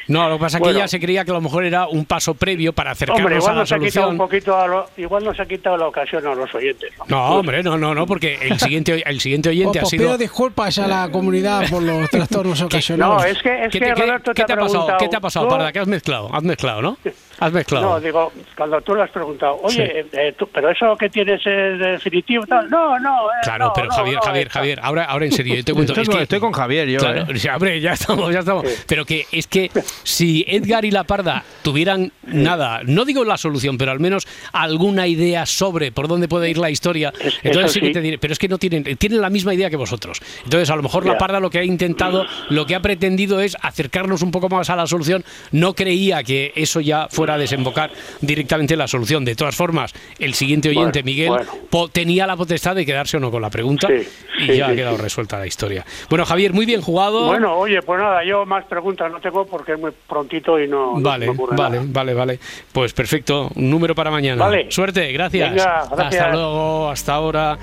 No, 0.07 0.29
lo 0.29 0.35
que 0.35 0.41
pasa 0.41 0.57
es 0.57 0.61
que 0.61 0.65
Bueno. 0.67 0.77
ella 0.77 0.87
se 0.87 0.99
creía 0.99 1.25
que 1.25 1.31
a 1.31 1.33
lo 1.33 1.41
mejor 1.41 1.65
era 1.65 1.87
un 1.87 2.05
paso 2.05 2.35
previo 2.35 2.73
para 2.73 2.91
acercarnos 2.91 3.21
Hombre, 3.23 3.35
a 3.35 3.37
igual 3.39 3.55
la 3.55 3.61
nos 3.61 3.71
ha 3.71 3.79
quitado 3.79 4.09
un 4.11 4.17
solución. 4.17 4.17
poquito, 4.19 4.55
a 4.55 4.67
lo- 4.67 4.89
igual 4.97 5.23
nos 5.23 5.39
ha 5.39 5.45
quitado 5.47 5.77
la 5.77 5.87
ocasión 5.87 6.27
a 6.27 6.35
los 6.35 6.53
oyentes. 6.53 6.91
¿no? 6.99 7.05
No, 7.07 7.25
hombre, 7.39 7.63
no, 7.63 7.75
no, 7.75 7.95
no, 7.95 8.05
porque 8.05 8.37
el 8.39 8.59
siguiente, 8.59 9.01
el 9.03 9.19
siguiente 9.19 9.49
oyente 9.49 9.79
Oh, 9.79 9.81
ha 9.81 9.81
pues 9.81 9.89
sido... 9.89 10.03
pido 10.03 10.17
disculpas 10.19 10.77
a 10.77 10.85
la 10.87 11.09
comunidad 11.09 11.67
por 11.71 11.81
los 11.81 12.07
trastornos 12.11 12.61
ocasionados. 12.61 13.23
No, 13.23 13.27
es 13.27 13.41
que, 13.41 13.63
es 13.65 13.71
¿Qué 13.71 13.79
que 13.79 13.85
qué- 13.85 13.95
Roberto 13.95 14.31
qué 14.35 14.43
te, 14.43 14.45
te 14.45 14.53
ha 14.53 14.55
pasado? 14.57 14.71
preguntado, 14.73 14.97
¿Qué 14.99 15.07
te 15.07 15.15
ha 15.15 15.19
pasado, 15.21 15.45
¿tú? 15.47 15.51
Parda? 15.55 15.71
¿Qué 15.71 15.79
has 15.79 15.87
mezclado? 15.87 16.29
Has 16.35 16.43
mezclado, 16.43 16.81
¿no? 16.83 16.97
Has 17.39 17.51
mezclado. 17.51 17.85
No, 17.89 17.99
digo, 17.99 18.31
cuando 18.55 18.81
tú 18.81 18.95
le 18.95 19.03
has 19.03 19.09
preguntado, 19.11 19.59
oye, 19.63 19.99
eh, 20.01 20.05
eh, 20.13 20.35
tú- 20.37 20.47
pero 20.53 20.69
eso 20.69 20.95
que 20.97 21.09
tienes 21.09 21.45
es 21.45 21.79
definitivo, 21.79 22.45
tal. 22.45 22.69
No, 22.69 22.97
no, 22.99 23.29
eh, 23.29 23.33
Claro, 23.43 23.65
no, 23.67 23.73
pero 23.73 23.87
no, 23.87 23.93
Javier, 23.93 24.15
no, 24.15 24.21
Javier, 24.21 24.47
eh, 24.47 24.49
Javier, 24.49 24.79
ahora, 24.81 25.03
ahora 25.05 25.25
en 25.25 25.31
serio, 25.31 25.55
yo 25.55 25.63
te 25.63 25.73
cuento. 25.73 25.91
Estoy 25.93 26.03
es 26.03 26.09
con- 26.09 26.17
que- 26.17 26.23
estoy 26.23 26.39
con 26.39 26.51
Javier, 26.53 26.87
yo, 26.87 26.99
Claro, 26.99 27.25
¿eh? 27.31 27.49
hombre, 27.53 27.81
ya 27.81 27.93
estamos, 27.93 28.31
ya 28.33 28.39
estamos. 28.39 28.65
Pero 28.87 29.05
que 29.05 29.25
es 29.31 29.47
que 29.47 29.69
si 30.03 30.45
Edgar 30.47 30.85
y 30.85 30.91
la 30.91 31.03
Parda 31.03 31.43
tuvieran 31.61 32.11
nada, 32.23 32.81
no 32.85 33.03
digo 33.05 33.23
la 33.25 33.37
solución, 33.37 33.77
pero 33.77 33.91
al 33.91 33.99
menos 33.99 34.27
alguna 34.53 35.07
idea 35.07 35.45
sobre 35.45 35.91
por 35.91 36.07
dónde 36.07 36.27
puede 36.27 36.49
ir 36.49 36.57
la 36.57 36.69
historia, 36.69 37.11
entonces 37.43 37.71
sí 37.73 37.81
que 37.81 37.91
te 37.91 38.01
diré, 38.01 38.17
pero 38.17 38.31
es 38.33 38.39
que 38.39 38.47
no 38.47 38.57
tienen, 38.57 38.83
tienen 38.97 39.19
la 39.21 39.29
misma 39.29 39.53
idea 39.53 39.69
que 39.69 39.75
vosotros. 39.77 40.21
Entonces, 40.43 40.69
a 40.69 40.75
lo 40.75 40.83
mejor 40.83 41.05
la. 41.05 41.17
Parda 41.17 41.39
lo 41.39 41.49
que 41.49 41.57
ha 41.59 41.63
intentado, 41.63 42.25
lo 42.49 42.65
que 42.65 42.75
ha 42.75 42.81
pretendido 42.81 43.39
es 43.39 43.55
acercarnos 43.61 44.21
un 44.21 44.31
poco 44.31 44.47
más 44.49 44.69
a 44.69 44.75
la 44.75 44.85
solución. 44.85 45.23
No 45.51 45.73
creía 45.73 46.21
que 46.23 46.51
eso 46.55 46.81
ya 46.81 47.07
fuera 47.09 47.24
a 47.31 47.37
desembocar 47.37 47.91
directamente 48.21 48.73
en 48.73 48.79
la 48.79 48.87
solución. 48.87 49.25
De 49.25 49.35
todas 49.35 49.55
formas, 49.55 49.93
el 50.19 50.33
siguiente 50.33 50.69
oyente, 50.69 51.01
Bueno, 51.01 51.05
Miguel, 51.05 51.29
bueno. 51.29 51.51
po- 51.69 51.89
tenía 51.89 52.25
la 52.27 52.35
potestad 52.35 52.75
de 52.75 52.85
quedarse 52.85 53.17
o 53.17 53.19
no 53.19 53.31
con 53.31 53.41
la 53.41 53.49
pregunta 53.49 53.87
Sí, 53.87 54.07
y 54.43 54.45
sí, 54.47 54.57
ya 54.57 54.67
ha 54.67 54.75
quedado 54.75 54.95
sí. 54.97 55.01
resuelta 55.03 55.37
la 55.39 55.47
historia. 55.47 55.85
Bueno, 56.09 56.25
Javier, 56.25 56.53
muy 56.53 56.65
bien 56.65 56.81
jugado. 56.81 57.25
Bueno, 57.27 57.55
oye, 57.57 57.81
pues 57.81 57.99
nada, 57.99 58.23
yo 58.25 58.45
más 58.45 58.65
preguntas 58.65 59.11
no 59.11 59.19
tengo 59.19 59.45
porque 59.45 59.73
es 59.73 59.79
muy 59.79 59.91
prontito 60.07 60.59
y 60.59 60.67
no, 60.67 60.93
Vale, 60.99 61.27
vale, 61.27 61.77
nada. 61.77 61.83
vale, 61.87 62.13
vale. 62.13 62.39
Pues 62.71 62.93
perfecto, 62.93 63.49
un 63.55 63.69
número 63.69 63.95
para 63.95 64.11
mañana. 64.11 64.43
Vale. 64.45 64.67
Suerte, 64.71 65.11
gracias. 65.11 65.49
Venga, 65.51 65.87
gracias. 65.91 66.23
Hasta 66.23 66.33
luego, 66.33 66.89
hasta 66.89 67.13
ahora. 67.13 67.57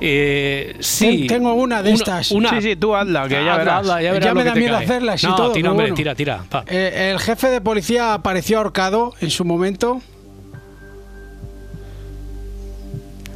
Eh, 0.00 0.74
sí. 0.80 1.26
Ten- 1.26 1.26
tengo 1.26 1.54
una 1.54 1.82
de 1.82 1.90
Una- 1.90 1.96
estas. 1.98 2.30
una- 2.30 2.50
Sí, 2.50 2.60
sí, 2.62 2.76
tú 2.76 2.94
hazla, 2.94 3.24
que 3.28 3.34
ya 3.34 3.40
Hazla, 3.40 3.56
verás. 3.58 3.80
hazla, 3.80 4.02
ya 4.02 4.12
verás 4.12 4.26
Ya 4.28 4.34
me 4.34 4.44
da 4.44 4.54
miedo 4.54 4.74
cae. 4.74 4.84
hacerlas 4.84 5.22
y 5.22 5.26
no, 5.26 5.36
todo, 5.36 5.52
tira, 5.52 5.70
hombre, 5.70 5.84
bueno. 5.86 5.96
tira, 5.96 6.14
tira. 6.14 6.44
pa. 6.48 6.64
Eh, 6.66 7.10
el 7.12 7.18
jefe 7.20 7.48
de 7.48 7.60
policía 7.60 8.14
apareció 8.14 8.58
ahorcado 8.58 9.03
en 9.20 9.30
su 9.30 9.44
momento. 9.44 10.00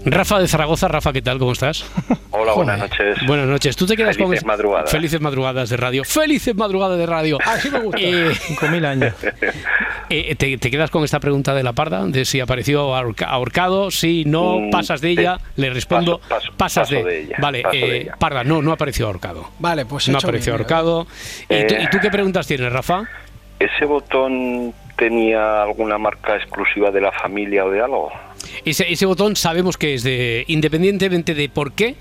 Rafa 0.05 0.39
de 0.39 0.49
Zaragoza, 0.49 0.89
Rafa, 0.89 1.13
¿qué 1.13 1.21
tal? 1.21 1.39
¿Cómo 1.39 1.53
estás? 1.53 1.85
Hola, 2.31 2.53
buenas 2.55 2.79
noches. 2.79 3.19
Buenas 3.27 3.47
noches. 3.47 3.77
Tú 3.77 3.85
te 3.85 3.95
quedas 3.97 4.17
Felices 4.17 4.41
con 4.41 4.47
madrugadas. 4.49 4.91
Felices 4.91 5.21
madrugadas 5.21 5.69
de 5.69 5.77
radio. 5.77 6.05
Felices 6.05 6.55
madrugadas 6.55 6.97
de 6.99 7.05
radio. 7.05 7.39
Así 7.45 7.71
me 7.71 7.81
gusta. 7.81 7.99
Eh, 8.01 8.31
5.000 8.33 8.87
años. 8.87 9.15
eh, 10.09 10.35
te, 10.37 10.57
te 10.57 10.71
quedas 10.71 10.91
con 10.91 11.05
esta 11.05 11.19
pregunta 11.21 11.53
de 11.53 11.63
la 11.63 11.73
parda? 11.75 12.07
De 12.07 12.25
si 12.25 12.41
apareció 12.41 12.95
ahorca- 12.95 13.27
ahorcado, 13.27 13.91
si 13.91 14.25
no, 14.25 14.61
Mm, 14.61 14.71
pasas 14.71 15.01
de 15.03 15.09
sí. 15.15 15.21
ella, 15.21 15.39
le 15.57 15.69
respondo, 15.71 16.19
Paso- 16.21 16.29
paso- 16.29 16.53
pasas 16.57 16.89
paso 16.89 16.95
de, 16.95 17.05
de 17.05 17.21
ella, 17.25 17.37
Vale, 17.41 17.63
eh, 17.73 17.79
de 17.91 17.97
ella. 18.03 18.17
parda, 18.19 18.45
no, 18.45 18.63
no 18.63 18.73
apareció 18.73 19.07
ahorcado. 19.09 19.51
Vale, 19.59 19.85
pues 19.85 20.09
he 20.09 20.13
No 20.13 20.19
apareció 20.19 20.53
ahorcado. 20.53 21.07
¿Y, 21.51 21.67
tú, 21.67 21.75
Eh. 21.75 21.83
y 21.83 21.91
tú 21.91 21.99
qué 22.01 22.09
preguntas 22.11 22.47
tienes, 22.47 22.73
Rafa? 22.73 23.03
¿Ese 23.59 23.85
botón 23.85 24.73
tenía 24.99 25.63
alguna 25.63 25.97
marca 25.97 26.37
exclusiva 26.37 26.91
de 26.91 27.01
la 27.01 27.13
familia 27.13 27.65
o 27.65 27.71
de 27.71 27.81
algo? 27.81 28.11
Ese, 28.65 28.91
ese 28.93 29.07
botón 29.07 29.37
sabemos 29.37 29.79
que 29.79 29.95
es 29.95 30.03
de, 30.03 30.45
independientemente 30.49 31.35
de 31.35 31.49
por 31.49 31.73
qué, 31.73 31.95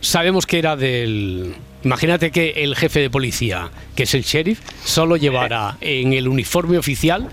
sabemos 0.00 0.46
que 0.46 0.58
era 0.58 0.76
del... 0.76 1.54
Imagínate 1.84 2.30
que 2.30 2.50
el 2.58 2.76
jefe 2.76 3.00
de 3.00 3.10
policía, 3.10 3.70
que 3.96 4.04
es 4.04 4.14
el 4.14 4.22
sheriff, 4.22 4.60
solo 4.84 5.16
llevará 5.16 5.78
en 5.80 6.12
el 6.12 6.28
uniforme 6.28 6.78
oficial 6.78 7.28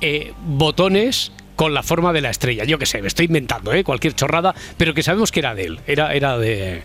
eh, 0.00 0.32
botones 0.46 1.32
con 1.56 1.74
la 1.74 1.82
forma 1.82 2.14
de 2.14 2.22
la 2.22 2.30
estrella. 2.30 2.64
Yo 2.64 2.78
qué 2.78 2.86
sé, 2.86 3.02
me 3.02 3.08
estoy 3.08 3.26
inventando, 3.26 3.74
¿eh? 3.74 3.84
cualquier 3.84 4.14
chorrada, 4.14 4.54
pero 4.78 4.94
que 4.94 5.02
sabemos 5.02 5.30
que 5.30 5.40
era 5.40 5.54
de 5.54 5.64
él. 5.64 5.80
Era, 5.86 6.14
era 6.14 6.38
de... 6.38 6.82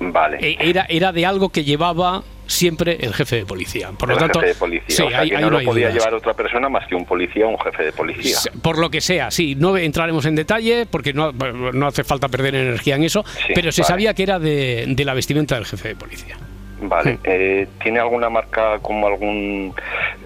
Vale. 0.00 0.38
eh, 0.40 0.56
Era, 0.60 0.86
era 0.88 1.12
de 1.12 1.26
algo 1.26 1.50
que 1.50 1.64
llevaba 1.64 2.24
siempre 2.46 2.98
el 3.00 3.14
jefe 3.14 3.36
de 3.36 3.46
policía. 3.46 3.90
Por 3.98 4.08
lo 4.08 4.14
el 4.14 4.20
tanto, 4.20 4.40
jefe 4.40 4.52
de 4.52 4.58
policía. 4.58 4.84
sí, 4.96 5.02
o 5.02 5.08
sea, 5.08 5.20
ahí- 5.20 5.30
que 5.30 5.36
ahí 5.36 5.42
no 5.42 5.50
lo 5.50 5.62
podía 5.64 5.88
dudas. 5.88 5.94
llevar 5.94 6.14
otra 6.14 6.34
persona 6.34 6.68
más 6.68 6.86
que 6.86 6.94
un 6.94 7.04
policía 7.06 7.46
o 7.46 7.50
un 7.50 7.58
jefe 7.58 7.84
de 7.84 7.92
policía. 7.92 8.36
Por 8.62 8.78
lo 8.78 8.90
que 8.90 9.00
sea, 9.00 9.30
sí, 9.30 9.54
no 9.54 9.76
entraremos 9.76 10.24
en 10.26 10.34
detalle 10.34 10.86
porque 10.86 11.12
no, 11.12 11.32
no 11.32 11.86
hace 11.86 12.04
falta 12.04 12.28
perder 12.28 12.54
energía 12.54 12.96
en 12.96 13.04
eso, 13.04 13.24
Sí, 13.46 13.52
pero 13.54 13.72
se 13.72 13.82
vale. 13.82 13.88
sabía 13.88 14.14
que 14.14 14.22
era 14.22 14.38
de, 14.38 14.84
de 14.88 15.04
la 15.04 15.14
vestimenta 15.14 15.54
del 15.54 15.64
jefe 15.66 15.88
de 15.88 15.96
policía. 15.96 16.36
Vale. 16.82 17.18
Eh, 17.24 17.66
¿Tiene 17.82 17.98
alguna 18.00 18.28
marca 18.28 18.78
como 18.80 19.06
algún... 19.06 19.72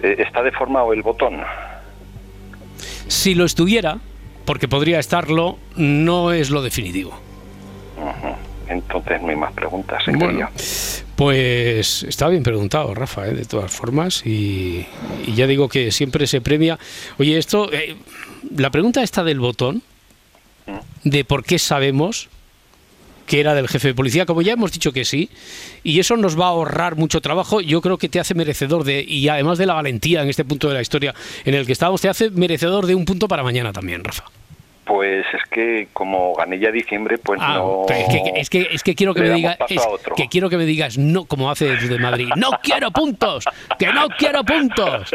eh, 0.03 0.15
¿Está 0.19 0.43
deformado 0.43 0.91
el 0.93 1.01
botón? 1.03 1.39
Si 3.07 3.33
lo 3.33 3.45
estuviera, 3.45 3.99
porque 4.45 4.67
podría 4.67 4.99
estarlo, 4.99 5.57
no 5.77 6.31
es 6.33 6.49
lo 6.49 6.61
definitivo. 6.61 7.17
Entonces 8.67 9.21
no 9.21 9.29
hay 9.29 9.35
más 9.35 9.51
preguntas. 9.53 10.03
Bueno, 10.07 10.27
serio. 10.27 10.49
Pues 11.19 12.03
está 12.03 12.29
bien 12.29 12.43
preguntado, 12.43 12.93
Rafa, 12.95 13.27
¿eh? 13.27 13.33
de 13.33 13.43
todas 13.43 13.69
formas, 13.69 14.25
y, 14.25 14.85
y 15.27 15.35
ya 15.35 15.47
digo 15.47 15.67
que 15.67 15.91
siempre 15.91 16.27
se 16.27 16.39
premia. 16.39 16.79
Oye, 17.17 17.37
esto, 17.37 17.69
eh, 17.73 17.97
la 18.55 18.69
pregunta 18.69 19.03
esta 19.03 19.25
del 19.25 19.41
botón, 19.41 19.83
de 21.03 21.25
por 21.25 21.43
qué 21.43 21.59
sabemos 21.59 22.29
que 23.27 23.41
era 23.41 23.53
del 23.53 23.67
jefe 23.67 23.89
de 23.89 23.95
policía, 23.95 24.25
como 24.25 24.41
ya 24.41 24.53
hemos 24.53 24.71
dicho 24.71 24.93
que 24.93 25.03
sí, 25.03 25.29
y 25.83 25.99
eso 25.99 26.15
nos 26.15 26.39
va 26.39 26.45
a 26.45 26.49
ahorrar 26.51 26.95
mucho 26.95 27.19
trabajo, 27.19 27.59
yo 27.59 27.81
creo 27.81 27.97
que 27.97 28.07
te 28.07 28.21
hace 28.21 28.33
merecedor 28.33 28.85
de, 28.85 29.03
y 29.05 29.27
además 29.27 29.57
de 29.57 29.65
la 29.65 29.73
valentía 29.73 30.21
en 30.21 30.29
este 30.29 30.45
punto 30.45 30.69
de 30.69 30.75
la 30.75 30.81
historia 30.81 31.13
en 31.43 31.53
el 31.53 31.65
que 31.65 31.73
estamos, 31.73 31.99
te 31.99 32.07
hace 32.07 32.29
merecedor 32.29 32.85
de 32.85 32.95
un 32.95 33.03
punto 33.03 33.27
para 33.27 33.43
mañana 33.43 33.73
también, 33.73 34.05
Rafa. 34.05 34.23
Pues 34.89 35.23
es 35.35 35.49
que 35.51 35.87
como 35.93 36.33
gané 36.33 36.57
ya 36.57 36.71
diciembre, 36.71 37.19
pues 37.19 37.39
Ah, 37.43 37.57
no... 37.57 37.85
es, 37.87 38.07
que, 38.09 38.33
es, 38.39 38.49
que, 38.49 38.67
es 38.71 38.83
que 38.83 38.95
quiero 38.95 39.13
que 39.13 39.21
me 39.21 39.29
digas 39.29 39.55
es 39.69 39.81
que 40.15 40.27
quiero 40.27 40.49
que 40.49 40.57
me 40.57 40.65
digas 40.65 40.97
no 40.97 41.25
como 41.25 41.51
hace 41.51 41.75
de 41.77 41.99
Madrid. 41.99 42.27
No 42.35 42.49
quiero 42.63 42.89
puntos 42.89 43.45
que 43.77 43.93
no 43.93 44.07
quiero 44.17 44.43
puntos 44.43 45.11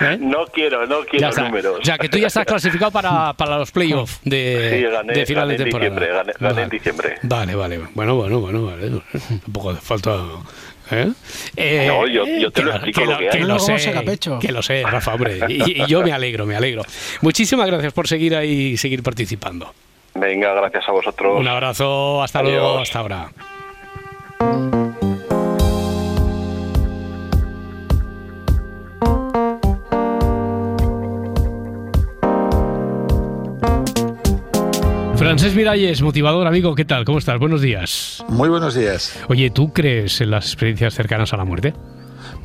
¿Eh? 0.00 0.16
No 0.18 0.46
quiero, 0.46 0.86
no 0.86 1.00
quiero 1.04 1.30
números. 1.42 1.78
o 1.80 1.84
sea 1.84 1.98
que 1.98 2.08
tú 2.08 2.16
ya 2.16 2.28
estás 2.28 2.46
clasificado 2.46 2.90
para, 2.90 3.34
para 3.34 3.58
los 3.58 3.70
playoffs 3.70 4.18
de, 4.24 4.78
Sí, 4.78 4.90
gané, 4.90 5.12
de 5.12 5.26
final 5.26 5.46
gané 5.48 5.58
de 5.58 5.64
temporada. 5.64 5.90
diciembre, 5.90 6.14
gané, 6.16 6.32
gané 6.40 6.62
en 6.62 6.68
diciembre. 6.70 7.14
vale 7.22 7.54
vale 7.54 7.78
bueno 7.94 8.16
bueno 8.16 8.40
bueno 8.40 8.64
vale. 8.64 8.90
Tampoco 9.44 9.74
falta 9.74 10.16
¿eh? 10.92 11.08
Eh, 11.56 11.84
No, 11.88 12.06
yo- 12.06 12.26
yo 12.26 12.50
te 12.50 12.60
que 12.60 12.66
lo 12.66 12.72
explico 12.72 13.00
que 13.00 13.06
lo 13.06 13.18
que 13.18 13.28
que 13.28 13.44
lo 13.44 13.58
sé 13.58 13.92
que 14.40 14.52
lo 14.52 14.62
sé 14.62 14.82
Rafa 14.82 15.14
hombre. 15.14 15.38
Y, 15.48 15.82
y 15.82 15.86
yo 15.86 16.02
me 16.02 16.12
alegro 16.12 16.46
me 16.46 16.56
alegro. 16.56 16.82
Muchísimas 17.22 17.66
gracias 17.66 17.92
por 17.92 18.08
seguir 18.08 18.34
ahí 18.36 18.72
y 18.72 18.76
seguir 18.76 19.02
participando. 19.02 19.72
Venga, 20.14 20.52
gracias 20.54 20.88
a 20.88 20.92
vosotros. 20.92 21.38
un 21.38 21.46
abrazo 21.48 22.22
hasta 22.22 22.42
luego 22.42 22.78
hasta 22.78 22.98
ahora 22.98 23.30
Francés 35.18 35.56
Miralles, 35.56 36.00
motivador, 36.00 36.46
amigo, 36.46 36.76
¿qué 36.76 36.84
tal? 36.84 37.04
¿Cómo 37.04 37.18
estás? 37.18 37.40
Buenos 37.40 37.60
días. 37.60 38.24
Muy 38.28 38.48
buenos 38.48 38.76
días. 38.76 39.18
Oye, 39.28 39.50
¿tú 39.50 39.72
crees 39.72 40.20
en 40.20 40.30
las 40.30 40.46
experiencias 40.46 40.94
cercanas 40.94 41.32
a 41.32 41.36
la 41.36 41.44
muerte? 41.44 41.74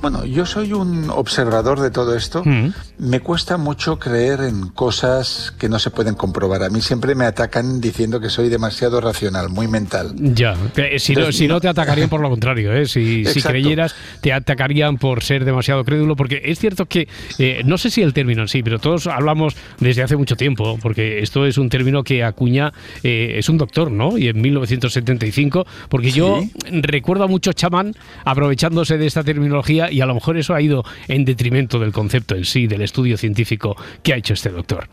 Bueno, 0.04 0.26
yo 0.26 0.46
soy 0.46 0.74
un 0.74 1.10
observador 1.10 1.80
de 1.80 1.90
todo 1.90 2.14
esto. 2.14 2.44
Mm. 2.44 2.74
Me 2.98 3.22
cuesta 3.22 3.56
mucho 3.56 4.00
creer 4.00 4.42
en 4.42 4.68
cosas 4.68 5.54
que 5.58 5.70
no 5.70 5.80
se 5.80 5.92
pueden 5.92 6.16
comprobar. 6.16 6.62
A 6.62 6.70
mí 6.70 6.82
siempre 6.82 7.16
me 7.16 7.24
atacan 7.24 7.80
diciendo 7.80 8.20
que 8.20 8.30
soy 8.30 8.50
demasiado 8.50 9.00
racional, 9.00 9.48
muy 9.48 9.70
mental. 9.70 10.14
Ya, 10.18 10.58
si 10.98 11.16
no, 11.16 11.32
si 11.32 11.48
no 11.48 11.62
te 11.62 11.70
atacarían 11.70 12.10
por 12.10 12.20
lo 12.20 12.30
contrario, 12.30 12.74
¿eh? 12.74 12.86
si, 12.86 13.24
creyeras 13.42 13.96
te 14.20 14.34
atacarían 14.34 14.98
por 14.98 15.24
ser 15.24 15.46
demasiado 15.46 15.86
crédulo, 15.86 16.18
porque 16.18 16.42
es 16.44 16.60
cierto 16.60 16.86
que, 16.86 17.08
eh, 17.40 17.62
no 17.64 17.78
sé 17.78 17.90
si 17.90 18.02
el 18.02 18.12
término 18.12 18.42
en 18.42 18.50
sí, 18.50 18.62
pero 18.62 18.80
todos 18.80 19.08
hablamos 19.08 19.56
desde 19.80 20.04
hace 20.04 20.18
mucho 20.18 20.36
tiempo, 20.36 20.78
porque 20.82 21.20
esto 21.20 21.46
es 21.46 21.58
un 21.58 21.70
término 21.70 22.04
que 22.04 22.26
acuña, 22.26 22.74
eh, 23.04 23.36
es 23.38 23.48
un 23.48 23.58
doctor, 23.58 23.90
¿no? 23.90 24.18
Y 24.18 24.28
en 24.28 24.42
1975, 24.42 25.66
porque 25.88 26.12
yo 26.12 26.44
recuerdo 26.70 27.24
a 27.24 27.28
mucho 27.28 27.54
chamán 27.54 27.96
aprovechándose 28.26 28.98
de 28.98 29.06
esta 29.06 29.24
terminología 29.24 29.93
y 29.94 30.02
a 30.02 30.06
lo 30.06 30.16
mejor 30.16 30.38
eso 30.38 30.54
ha 30.54 30.62
ido 30.62 30.84
en 31.08 31.24
detrimento 31.24 31.80
del 31.80 31.92
concepto 31.92 32.36
en 32.36 32.46
sí, 32.46 32.68
del 32.68 32.82
estudio 32.82 33.18
científico 33.18 33.78
que 34.02 34.14
ha 34.14 34.18
hecho 34.18 34.34
este 34.34 34.50
doctor. 34.50 34.90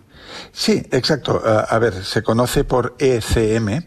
Sí, 0.52 0.82
exacto. 0.92 1.42
A 1.44 1.78
ver, 1.78 2.04
se 2.04 2.22
conoce 2.22 2.64
por 2.64 2.94
ECM, 2.98 3.84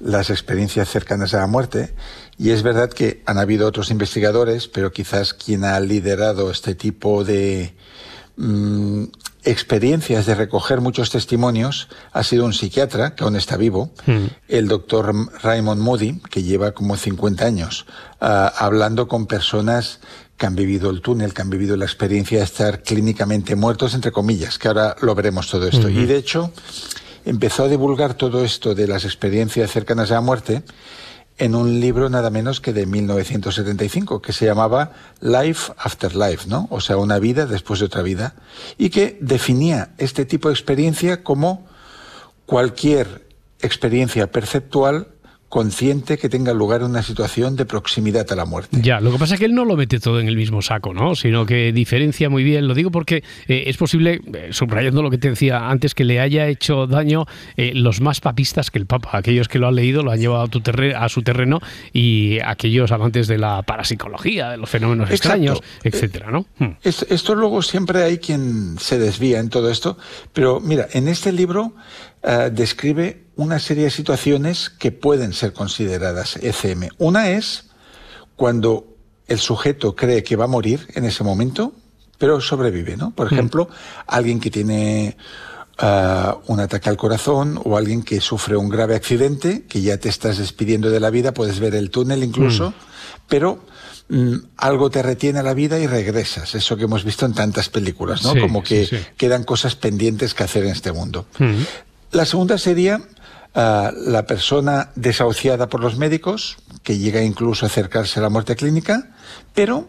las 0.00 0.30
experiencias 0.30 0.88
cercanas 0.88 1.32
a 1.34 1.38
la 1.38 1.46
muerte, 1.46 1.94
y 2.36 2.50
es 2.50 2.62
verdad 2.62 2.90
que 2.90 3.22
han 3.24 3.38
habido 3.38 3.66
otros 3.66 3.90
investigadores, 3.90 4.68
pero 4.68 4.92
quizás 4.92 5.32
quien 5.32 5.64
ha 5.64 5.78
liderado 5.80 6.50
este 6.50 6.74
tipo 6.74 7.24
de 7.24 7.74
mm, 8.36 9.04
experiencias 9.44 10.26
de 10.26 10.34
recoger 10.34 10.80
muchos 10.80 11.10
testimonios 11.10 11.88
ha 12.12 12.22
sido 12.22 12.44
un 12.44 12.52
psiquiatra 12.52 13.14
que 13.14 13.24
aún 13.24 13.36
está 13.36 13.56
vivo, 13.56 13.90
el 14.48 14.68
doctor 14.68 15.14
Raymond 15.42 15.80
Moody, 15.80 16.20
que 16.30 16.42
lleva 16.42 16.72
como 16.72 16.96
50 16.96 17.44
años 17.44 17.86
ah, 18.20 18.52
hablando 18.58 19.08
con 19.08 19.26
personas 19.26 20.00
que 20.38 20.46
han 20.46 20.54
vivido 20.54 20.88
el 20.88 21.02
túnel, 21.02 21.34
que 21.34 21.42
han 21.42 21.50
vivido 21.50 21.76
la 21.76 21.84
experiencia 21.84 22.38
de 22.38 22.44
estar 22.44 22.82
clínicamente 22.82 23.56
muertos, 23.56 23.94
entre 23.94 24.12
comillas, 24.12 24.56
que 24.56 24.68
ahora 24.68 24.96
lo 25.02 25.14
veremos 25.14 25.48
todo 25.48 25.66
esto. 25.66 25.88
Y 25.88 26.06
de 26.06 26.16
hecho, 26.16 26.52
empezó 27.24 27.64
a 27.64 27.68
divulgar 27.68 28.14
todo 28.14 28.44
esto 28.44 28.74
de 28.74 28.86
las 28.86 29.04
experiencias 29.04 29.70
cercanas 29.70 30.12
a 30.12 30.14
la 30.14 30.20
muerte 30.20 30.62
en 31.38 31.54
un 31.54 31.80
libro 31.80 32.08
nada 32.08 32.30
menos 32.30 32.60
que 32.60 32.72
de 32.72 32.86
1975, 32.86 34.22
que 34.22 34.32
se 34.32 34.46
llamaba 34.46 34.92
Life 35.20 35.72
After 35.76 36.14
Life, 36.14 36.48
¿no? 36.48 36.66
O 36.70 36.80
sea, 36.80 36.96
una 36.96 37.18
vida 37.18 37.46
después 37.46 37.80
de 37.80 37.86
otra 37.86 38.02
vida, 38.02 38.34
y 38.76 38.90
que 38.90 39.18
definía 39.20 39.90
este 39.98 40.24
tipo 40.24 40.48
de 40.48 40.54
experiencia 40.54 41.22
como 41.22 41.66
cualquier 42.46 43.26
experiencia 43.60 44.30
perceptual 44.30 45.08
consciente 45.48 46.18
que 46.18 46.28
tenga 46.28 46.52
lugar 46.52 46.82
una 46.82 47.02
situación 47.02 47.56
de 47.56 47.64
proximidad 47.64 48.30
a 48.30 48.36
la 48.36 48.44
muerte. 48.44 48.78
Ya, 48.82 49.00
lo 49.00 49.10
que 49.10 49.18
pasa 49.18 49.34
es 49.34 49.40
que 49.40 49.46
él 49.46 49.54
no 49.54 49.64
lo 49.64 49.76
mete 49.76 49.98
todo 49.98 50.20
en 50.20 50.28
el 50.28 50.36
mismo 50.36 50.60
saco, 50.60 50.92
¿no? 50.92 51.14
Sino 51.14 51.46
que 51.46 51.72
diferencia 51.72 52.28
muy 52.28 52.44
bien. 52.44 52.68
Lo 52.68 52.74
digo 52.74 52.90
porque 52.90 53.24
eh, 53.46 53.64
es 53.66 53.78
posible, 53.78 54.20
eh, 54.34 54.48
subrayando 54.50 55.02
lo 55.02 55.10
que 55.10 55.16
te 55.16 55.30
decía 55.30 55.70
antes, 55.70 55.94
que 55.94 56.04
le 56.04 56.20
haya 56.20 56.46
hecho 56.48 56.86
daño 56.86 57.24
eh, 57.56 57.72
los 57.74 58.02
más 58.02 58.20
papistas 58.20 58.70
que 58.70 58.78
el 58.78 58.86
Papa. 58.86 59.10
Aquellos 59.12 59.48
que 59.48 59.58
lo 59.58 59.68
han 59.68 59.76
leído 59.76 60.02
lo 60.02 60.10
han 60.10 60.20
llevado 60.20 60.42
a, 60.42 60.48
tu 60.48 60.62
a 60.94 61.08
su 61.08 61.22
terreno 61.22 61.60
y 61.94 62.38
aquellos 62.44 62.92
amantes 62.92 63.26
de 63.26 63.38
la 63.38 63.62
parapsicología, 63.62 64.50
de 64.50 64.58
los 64.58 64.68
fenómenos 64.68 65.10
Exacto. 65.10 65.28
extraños, 65.28 65.62
etcétera, 65.82 66.30
¿no? 66.30 66.44
Hmm. 66.58 66.76
Esto, 66.82 67.06
esto 67.08 67.34
luego 67.34 67.62
siempre 67.62 68.02
hay 68.02 68.18
quien 68.18 68.78
se 68.78 68.98
desvía 68.98 69.40
en 69.40 69.48
todo 69.48 69.70
esto, 69.70 69.96
pero 70.34 70.60
mira, 70.60 70.88
en 70.92 71.08
este 71.08 71.32
libro 71.32 71.72
describe 72.52 73.27
una 73.38 73.58
serie 73.60 73.84
de 73.84 73.90
situaciones 73.90 74.68
que 74.68 74.90
pueden 74.92 75.32
ser 75.32 75.52
consideradas 75.52 76.36
ECM. 76.36 76.88
Una 76.98 77.30
es 77.30 77.66
cuando 78.36 78.96
el 79.28 79.38
sujeto 79.38 79.94
cree 79.94 80.22
que 80.24 80.34
va 80.36 80.44
a 80.44 80.48
morir 80.48 80.86
en 80.94 81.04
ese 81.04 81.22
momento, 81.22 81.72
pero 82.18 82.40
sobrevive, 82.40 82.96
¿no? 82.96 83.12
Por 83.12 83.32
ejemplo, 83.32 83.68
alguien 84.08 84.40
que 84.40 84.50
tiene 84.50 85.16
ah, 85.78 86.36
un 86.48 86.58
ataque 86.58 86.88
al 86.88 86.96
corazón 86.96 87.60
o 87.64 87.76
alguien 87.76 88.02
que 88.02 88.20
sufre 88.20 88.56
un 88.56 88.68
grave 88.68 88.96
accidente, 88.96 89.64
que 89.68 89.82
ya 89.82 89.98
te 89.98 90.08
estás 90.08 90.38
despidiendo 90.38 90.90
de 90.90 90.98
la 90.98 91.10
vida, 91.10 91.32
puedes 91.32 91.60
ver 91.60 91.76
el 91.76 91.90
túnel 91.90 92.24
incluso, 92.24 92.70
Mm. 92.70 92.74
pero 93.28 93.60
mm, 94.08 94.34
algo 94.56 94.90
te 94.90 95.00
retiene 95.02 95.38
a 95.38 95.42
la 95.44 95.54
vida 95.54 95.78
y 95.78 95.86
regresas. 95.86 96.56
Eso 96.56 96.76
que 96.76 96.84
hemos 96.84 97.04
visto 97.04 97.24
en 97.24 97.34
tantas 97.34 97.68
películas, 97.68 98.24
¿no? 98.24 98.32
Sí, 98.32 98.40
Como 98.40 98.64
que 98.64 98.86
sí, 98.86 98.96
sí. 98.96 99.04
quedan 99.16 99.44
cosas 99.44 99.76
pendientes 99.76 100.34
que 100.34 100.42
hacer 100.42 100.64
en 100.64 100.70
este 100.72 100.90
mundo. 100.90 101.26
La 102.10 102.24
segunda 102.24 102.56
sería 102.58 103.00
la 103.58 104.24
persona 104.26 104.90
desahuciada 104.94 105.68
por 105.68 105.80
los 105.80 105.96
médicos, 105.96 106.58
que 106.82 106.98
llega 106.98 107.22
incluso 107.22 107.66
a 107.66 107.68
acercarse 107.68 108.20
a 108.20 108.22
la 108.22 108.28
muerte 108.28 108.54
clínica, 108.54 109.10
pero 109.54 109.88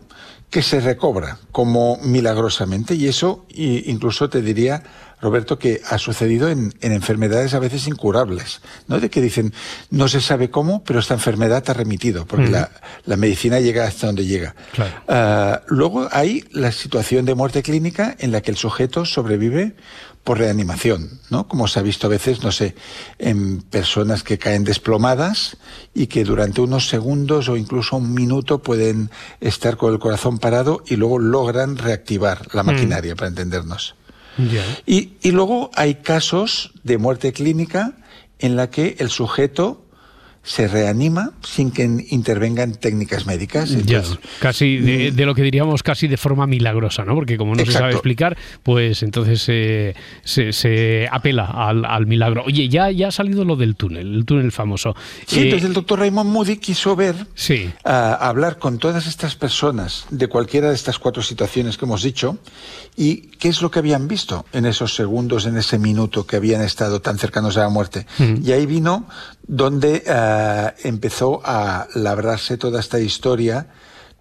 que 0.49 0.63
se 0.63 0.80
recobra 0.80 1.38
como 1.51 1.97
milagrosamente. 2.01 2.95
Y 2.95 3.07
eso 3.07 3.45
y 3.49 3.89
incluso 3.91 4.30
te 4.30 4.41
diría, 4.41 4.82
Roberto, 5.22 5.59
que 5.59 5.82
ha 5.88 5.99
sucedido 5.99 6.49
en, 6.49 6.74
en 6.82 6.91
enfermedades 6.91 7.53
a 7.53 7.59
veces 7.59 7.88
incurables, 7.88 8.61
¿no? 8.88 8.99
De 8.99 9.09
que 9.09 9.22
dicen, 9.22 9.53
no 9.91 10.07
se 10.07 10.22
sabe 10.22 10.49
cómo, 10.49 10.84
pero 10.84 10.99
esta 10.99 11.13
enfermedad 11.13 11.63
ha 11.67 11.74
remitido, 11.74 12.26
porque 12.26 12.49
la, 12.49 12.72
la 13.05 13.17
medicina 13.17 13.59
llega 13.59 13.86
hasta 13.86 14.07
donde 14.07 14.26
llega. 14.26 14.55
Ah, 15.07 15.61
luego 15.67 16.07
hay 16.11 16.45
la 16.51 16.72
situación 16.72 17.26
de 17.26 17.36
muerte 17.36 17.61
clínica 17.61 18.15
en 18.17 18.32
la 18.32 18.41
que 18.41 18.49
el 18.49 18.57
sujeto 18.57 19.05
sobrevive 19.05 19.76
por 20.30 20.38
reanimación, 20.38 21.19
¿no? 21.32 21.47
Como 21.47 21.67
se 21.67 21.80
ha 21.80 21.82
visto 21.82 22.05
a 22.05 22.09
veces, 22.11 22.43
no 22.43 22.51
sé, 22.51 22.75
en 23.17 23.63
personas 23.63 24.21
que 24.21 24.38
caen 24.38 24.63
desplomadas 24.63 25.57
y 25.95 26.05
que 26.05 26.23
durante 26.23 26.61
unos 26.61 26.88
segundos 26.88 27.49
o 27.49 27.57
incluso 27.57 27.97
un 27.97 28.13
minuto 28.13 28.59
pueden 28.61 29.09
estar 29.41 29.75
con 29.75 29.91
el 29.91 29.97
corazón 29.97 30.38
parado 30.38 30.84
y 30.86 30.97
luego 30.97 31.17
logran 31.17 31.77
reactivar 31.80 32.47
la 32.53 32.61
Mm. 32.61 32.65
maquinaria, 32.67 33.15
para 33.15 33.30
entendernos. 33.30 33.95
Y 34.86 35.32
luego 35.32 35.71
hay 35.73 35.95
casos 35.95 36.73
de 36.84 36.99
muerte 36.99 37.34
clínica 37.34 37.93
en 38.38 38.55
la 38.55 38.69
que 38.69 38.97
el 38.99 39.09
sujeto 39.09 39.84
se 40.41 40.67
reanima 40.67 41.31
sin 41.43 41.69
que 41.71 41.83
intervengan 42.09 42.73
técnicas 42.73 43.25
médicas. 43.25 43.69
Ya, 43.69 43.97
Entonces, 43.97 44.19
casi 44.39 44.77
de, 44.77 45.11
de 45.11 45.25
lo 45.25 45.35
que 45.35 45.43
diríamos 45.43 45.83
casi 45.83 46.07
de 46.07 46.17
forma 46.17 46.47
milagrosa, 46.47 47.03
¿no? 47.03 47.13
Porque 47.15 47.37
como 47.37 47.53
no 47.55 47.65
se 47.65 47.71
sabe 47.71 47.91
explicar, 47.91 48.37
pues 48.63 49.03
entonces 49.03 49.43
eh, 49.47 49.95
se, 50.23 50.53
se 50.53 51.07
apela 51.11 51.45
al, 51.45 51.85
al 51.85 52.07
milagro. 52.07 52.43
Oye, 52.45 52.69
ya, 52.69 52.89
ya 52.89 53.09
ha 53.09 53.11
salido 53.11 53.43
lo 53.45 53.55
del 53.57 53.75
túnel, 53.75 54.15
el 54.15 54.25
túnel 54.25 54.51
famoso. 54.51 54.95
Sí, 55.27 55.39
Eh, 55.39 55.43
entonces 55.43 55.67
el 55.67 55.73
doctor 55.73 55.99
Raymond 55.99 56.29
Moody 56.31 56.57
quiso 56.57 56.95
ver, 56.95 57.15
Sí. 57.35 57.69
a 57.83 58.13
hablar 58.13 58.57
con 58.59 58.79
todas 58.79 59.07
estas 59.07 59.35
personas 59.35 60.05
de 60.09 60.27
cualquiera 60.27 60.69
de 60.69 60.75
estas 60.75 60.99
cuatro 60.99 61.21
situaciones 61.21 61.77
que 61.77 61.85
hemos 61.85 62.01
dicho 62.01 62.37
y 62.95 63.27
qué 63.39 63.49
es 63.49 63.61
lo 63.61 63.69
que 63.71 63.79
habían 63.79 64.07
visto 64.07 64.45
en 64.53 64.65
esos 64.65 64.95
segundos, 64.95 65.45
en 65.45 65.57
ese 65.57 65.77
minuto 65.77 66.25
que 66.25 66.37
habían 66.37 66.61
estado 66.61 67.01
tan 67.01 67.17
cercanos 67.17 67.57
a 67.57 67.61
la 67.61 67.69
muerte. 67.69 68.07
Mm. 68.17 68.35
Y 68.47 68.51
ahí 68.51 68.65
vino 68.65 69.07
donde 69.50 70.04
ah, 70.08 70.76
empezó 70.84 71.41
a 71.43 71.88
labrarse 71.95 72.58
toda 72.58 72.80
esta 72.80 73.00
historia 73.00 73.66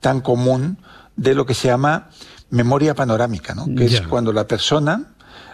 tan 0.00 0.22
común 0.22 0.78
de 1.16 1.34
lo 1.34 1.44
que 1.44 1.52
se 1.52 1.68
llama 1.68 2.08
memoria 2.48 2.94
panorámica, 2.94 3.54
¿no? 3.54 3.66
que 3.76 3.84
es 3.84 4.00
cuando 4.00 4.32
la 4.32 4.48
persona 4.48 5.12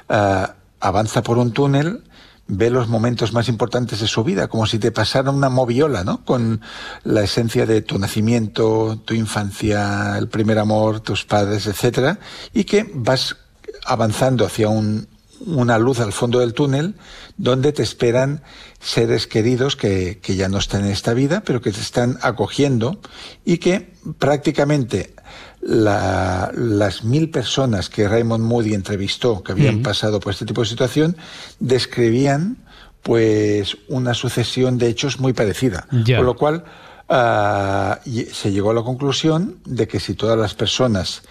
ah, 0.09 0.55
avanza 0.79 1.25
por 1.25 1.39
un 1.39 1.51
túnel, 1.51 2.05
ve 2.47 2.71
los 2.71 2.87
momentos 2.87 3.33
más 3.33 3.49
importantes 3.49 3.99
de 3.99 4.07
su 4.07 4.23
vida, 4.23 4.47
como 4.47 4.67
si 4.67 4.79
te 4.79 4.93
pasara 4.93 5.33
una 5.33 5.49
moviola, 5.49 6.05
¿no? 6.05 6.25
Con 6.27 6.61
la 7.03 7.23
esencia 7.23 7.65
de 7.65 7.81
tu 7.81 7.99
nacimiento, 7.99 9.01
tu 9.05 9.15
infancia, 9.15 10.17
el 10.19 10.29
primer 10.29 10.59
amor, 10.59 11.01
tus 11.01 11.25
padres, 11.25 11.67
etcétera, 11.67 12.19
y 12.53 12.65
que 12.65 12.89
vas 12.95 13.39
avanzando 13.87 14.45
hacia 14.45 14.69
un, 14.69 15.09
una 15.47 15.79
luz 15.79 16.01
al 16.01 16.13
fondo 16.13 16.41
del 16.41 16.55
túnel 16.55 16.95
donde 17.37 17.73
te 17.73 17.83
esperan 17.83 18.43
seres 18.81 19.27
queridos 19.27 19.77
que, 19.77 20.19
que 20.23 20.37
ya 20.37 20.49
no 20.49 20.59
están 20.59 20.85
en 20.85 20.91
esta 20.91 21.15
vida, 21.15 21.43
pero 21.45 21.61
que 21.61 21.73
te 21.73 21.81
están 21.81 22.19
acogiendo 22.23 23.01
y 23.45 23.59
que 23.59 23.93
prácticamente 24.19 25.15
la- 25.61 26.51
las 26.55 27.05
mil 27.05 27.31
personas 27.31 27.89
que 27.89 28.07
Raymond 28.09 28.45
Moody 28.45 28.75
entrevistó 28.75 29.43
que 29.43 29.53
habían 29.53 29.83
pasado 29.83 30.21
por 30.21 30.33
este 30.33 30.45
tipo 30.47 30.61
de 30.63 30.69
situación 30.69 31.17
describían 31.61 32.59
pues 33.03 33.77
una 33.89 34.15
sucesión 34.15 34.79
de 34.79 34.89
hechos 34.89 35.21
muy 35.21 35.33
parecida. 35.35 35.87
Con 36.19 36.27
lo 36.27 36.37
cual 36.37 36.65
ah, 37.09 38.01
se 38.33 38.51
llegó 38.53 38.71
a 38.71 38.75
la 38.75 38.83
conclusión 38.83 39.59
de 39.67 39.87
que 39.87 40.01
si 40.01 40.15
todas 40.15 40.39
las 40.39 40.55
personas 40.55 41.23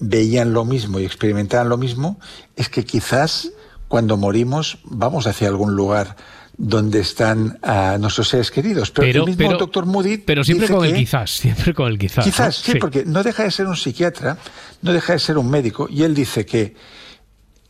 veían 0.00 0.52
lo 0.52 0.64
mismo 0.64 0.98
y 0.98 1.04
experimentaban 1.04 1.68
lo 1.68 1.76
mismo, 1.76 2.18
es 2.56 2.68
que 2.68 2.84
quizás 2.84 3.50
cuando 3.88 4.16
morimos 4.16 4.78
vamos 4.84 5.26
hacia 5.26 5.48
algún 5.48 5.74
lugar 5.74 6.16
donde 6.56 7.00
están 7.00 7.58
ah, 7.62 7.96
nuestros 7.98 8.28
seres 8.28 8.50
queridos. 8.50 8.90
Pero, 8.90 9.06
Pero- 9.06 9.24
el 9.24 9.30
mismo 9.30 9.48
pero- 9.48 9.58
doctor 9.58 9.86
Moody 9.86 10.18
pero 10.18 10.44
siempre 10.44 10.66
dice 10.66 10.76
con 10.76 10.86
el 10.86 10.94
quizás, 10.94 11.30
siempre 11.30 11.74
con 11.74 11.88
el 11.88 11.98
quizás. 11.98 12.24
Quizás, 12.24 12.56
sí, 12.56 12.74
porque 12.74 13.04
no 13.04 13.22
deja 13.22 13.44
de 13.44 13.50
ser 13.50 13.66
un 13.66 13.76
psiquiatra, 13.76 14.36
no 14.82 14.92
deja 14.92 15.14
de 15.14 15.18
ser 15.18 15.38
un 15.38 15.48
médico, 15.50 15.88
y 15.90 16.02
él 16.02 16.14
dice 16.14 16.44
que, 16.44 16.74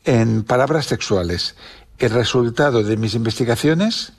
en 0.05 0.43
palabras 0.43 0.89
textuales, 0.89 1.55
el 1.99 2.11
resultado 2.11 2.83
de 2.83 2.97
mis 2.97 3.14
investigaciones 3.14 4.12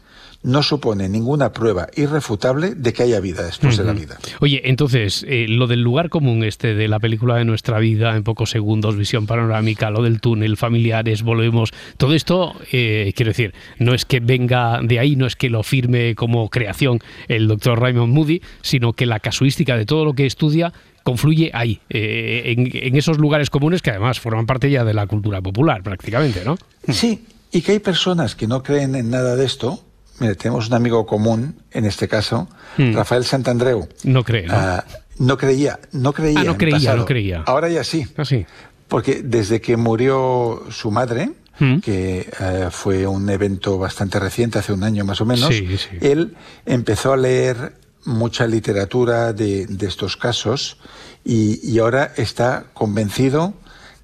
no 0.44 0.64
supone 0.64 1.08
ninguna 1.08 1.52
prueba 1.52 1.88
irrefutable 1.96 2.74
de 2.76 2.94
que 2.94 3.04
haya 3.04 3.20
vida 3.20 3.44
después 3.44 3.78
de 3.78 3.84
la 3.84 3.94
vida. 3.94 4.18
Oye, 4.40 4.62
entonces, 4.66 5.26
eh, 5.28 5.46
lo 5.48 5.68
del 5.68 5.82
lugar 5.82 6.10
común 6.10 6.44
este 6.44 6.74
de 6.74 6.88
la 6.88 7.00
película 7.00 7.36
de 7.36 7.46
nuestra 7.46 7.80
vida 7.80 8.16
en 8.16 8.24
pocos 8.24 8.50
segundos, 8.50 8.96
visión 8.96 9.28
panorámica, 9.28 9.92
lo 9.92 10.02
del 10.02 10.20
túnel, 10.20 10.58
familiares, 10.58 11.22
volvemos, 11.22 11.72
todo 11.98 12.14
esto, 12.14 12.56
eh, 12.72 13.14
quiero 13.16 13.30
decir, 13.30 13.54
no 13.78 13.94
es 13.94 14.06
que 14.06 14.20
venga 14.20 14.80
de 14.82 15.00
ahí, 15.00 15.16
no 15.16 15.28
es 15.28 15.36
que 15.36 15.50
lo 15.50 15.64
firme 15.64 16.16
como 16.16 16.50
creación 16.50 17.00
el 17.28 17.48
doctor 17.48 17.80
Raymond 17.80 18.14
Moody, 18.14 18.42
sino 18.62 18.94
que 18.94 19.06
la 19.06 19.20
casuística 19.20 19.78
de 19.78 19.86
todo 19.86 20.06
lo 20.06 20.14
que 20.14 20.26
estudia 20.26 20.74
confluye 21.04 21.52
ahí, 21.54 21.80
eh, 21.90 22.54
en, 22.58 22.70
en 22.74 22.96
esos 22.96 23.18
lugares 23.18 23.50
comunes 23.50 23.82
que 23.82 23.90
además 23.90 24.20
forman 24.20 24.46
parte 24.46 24.70
ya 24.70 24.84
de 24.84 24.94
la 24.94 25.08
cultura 25.08 25.42
popular 25.42 25.82
prácticamente, 25.84 26.44
¿no? 26.46 26.58
Sí, 26.88 27.26
y 27.52 27.62
que 27.62 27.74
hay 27.74 27.80
personas 27.80 28.36
que 28.36 28.48
no 28.48 28.64
creen 28.64 28.96
en 28.96 29.10
nada 29.10 29.36
de 29.36 29.46
esto. 29.46 29.84
Mire, 30.22 30.36
tenemos 30.36 30.68
un 30.68 30.76
amigo 30.76 31.06
común, 31.06 31.56
en 31.72 31.86
este 31.86 32.08
caso, 32.08 32.48
Mm. 32.78 32.94
Rafael 32.94 33.26
Santandreu. 33.26 33.90
No 34.04 34.24
cree, 34.24 34.46
¿no? 34.46 34.54
Ah, 34.56 34.86
no 35.18 35.36
creía, 35.38 35.80
no 35.92 36.14
creía. 36.14 36.40
Ah, 36.40 36.44
no 36.44 36.52
en 36.52 36.58
creía, 36.58 36.78
pasado. 36.78 36.98
no 36.98 37.06
creía. 37.06 37.44
Ahora 37.46 37.68
ya 37.70 37.84
sí. 37.84 38.06
Ah, 38.16 38.24
sí. 38.24 38.46
Porque 38.88 39.22
desde 39.24 39.60
que 39.60 39.76
murió 39.78 40.64
su 40.70 40.92
madre, 40.92 41.32
Mm. 41.60 41.80
que 41.80 42.30
eh, 42.40 42.68
fue 42.72 43.06
un 43.08 43.30
evento 43.30 43.78
bastante 43.78 44.20
reciente, 44.20 44.58
hace 44.60 44.74
un 44.74 44.84
año 44.84 45.04
más 45.06 45.20
o 45.22 45.26
menos, 45.26 45.50
Sí, 45.54 45.68
sí. 45.78 45.98
él 46.02 46.36
empezó 46.66 47.12
a 47.14 47.18
leer 47.18 47.74
mucha 48.06 48.48
literatura 48.48 49.34
de, 49.34 49.66
de 49.68 49.86
estos 49.88 50.18
casos 50.18 50.78
y, 51.26 51.60
y 51.68 51.78
ahora 51.80 52.14
está 52.16 52.66
convencido 52.74 53.54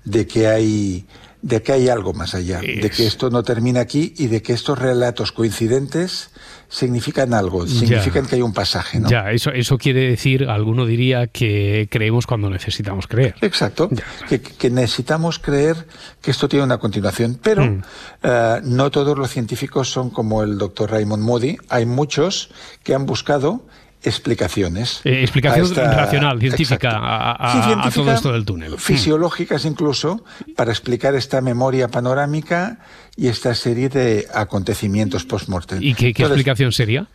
de 0.04 0.28
que 0.28 0.48
hay 0.48 1.06
de 1.42 1.62
que 1.62 1.72
hay 1.72 1.88
algo 1.88 2.14
más 2.14 2.34
allá, 2.34 2.60
de 2.62 2.90
que 2.90 3.06
esto 3.06 3.30
no 3.30 3.44
termina 3.44 3.82
aquí 3.82 4.14
y 4.18 4.28
de 4.28 4.42
que 4.42 4.54
estos 4.54 4.78
relatos 4.80 5.32
coincidentes 5.32 6.32
significan 6.68 7.34
algo, 7.34 7.66
significan 7.68 8.26
que 8.26 8.36
hay 8.36 8.42
un 8.42 8.54
pasaje, 8.54 9.00
¿no? 9.00 9.08
Ya, 9.10 9.32
eso, 9.32 9.52
eso 9.52 9.78
quiere 9.78 10.02
decir, 10.10 10.46
alguno 10.50 10.86
diría 10.86 11.28
que 11.28 11.88
creemos 11.90 12.26
cuando 12.28 12.50
necesitamos 12.50 13.08
creer. 13.08 13.36
Exacto, 13.42 13.90
que, 14.28 14.70
necesitamos 14.70 15.40
creer 15.40 15.88
que 16.22 16.32
esto 16.32 16.50
tiene 16.50 16.66
una 16.66 16.80
continuación, 16.80 17.40
pero 17.42 17.66
Mm. 17.66 17.84
eh, 18.24 18.62
no 18.64 18.92
todos 18.92 19.18
los 19.18 19.30
científicos 19.30 19.90
son 19.90 20.10
como 20.10 20.44
el 20.44 20.58
doctor 20.58 20.92
Raymond 20.92 21.24
Moody, 21.24 21.58
hay 21.70 21.86
muchos 21.86 22.50
que 22.84 22.94
han 22.96 23.06
buscado 23.06 23.66
explicaciones. 24.04 25.02
Eh, 25.04 25.22
explicación 25.24 25.66
esta- 25.66 25.92
racional, 25.94 26.40
científica, 26.40 26.92
a, 26.98 27.32
a- 27.32 27.52
Sí, 27.54 27.60
a 27.60 27.64
científica, 27.64 28.04
todo 28.04 28.14
esto 28.14 28.32
del 28.32 28.46
túnel. 28.46 28.78
Fisiológicas 28.80 29.66
incluso, 29.66 30.24
para 30.56 30.72
explicar 30.72 31.16
esta 31.16 31.42
memoria 31.42 31.88
panorámica 31.88 32.80
y 33.16 33.28
esta 33.28 33.54
serie 33.56 33.90
de 33.90 34.28
acontecimientos 34.34 35.26
post-mortem. 35.26 35.82
¿Y 35.82 35.94
qué, 35.94 36.14
qué 36.14 36.24
Entonces, 36.24 36.32
explicación 36.38 36.72
sería? 36.72 37.08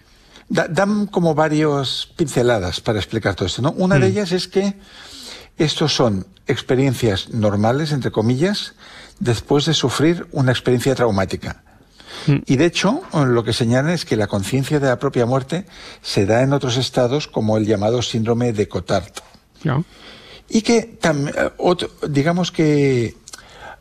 Da- 0.49 0.69
dan 0.69 1.07
como 1.07 1.35
varias 1.35 2.09
pinceladas 2.17 2.81
para 2.81 2.99
explicar 2.99 3.35
todo 3.35 3.47
esto. 3.47 3.63
¿no? 3.63 3.73
Una 3.73 3.99
de 3.99 4.07
Mm. 4.09 4.11
ellas 4.11 4.33
es 4.33 4.49
que 4.49 4.75
estos 5.57 5.95
son 5.95 6.27
experiencias 6.47 7.31
normales, 7.31 7.93
entre 7.93 8.11
comillas, 8.11 8.75
después 9.21 9.67
de 9.67 9.75
sufrir 9.75 10.27
una 10.33 10.51
experiencia 10.51 10.95
traumática. 10.95 11.63
Mm. 12.27 12.37
Y 12.47 12.57
de 12.57 12.65
hecho, 12.67 13.03
lo 13.13 13.43
que 13.45 13.53
señalan 13.53 13.91
es 13.93 14.05
que 14.05 14.17
la 14.17 14.27
conciencia 14.27 14.79
de 14.81 14.87
la 14.89 14.99
propia 14.99 15.27
muerte 15.27 15.67
se 16.03 16.27
da 16.27 16.43
en 16.43 16.53
otros 16.53 16.77
estados 16.77 17.27
como 17.29 17.57
el 17.57 17.67
llamado 17.67 18.03
síndrome 18.03 18.53
de 18.53 18.69
Cotard. 18.69 19.13
Y 20.49 20.63
que, 20.63 20.99
eh, 21.03 21.51
otro- 21.59 21.91
digamos 22.09 22.53
que 22.53 23.15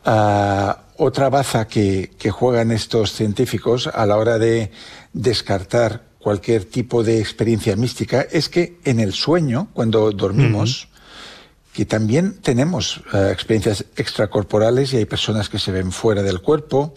ah, 0.06 0.78
otra 0.98 1.30
baza 1.30 1.68
que, 1.68 2.12
que 2.18 2.30
juegan 2.32 2.72
estos 2.72 3.14
científicos 3.14 3.88
a 3.88 4.06
la 4.06 4.18
hora 4.18 4.38
de 4.38 4.72
descartar 5.14 6.04
cualquier 6.20 6.66
tipo 6.66 7.04
de 7.04 7.20
experiencia 7.20 7.76
mística 7.76 8.22
es 8.32 8.48
que 8.50 8.78
en 8.86 9.00
el 9.00 9.12
sueño, 9.14 9.70
cuando 9.74 10.12
dormimos, 10.12 10.88
que 11.74 11.86
también 11.86 12.34
tenemos 12.42 13.02
eh, 13.14 13.30
experiencias 13.32 13.86
extracorporales 13.96 14.94
y 14.94 14.98
hay 14.98 15.06
personas 15.06 15.48
que 15.50 15.58
se 15.60 15.72
ven 15.72 15.92
fuera 15.92 16.22
del 16.22 16.42
cuerpo 16.42 16.94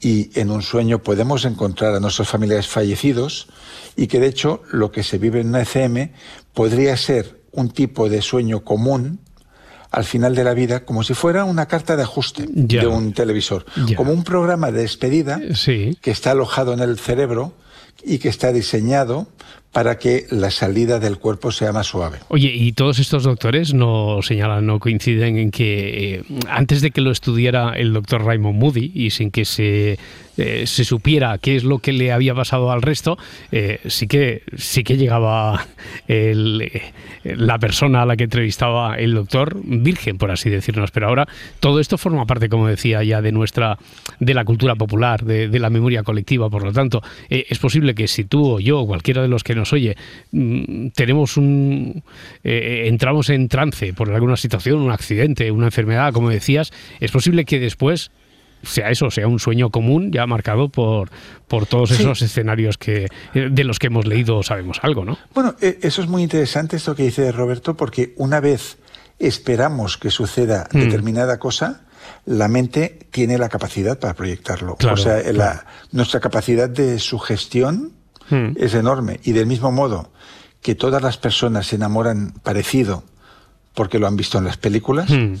y 0.00 0.30
en 0.38 0.50
un 0.50 0.62
sueño 0.62 1.02
podemos 1.02 1.44
encontrar 1.44 1.94
a 1.94 2.00
nuestros 2.00 2.28
familiares 2.28 2.66
fallecidos 2.66 3.48
y 3.96 4.08
que 4.08 4.18
de 4.18 4.26
hecho 4.26 4.62
lo 4.72 4.90
que 4.90 5.02
se 5.04 5.18
vive 5.18 5.40
en 5.40 5.48
una 5.48 5.62
ECM 5.62 6.12
podría 6.52 6.96
ser 6.96 7.40
un 7.52 7.70
tipo 7.70 8.08
de 8.08 8.20
sueño 8.22 8.64
común 8.64 9.20
al 9.90 10.04
final 10.04 10.34
de 10.34 10.44
la 10.44 10.52
vida 10.52 10.84
como 10.84 11.02
si 11.04 11.14
fuera 11.14 11.44
una 11.44 11.66
carta 11.66 11.96
de 11.96 12.02
ajuste 12.02 12.46
Ya. 12.54 12.82
de 12.82 12.86
un 12.88 13.12
televisor, 13.12 13.64
Ya. 13.86 13.96
como 13.96 14.12
un 14.12 14.24
programa 14.24 14.70
de 14.72 14.82
despedida 14.82 15.40
que 16.02 16.10
está 16.10 16.32
alojado 16.32 16.72
en 16.74 16.80
el 16.80 16.98
cerebro 16.98 17.54
y 18.04 18.18
que 18.18 18.28
está 18.28 18.52
diseñado 18.52 19.28
para 19.72 19.98
que 19.98 20.26
la 20.30 20.50
salida 20.50 20.98
del 20.98 21.18
cuerpo 21.18 21.52
sea 21.52 21.72
más 21.72 21.86
suave. 21.86 22.18
Oye, 22.28 22.52
y 22.54 22.72
todos 22.72 22.98
estos 22.98 23.24
doctores 23.24 23.74
no 23.74 24.20
señalan, 24.22 24.66
no 24.66 24.80
coinciden 24.80 25.38
en 25.38 25.50
que 25.50 26.14
eh, 26.16 26.22
antes 26.48 26.80
de 26.80 26.90
que 26.90 27.00
lo 27.00 27.10
estudiara 27.10 27.74
el 27.74 27.92
doctor 27.92 28.24
Raymond 28.24 28.58
Moody 28.58 28.90
y 28.94 29.10
sin 29.10 29.30
que 29.30 29.44
se, 29.44 29.98
eh, 30.38 30.66
se 30.66 30.84
supiera 30.84 31.36
qué 31.38 31.56
es 31.56 31.64
lo 31.64 31.78
que 31.80 31.92
le 31.92 32.12
había 32.12 32.34
pasado 32.34 32.72
al 32.72 32.80
resto, 32.80 33.18
eh, 33.52 33.80
sí 33.86 34.06
que 34.06 34.42
sí 34.56 34.84
que 34.84 34.96
llegaba 34.96 35.66
el, 36.06 36.62
eh, 36.62 36.92
la 37.24 37.58
persona 37.58 38.02
a 38.02 38.06
la 38.06 38.16
que 38.16 38.24
entrevistaba 38.24 38.96
el 38.96 39.14
doctor 39.14 39.60
virgen, 39.62 40.16
por 40.16 40.30
así 40.30 40.48
decirnos. 40.48 40.90
Pero 40.92 41.08
ahora 41.08 41.28
todo 41.60 41.78
esto 41.78 41.98
forma 41.98 42.24
parte, 42.24 42.48
como 42.48 42.68
decía, 42.68 43.02
ya 43.02 43.20
de 43.20 43.32
nuestra 43.32 43.78
de 44.18 44.34
la 44.34 44.44
cultura 44.44 44.76
popular, 44.76 45.24
de, 45.24 45.48
de 45.48 45.58
la 45.58 45.70
memoria 45.70 46.02
colectiva. 46.02 46.48
Por 46.48 46.64
lo 46.64 46.72
tanto, 46.72 47.02
eh, 47.28 47.44
es 47.48 47.58
posible 47.58 47.94
que 47.94 48.08
si 48.08 48.24
tú 48.24 48.54
o 48.54 48.60
yo 48.60 48.80
o 48.80 48.86
cualquiera 48.86 49.20
de 49.22 49.28
los 49.28 49.44
que 49.44 49.57
nos 49.58 49.72
oye 49.74 49.96
mm, 50.32 50.88
tenemos 50.94 51.36
un 51.36 52.02
eh, 52.44 52.84
entramos 52.86 53.28
en 53.30 53.48
trance 53.48 53.92
por 53.92 54.10
alguna 54.10 54.36
situación, 54.36 54.80
un 54.80 54.90
accidente, 54.90 55.50
una 55.50 55.66
enfermedad, 55.66 56.12
como 56.12 56.30
decías, 56.30 56.72
es 57.00 57.10
posible 57.10 57.44
que 57.44 57.58
después 57.60 58.10
sea 58.62 58.90
eso, 58.90 59.08
sea 59.10 59.28
un 59.28 59.38
sueño 59.38 59.70
común 59.70 60.10
ya 60.10 60.26
marcado 60.26 60.68
por, 60.68 61.10
por 61.46 61.66
todos 61.66 61.90
Sí. 61.90 62.02
esos 62.02 62.22
escenarios 62.22 62.76
que 62.76 63.06
eh, 63.34 63.48
de 63.52 63.64
los 63.64 63.78
que 63.78 63.86
hemos 63.86 64.06
leído 64.06 64.38
o 64.38 64.42
sabemos 64.42 64.80
algo, 64.82 65.04
¿no? 65.04 65.16
Bueno, 65.34 65.54
eh, 65.60 65.78
eso 65.82 66.02
es 66.02 66.08
muy 66.08 66.22
interesante 66.24 66.76
esto 66.76 66.96
que 66.96 67.04
dice 67.04 67.30
Roberto, 67.30 67.76
porque 67.76 68.14
una 68.16 68.40
vez 68.40 68.78
esperamos 69.20 69.96
que 69.96 70.10
suceda 70.10 70.66
Mm. 70.72 70.78
determinada 70.80 71.38
cosa, 71.38 71.82
la 72.26 72.48
mente 72.48 72.98
tiene 73.10 73.38
la 73.38 73.48
capacidad 73.48 73.98
para 73.98 74.14
proyectarlo. 74.14 74.76
Claro, 74.76 74.94
o 74.94 74.96
sea, 74.96 75.20
la- 75.32 75.64
nuestra 75.92 76.20
capacidad 76.20 76.68
de 76.68 76.98
sugestión 76.98 77.92
Mm. 78.30 78.52
es 78.56 78.74
enorme. 78.74 79.20
Y 79.24 79.32
del 79.32 79.46
mismo 79.46 79.70
modo 79.72 80.10
que 80.62 80.74
todas 80.74 81.02
las 81.02 81.16
personas 81.18 81.66
se 81.68 81.76
enamoran 81.76 82.32
parecido 82.42 83.04
porque 83.74 83.98
lo 83.98 84.06
han 84.06 84.16
visto 84.16 84.38
en 84.38 84.44
las 84.44 84.56
películas, 84.56 85.08
Mm. 85.08 85.34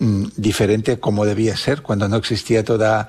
mm, 0.00 0.24
diferente 0.36 0.98
como 1.00 1.24
debía 1.24 1.56
ser 1.56 1.80
cuando 1.82 2.08
no 2.08 2.16
existía 2.16 2.62
toda 2.62 3.08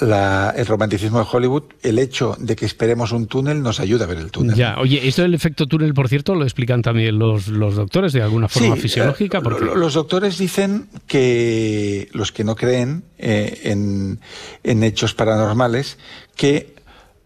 la- 0.00 0.54
el 0.56 0.66
romanticismo 0.66 1.18
de 1.18 1.26
Hollywood, 1.30 1.64
el 1.82 1.98
hecho 1.98 2.36
de 2.38 2.54
que 2.56 2.64
esperemos 2.64 3.10
un 3.12 3.26
túnel 3.26 3.60
nos 3.62 3.80
ayuda 3.80 4.04
a 4.04 4.08
ver 4.08 4.18
el 4.18 4.30
túnel. 4.30 4.54
Ya, 4.56 4.76
oye, 4.78 5.06
esto 5.06 5.22
del 5.22 5.34
efecto 5.34 5.66
túnel, 5.66 5.94
por 5.94 6.08
cierto, 6.08 6.34
lo 6.36 6.44
explican 6.44 6.80
también 6.82 7.18
los, 7.18 7.48
los 7.48 7.74
doctores 7.74 8.12
de 8.12 8.22
alguna 8.22 8.48
forma 8.48 8.76
Sí, 8.76 8.82
fisiológica. 8.82 9.38
eh, 9.38 9.40
porque- 9.42 9.64
lo- 9.64 9.74
los 9.74 9.94
doctores 9.94 10.38
dicen 10.38 10.88
que 11.06 12.08
los 12.12 12.30
que 12.32 12.44
no 12.44 12.54
creen 12.56 13.02
eh, 13.18 13.62
en, 13.64 14.20
en 14.62 14.82
hechos 14.84 15.14
paranormales, 15.14 15.98
que 16.36 16.76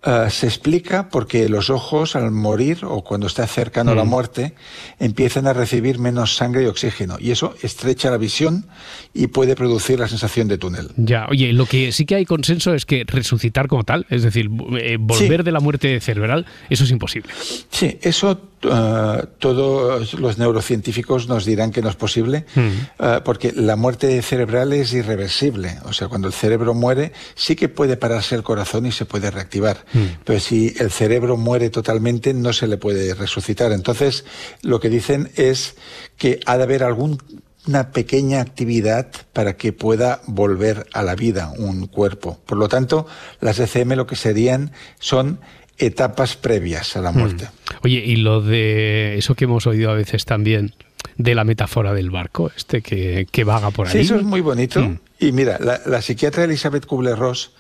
eh, 0.05 0.27
se 0.31 0.47
explica 0.47 1.09
porque 1.09 1.49
los 1.49 1.71
ojos 1.71 2.17
al 2.17 2.31
morir 2.33 2.79
o 2.85 3.03
cuando 3.03 3.27
está 3.29 3.47
cercano 3.47 3.93
a 3.93 3.95
la 3.95 4.05
Mm. 4.05 4.09
muerte 4.09 4.55
empiezan 4.99 5.47
a 5.47 5.53
recibir 5.53 5.99
menos 5.99 6.35
sangre 6.35 6.65
y 6.65 6.67
oxígeno 6.67 7.17
y 7.21 7.31
eso 7.31 7.55
estrecha 7.63 8.11
la 8.11 8.17
visión 8.19 8.67
y 9.15 9.29
puede 9.29 9.55
producir 9.55 10.01
la 10.01 10.09
sensación 10.09 10.49
de 10.49 10.59
túnel. 10.59 10.89
Ya, 10.97 11.27
oye, 11.31 11.53
lo 11.53 11.67
que 11.67 11.93
sí 11.93 12.05
que 12.05 12.17
hay 12.17 12.25
consenso 12.25 12.75
es 12.75 12.85
que 12.85 13.05
resucitar 13.07 13.69
como 13.69 13.85
tal, 13.85 14.07
es 14.11 14.23
decir, 14.25 14.51
eh, 14.81 14.97
volver 14.99 15.41
Sí. 15.41 15.45
de 15.45 15.53
la 15.53 15.61
muerte 15.61 16.01
cerebral, 16.01 16.47
eso 16.69 16.85
es 16.85 16.91
imposible. 16.91 17.33
Sí, 17.71 17.99
eso 18.03 18.41
eh, 18.63 19.27
todos 19.39 20.15
los 20.15 20.39
neurocientíficos 20.39 21.29
nos 21.29 21.45
dirán 21.45 21.73
que 21.73 21.83
no 21.83 21.89
es 21.89 21.97
posible, 21.97 22.45
eh, 22.57 23.21
porque 23.25 23.53
la 23.53 23.77
muerte 23.77 24.21
cerebral 24.23 24.73
es 24.73 24.93
irreversible. 24.93 25.79
O 25.85 25.93
sea, 25.93 26.09
cuando 26.09 26.29
el 26.29 26.35
cerebro 26.35 26.75
muere, 26.75 27.13
sí 27.35 27.57
que 27.57 27.69
puede 27.69 27.97
pararse 27.97 28.35
el 28.35 28.43
corazón 28.43 28.87
y 28.87 28.93
se 28.93 29.05
puede 29.05 29.31
reactivar. 29.31 29.85
Pero 30.25 30.41
si 30.41 30.75
el 30.79 30.91
cerebro 30.91 31.37
muere 31.37 31.71
totalmente, 31.71 32.35
no 32.35 32.53
se 32.53 32.67
le 32.67 32.77
puede 32.77 33.15
resucitar. 33.15 33.73
Entonces, 33.73 34.25
lo 34.63 34.81
que 34.81 34.89
dicen 34.89 35.31
es 35.37 35.75
que 36.17 36.41
ha 36.47 36.57
de 36.57 36.63
haber 36.63 36.85
algún 36.85 37.19
una 37.67 37.93
pequeña 37.93 38.41
actividad 38.41 39.09
para 39.33 39.57
que 39.57 39.73
pueda 39.73 40.21
volver 40.27 40.87
a 40.93 41.03
la 41.03 41.15
vida 41.15 41.53
un 41.57 41.87
cuerpo. 41.87 42.41
Por 42.45 42.59
lo 42.59 42.69
tanto, 42.69 43.07
las 43.41 43.59
ECM 43.61 43.93
lo 43.93 44.07
que 44.07 44.17
serían 44.17 44.73
son 44.99 45.41
etapas 45.87 46.37
previas 46.37 46.97
a 46.97 47.01
la 47.01 47.13
muerte. 47.13 47.49
Oye, 47.83 48.03
y 48.05 48.17
lo 48.17 48.41
de 48.41 49.19
eso 49.19 49.35
que 49.35 49.45
hemos 49.45 49.67
oído 49.67 49.91
a 49.91 49.95
veces 49.95 50.25
también, 50.25 50.75
de 51.17 51.35
la 51.35 51.45
metáfora 51.45 51.93
del 51.93 52.11
barco, 52.11 52.51
este 52.57 52.81
que, 52.83 53.27
que 53.31 53.45
vaga 53.45 53.71
por 53.71 53.87
ahí. 53.87 53.93
Sí, 53.93 53.99
eso 54.01 54.17
es 54.17 54.23
muy 54.23 54.41
bonito. 54.41 54.81
Mm. 54.81 54.99
Y 55.19 55.33
mira, 55.33 55.59
la, 55.61 55.81
la 55.85 56.01
psiquiatra 56.01 56.45
Elizabeth 56.45 56.87
Kubler-Ross, 56.87 57.53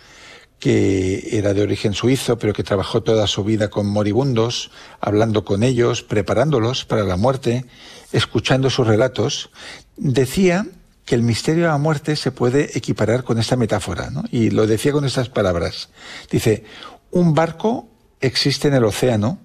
que 0.58 1.36
era 1.36 1.54
de 1.54 1.62
origen 1.62 1.92
suizo, 1.92 2.38
pero 2.38 2.52
que 2.52 2.62
trabajó 2.62 3.02
toda 3.02 3.26
su 3.26 3.42
vida 3.42 3.68
con 3.68 3.86
moribundos, 3.86 4.70
hablando 5.00 5.44
con 5.44 5.64
ellos, 5.64 6.02
preparándolos 6.02 6.84
para 6.84 7.02
la 7.02 7.16
muerte, 7.16 7.64
escuchando 8.12 8.70
sus 8.70 8.86
relatos, 8.86 9.50
decía 9.96 10.66
que 11.04 11.16
el 11.16 11.22
misterio 11.22 11.64
de 11.64 11.70
la 11.70 11.78
muerte 11.78 12.14
se 12.14 12.30
puede 12.30 12.78
equiparar 12.78 13.24
con 13.24 13.38
esta 13.38 13.56
metáfora, 13.56 14.10
¿no? 14.10 14.22
Y 14.30 14.50
lo 14.50 14.68
decía 14.68 14.92
con 14.92 15.04
estas 15.04 15.28
palabras. 15.28 15.90
Dice, 16.30 16.64
un 17.10 17.34
barco 17.34 17.88
existe 18.22 18.68
en 18.68 18.74
el 18.74 18.84
océano, 18.84 19.38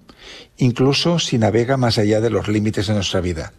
incluso 0.57 1.19
si 1.19 1.37
navega 1.37 1.77
más 1.77 1.97
allá 1.97 2.21
de 2.21 2.29
los 2.29 2.47
límites 2.47 2.87
de 2.87 2.93
nuestra 2.93 3.21
vida. 3.21 3.53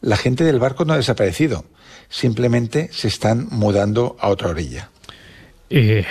La 0.00 0.16
gente 0.16 0.44
del 0.44 0.60
barco 0.60 0.84
no 0.84 0.92
ha 0.92 0.96
desaparecido, 0.96 1.64
simplemente 2.08 2.88
se 2.92 3.08
están 3.08 3.48
mudando 3.50 4.16
a 4.20 4.28
otra 4.28 4.50
orilla. 4.50 4.90
Eh, 5.70 6.04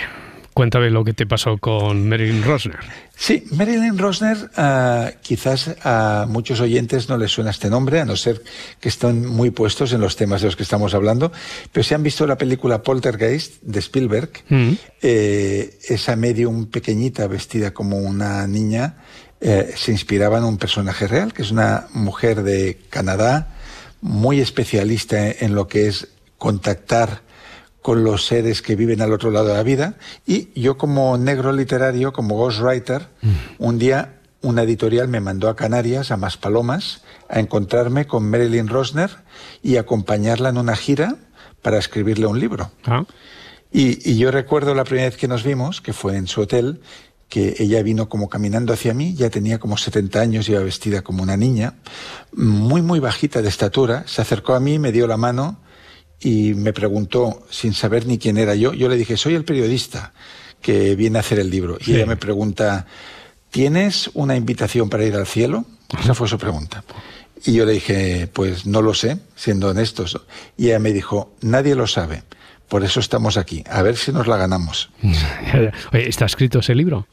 cuéntame 0.58 0.90
lo 0.90 1.04
que 1.04 1.14
te 1.14 1.24
pasó 1.24 1.56
con 1.58 2.08
Marilyn 2.08 2.42
Rosner. 2.42 2.80
Sí, 3.14 3.44
Marilyn 3.52 3.96
Rosner, 3.96 4.50
ah, 4.56 5.12
quizás 5.22 5.76
a 5.84 6.26
muchos 6.28 6.58
oyentes 6.60 7.08
no 7.08 7.16
les 7.16 7.30
suena 7.30 7.50
este 7.50 7.70
nombre, 7.70 8.00
a 8.00 8.04
no 8.04 8.16
ser 8.16 8.42
que 8.80 8.88
estén 8.88 9.24
muy 9.24 9.50
puestos 9.50 9.92
en 9.92 10.00
los 10.00 10.16
temas 10.16 10.40
de 10.40 10.48
los 10.48 10.56
que 10.56 10.64
estamos 10.64 10.94
hablando, 10.94 11.30
pero 11.70 11.84
si 11.84 11.94
han 11.94 12.02
visto 12.02 12.26
la 12.26 12.36
película 12.36 12.82
Poltergeist 12.82 13.62
de 13.62 13.78
Spielberg, 13.78 14.30
Mm. 14.48 14.72
eh, 15.00 15.78
esa 15.88 16.16
medium 16.16 16.66
pequeñita 16.66 17.28
vestida 17.28 17.72
como 17.72 17.98
una 17.98 18.44
niña 18.48 18.96
eh, 19.40 19.74
se 19.76 19.92
inspiraba 19.92 20.38
en 20.38 20.44
un 20.44 20.58
personaje 20.58 21.06
real, 21.06 21.32
que 21.32 21.42
es 21.42 21.52
una 21.52 21.86
mujer 21.92 22.42
de 22.42 22.80
Canadá, 22.90 23.54
muy 24.00 24.40
especialista 24.40 25.30
en 25.30 25.54
lo 25.54 25.68
que 25.68 25.86
es 25.86 26.08
contactar 26.36 27.27
con 27.82 28.04
los 28.04 28.26
seres 28.26 28.62
que 28.62 28.76
viven 28.76 29.00
al 29.00 29.12
otro 29.12 29.30
lado 29.30 29.48
de 29.48 29.54
la 29.54 29.62
vida. 29.62 29.94
Y 30.26 30.48
yo 30.60 30.76
como 30.76 31.16
negro 31.16 31.52
literario, 31.52 32.12
como 32.12 32.36
ghostwriter, 32.36 33.08
un 33.58 33.78
día 33.78 34.14
una 34.40 34.62
editorial 34.62 35.08
me 35.08 35.20
mandó 35.20 35.48
a 35.48 35.56
Canarias, 35.56 36.10
a 36.10 36.16
Maspalomas, 36.16 37.02
a 37.28 37.40
encontrarme 37.40 38.06
con 38.06 38.28
Marilyn 38.30 38.68
Rosner 38.68 39.10
y 39.62 39.76
acompañarla 39.76 40.50
en 40.50 40.58
una 40.58 40.76
gira 40.76 41.16
para 41.62 41.78
escribirle 41.78 42.26
un 42.26 42.38
libro. 42.38 42.70
Ah. 42.84 43.04
Y, 43.72 44.10
y 44.10 44.16
yo 44.16 44.30
recuerdo 44.30 44.74
la 44.74 44.84
primera 44.84 45.08
vez 45.08 45.16
que 45.16 45.28
nos 45.28 45.42
vimos, 45.42 45.80
que 45.80 45.92
fue 45.92 46.16
en 46.16 46.28
su 46.28 46.42
hotel, 46.42 46.80
que 47.28 47.56
ella 47.58 47.82
vino 47.82 48.08
como 48.08 48.28
caminando 48.28 48.72
hacia 48.72 48.94
mí, 48.94 49.14
ya 49.14 49.28
tenía 49.28 49.58
como 49.58 49.76
70 49.76 50.20
años, 50.20 50.48
iba 50.48 50.60
vestida 50.60 51.02
como 51.02 51.22
una 51.22 51.36
niña, 51.36 51.74
muy, 52.32 52.80
muy 52.80 53.00
bajita 53.00 53.42
de 53.42 53.48
estatura, 53.48 54.04
se 54.06 54.22
acercó 54.22 54.54
a 54.54 54.60
mí, 54.60 54.78
me 54.78 54.92
dio 54.92 55.06
la 55.06 55.16
mano 55.16 55.58
y 56.20 56.54
me 56.54 56.72
preguntó, 56.72 57.46
sin 57.50 57.72
saber 57.74 58.06
ni 58.06 58.18
quién 58.18 58.38
era 58.38 58.54
yo, 58.54 58.72
yo 58.74 58.88
le 58.88 58.96
dije, 58.96 59.16
soy 59.16 59.34
el 59.34 59.44
periodista 59.44 60.12
que 60.60 60.96
viene 60.96 61.18
a 61.18 61.20
hacer 61.20 61.38
el 61.38 61.50
libro. 61.50 61.78
Y 61.80 61.84
Sí. 61.84 61.94
ella 61.94 62.06
me 62.06 62.16
pregunta, 62.16 62.86
¿tienes 63.50 64.10
una 64.14 64.36
invitación 64.36 64.88
para 64.90 65.04
ir 65.04 65.14
al 65.14 65.26
cielo? 65.26 65.64
Esa 66.00 66.14
fue 66.14 66.28
su 66.28 66.38
pregunta. 66.38 66.84
Y 67.44 67.52
yo 67.52 67.64
le 67.64 67.72
dije, 67.72 68.28
pues 68.32 68.66
no 68.66 68.82
lo 68.82 68.94
sé, 68.94 69.18
siendo 69.36 69.68
honestos. 69.68 70.20
Y 70.56 70.66
ella 70.66 70.78
me 70.80 70.92
dijo, 70.92 71.32
nadie 71.40 71.74
lo 71.76 71.86
sabe, 71.86 72.24
por 72.68 72.84
eso 72.84 72.98
estamos 73.00 73.36
aquí, 73.36 73.62
a 73.70 73.82
ver 73.82 73.96
si 73.96 74.10
nos 74.12 74.26
la 74.26 74.36
ganamos. 74.36 74.90
Oye, 75.92 76.08
¿Está 76.08 76.26
escrito 76.26 76.58
ese 76.58 76.74
libro? 76.74 77.06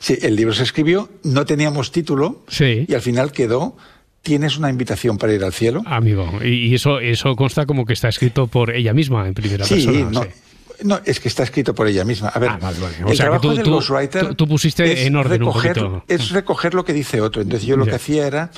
Sí, 0.00 0.18
el 0.22 0.34
libro 0.34 0.52
se 0.52 0.64
escribió, 0.64 1.08
no 1.22 1.46
teníamos 1.46 1.92
título 1.92 2.42
Sí. 2.48 2.84
y 2.88 2.94
al 2.94 3.00
final 3.00 3.30
quedó, 3.30 3.76
¿tienes 4.28 4.58
una 4.58 4.68
invitación 4.68 5.16
para 5.16 5.32
ir 5.32 5.42
al 5.42 5.52
cielo? 5.54 5.82
Amigo, 5.86 6.30
y 6.44 6.74
eso, 6.74 7.00
eso 7.00 7.34
consta 7.34 7.64
como 7.64 7.86
que 7.86 7.94
está 7.94 8.08
escrito 8.10 8.46
por 8.46 8.70
ella 8.74 8.92
misma 8.92 9.26
en 9.26 9.32
primera 9.32 9.64
Sí, 9.64 9.76
persona. 9.86 10.10
no, 10.10 10.22
sí. 10.22 10.28
no, 10.84 11.00
es 11.06 11.18
que 11.18 11.28
está 11.28 11.44
escrito 11.44 11.74
por 11.74 11.88
ella 11.88 12.04
misma. 12.04 12.28
A 12.28 12.38
ver, 12.38 12.50
Ah, 12.60 12.70
el 13.08 13.16
sea, 13.16 13.24
trabajo 13.26 13.40
tú, 13.48 13.54
del 13.56 13.64
ghostwriter 13.70 14.26
tú- 14.28 14.34
tú 14.34 14.46
pusiste 14.48 14.92
es 14.92 15.06
en 15.06 15.16
orden 15.16 15.38
recoger, 15.40 15.82
un. 15.82 16.02
Es 16.06 16.28
recoger 16.30 16.74
lo 16.74 16.84
que 16.84 16.92
dice 16.92 17.22
otro. 17.22 17.40
Entonces 17.40 17.66
yo 17.66 17.76
lo 17.78 17.86
que 17.86 17.94
hacía 17.94 18.26
era 18.26 18.50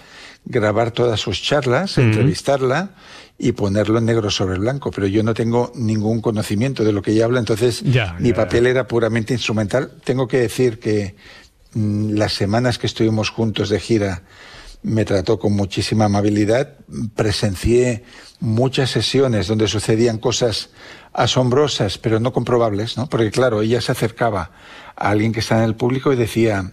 grabar 0.45 0.91
todas 0.91 1.21
sus 1.21 1.41
charlas, 1.41 1.97
entrevistarla 1.99 2.91
y 3.39 3.53
ponerlo 3.53 3.99
en 3.99 4.07
negro 4.07 4.29
sobre 4.31 4.59
blanco, 4.59 4.91
pero 4.91 5.07
yo 5.07 5.23
no 5.23 5.33
tengo 5.35 5.71
ningún 5.77 6.21
conocimiento 6.21 6.83
de 6.83 6.93
lo 6.93 7.01
que 7.03 7.12
ella 7.12 7.27
habla, 7.27 7.39
entonces 7.39 7.83
mi 8.18 8.33
papel 8.33 8.66
era 8.66 8.89
puramente 8.89 9.33
instrumental. 9.35 9.93
Tengo 10.05 10.27
que 10.27 10.39
decir 10.39 10.79
que 10.81 11.14
mm, 11.75 12.14
las 12.14 12.33
semanas 12.33 12.77
que 12.79 12.87
estuvimos 12.89 13.31
juntos 13.31 13.68
de 13.68 13.79
gira 13.81 14.23
me 14.83 15.05
trató 15.05 15.39
con 15.39 15.53
muchísima 15.53 16.07
amabilidad, 16.07 16.76
presencié 17.14 18.05
muchas 18.41 18.91
sesiones 18.91 19.47
donde 19.47 19.68
sucedían 19.68 20.18
cosas 20.18 20.70
asombrosas, 21.12 21.99
pero 21.99 22.20
no 22.20 22.33
comprobables, 22.33 22.97
¿no? 22.97 23.09
Porque 23.09 23.31
claro, 23.31 23.62
ella 23.62 23.81
se 23.81 23.93
acercaba 23.93 24.53
a 24.97 25.11
alguien 25.11 25.33
que 25.33 25.41
está 25.41 25.59
en 25.59 25.64
el 25.64 25.76
público 25.76 26.12
y 26.12 26.16
decía, 26.16 26.72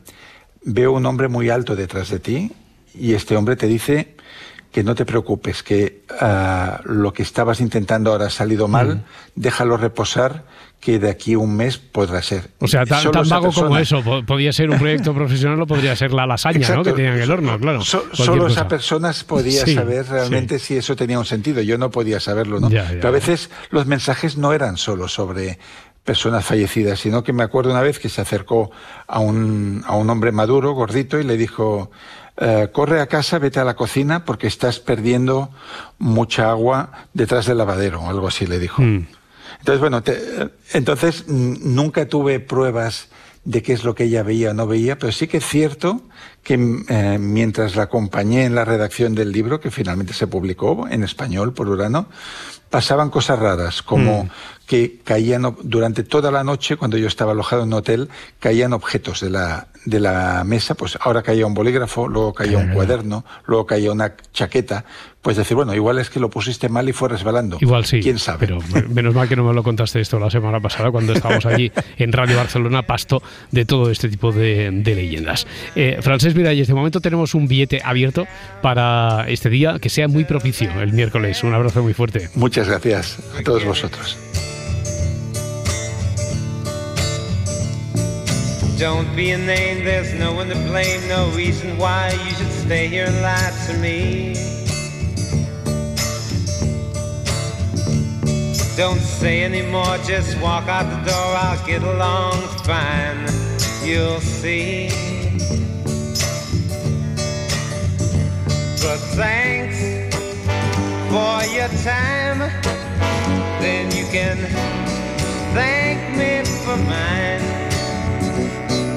veo 0.64 0.94
un 0.94 1.06
hombre 1.06 1.28
muy 1.28 1.50
alto 1.50 1.76
detrás 1.76 2.10
de 2.10 2.20
ti 2.20 2.52
y 2.94 3.14
este 3.14 3.36
hombre 3.36 3.56
te 3.56 3.68
dice 3.68 4.16
que 4.72 4.84
no 4.84 4.96
te 4.96 5.06
preocupes, 5.06 5.64
que 5.64 6.04
ah, 6.20 6.82
lo 6.84 7.14
que 7.14 7.24
estabas 7.24 7.62
intentando 7.62 8.12
ahora 8.12 8.28
ha 8.28 8.30
salido 8.30 8.68
mal, 8.68 9.06
déjalo 9.36 9.78
reposar, 9.78 10.46
que 10.80 11.00
de 11.00 11.10
aquí 11.10 11.34
a 11.34 11.40
un 11.40 11.56
mes 11.56 11.78
podrá 11.78 12.22
ser. 12.22 12.52
O 12.60 12.68
sea, 12.68 12.86
tan, 12.86 13.12
tan 13.12 13.28
vago 13.28 13.52
como 13.52 13.78
eso. 13.78 14.02
po- 14.04 14.24
Podía 14.24 14.54
ser 14.54 14.70
un 14.70 14.78
proyecto 14.78 15.14
profesional 15.16 15.60
o 15.62 15.68
podría 15.68 15.96
ser 15.96 16.14
la 16.14 16.26
lasaña, 16.26 16.70
¿no? 16.76 16.84
Que 16.84 16.94
tenían 16.94 17.16
en 17.16 17.22
el 17.24 17.32
horno, 17.32 17.60
claro. 17.60 17.82
So- 17.82 18.06
solo 18.14 18.48
esa 18.48 18.68
persona 18.68 19.12
podía 19.28 19.66
Sí, 19.66 19.74
saber 19.76 20.06
realmente 20.08 20.60
si 20.60 20.78
eso 20.78 20.96
tenía 20.96 21.18
un 21.20 21.26
sentido. 21.26 21.62
Yo 21.62 21.78
no 21.78 21.90
podía 21.92 22.20
saberlo, 22.20 22.60
¿no? 22.60 22.70
Ya, 22.70 22.84
ya, 22.84 22.90
Pero 22.92 23.08
a 23.10 23.12
veces 23.12 23.50
los 23.72 23.86
mensajes 23.88 24.38
no 24.38 24.54
eran 24.54 24.78
solo 24.78 25.08
sobre 25.08 25.58
personas 26.04 26.46
fallecidas, 26.46 27.00
sino 27.02 27.22
que 27.22 27.34
me 27.34 27.44
acuerdo 27.44 27.72
una 27.72 27.82
vez 27.82 28.00
que 28.00 28.08
se 28.08 28.22
acercó 28.22 28.72
a 29.08 29.20
un, 29.20 29.84
a 29.86 29.96
un 29.98 30.10
hombre 30.10 30.32
maduro, 30.32 30.72
gordito, 30.72 31.20
y 31.20 31.26
le 31.26 31.36
dijo, 31.36 31.92
eh, 32.38 32.70
corre 32.72 33.02
a 33.02 33.08
casa, 33.08 33.40
vete 33.40 33.60
a 33.60 33.66
la 33.66 33.76
cocina 33.76 34.24
porque 34.24 34.48
estás 34.48 34.80
perdiendo 34.80 35.50
mucha 35.98 36.50
agua 36.50 36.92
detrás 37.14 37.46
del 37.46 37.58
lavadero, 37.58 38.00
o 38.02 38.10
algo 38.10 38.28
así 38.30 38.48
le 38.48 38.58
dijo. 38.58 38.82
Mm. 38.82 39.06
Entonces, 39.60 39.80
bueno, 39.80 40.02
te- 40.04 40.50
entonces 40.74 41.28
nunca 41.28 42.08
tuve 42.08 42.40
pruebas 42.40 43.10
de 43.44 43.62
qué 43.64 43.74
es 43.74 43.84
lo 43.86 43.96
que 43.96 44.06
ella 44.06 44.24
veía 44.24 44.52
o 44.52 44.54
no 44.54 44.68
veía, 44.68 44.98
pero 45.00 45.12
sí 45.14 45.28
que 45.28 45.38
es 45.38 45.46
cierto 45.46 46.02
que 46.44 46.58
mm, 46.58 46.86
eh, 46.90 47.18
mientras 47.20 47.76
la 47.76 47.84
acompañé 47.84 48.44
en 48.46 48.56
la 48.56 48.66
redacción 48.66 49.16
del 49.16 49.32
libro, 49.32 49.60
que 49.60 49.72
finalmente 49.72 50.14
se 50.14 50.28
publicó 50.28 50.88
en 50.90 51.04
español 51.04 51.54
por 51.54 51.70
Urano, 51.70 52.08
pasaban 52.70 53.10
cosas 53.10 53.40
raras, 53.40 53.82
como 53.82 54.26
Mm. 54.26 54.30
que 54.68 55.00
caían 55.06 55.56
durante 55.64 56.04
toda 56.04 56.30
la 56.30 56.44
noche, 56.44 56.76
cuando 56.76 56.98
yo 56.98 57.08
estaba 57.08 57.32
alojado 57.32 57.62
en 57.62 57.70
un 57.70 57.74
hotel, 57.76 58.10
caían 58.40 58.74
objetos 58.74 59.22
de 59.22 59.30
la, 59.30 59.68
de 59.86 60.02
la 60.02 60.44
mesa, 60.46 60.76
pues 60.76 60.98
ahora 61.00 61.24
caía 61.24 61.46
un 61.46 61.54
bolígrafo, 61.54 62.10
luego 62.10 62.34
caía 62.34 62.58
un 62.58 62.74
cuaderno, 62.74 63.24
luego 63.46 63.66
caía 63.66 63.94
una 63.94 64.14
chaqueta, 64.34 64.84
pues 65.28 65.36
decir, 65.36 65.56
bueno, 65.56 65.76
igual 65.76 66.00
es 66.00 66.10
que 66.10 66.22
lo 66.22 66.30
pusiste 66.30 66.70
mal 66.70 66.88
y 66.88 66.94
fue 66.94 67.10
resbalando. 67.10 67.58
Igual 67.60 67.84
sí. 67.84 68.00
¿Quién 68.00 68.18
sabe? 68.18 68.48
Pero 68.48 68.60
me- 68.74 68.84
menos 68.84 69.14
mal 69.14 69.28
que 69.28 69.36
no 69.36 69.44
me 69.44 69.54
lo 69.54 69.62
contaste 69.62 70.00
esto 70.00 70.20
la 70.20 70.30
semana 70.32 70.62
pasada 70.62 70.90
cuando 70.90 71.12
estábamos 71.12 71.46
allí 71.46 71.70
en 71.98 72.14
Radio 72.14 72.38
Barcelona, 72.38 72.84
pasto 72.84 73.22
de 73.52 73.66
todo 73.66 73.92
este 73.92 74.08
tipo 74.08 74.32
de, 74.32 74.70
de 74.72 74.96
leyendas. 74.96 75.46
Eh, 75.76 75.98
Francés 76.02 76.34
Miralles, 76.34 76.70
de 76.70 76.74
momento 76.74 77.02
tenemos 77.02 77.36
un 77.36 77.50
billete 77.50 77.82
abierto 77.84 78.26
para 78.62 79.26
este 79.28 79.50
día 79.50 79.80
que 79.82 79.90
sea 79.90 80.08
muy 80.08 80.24
propicio 80.24 80.72
el 80.80 80.94
miércoles. 80.94 81.44
Un 81.44 81.54
abrazo 81.54 81.84
muy 81.84 81.94
fuerte. 81.94 82.30
Muchas 82.36 82.70
gracias 82.70 83.20
a 83.38 83.44
todos 83.44 83.66
vosotros. 83.66 84.18
Don't 88.80 89.14
be 89.14 89.34
a 89.34 89.38
name, 89.38 89.84
there's 89.84 90.14
no 90.18 90.32
one 90.32 90.48
to 90.48 90.56
blame, 90.70 91.06
no 91.10 91.30
reason 91.36 91.78
why 91.78 92.12
you 92.14 92.32
should 92.36 92.52
stay 92.66 92.88
here 92.88 93.08
and 93.08 93.22
lie 93.22 93.52
to 93.68 93.74
me. 93.82 94.36
Don't 98.78 99.00
say 99.00 99.44
anymore, 99.44 99.98
just 100.06 100.40
walk 100.40 100.68
out 100.68 100.84
the 100.84 101.10
door, 101.10 101.36
I'll 101.36 101.66
get 101.66 101.82
along 101.82 102.34
fine, 102.64 103.26
you'll 103.84 104.20
see. 104.20 104.90
But 108.84 109.00
thanks 109.18 109.80
for 111.10 111.44
your 111.56 111.70
time, 111.84 112.38
then 113.60 113.86
you 113.98 114.06
can 114.12 114.38
thank 115.56 116.16
me 116.16 116.46
for 116.64 116.78
mine 116.78 117.42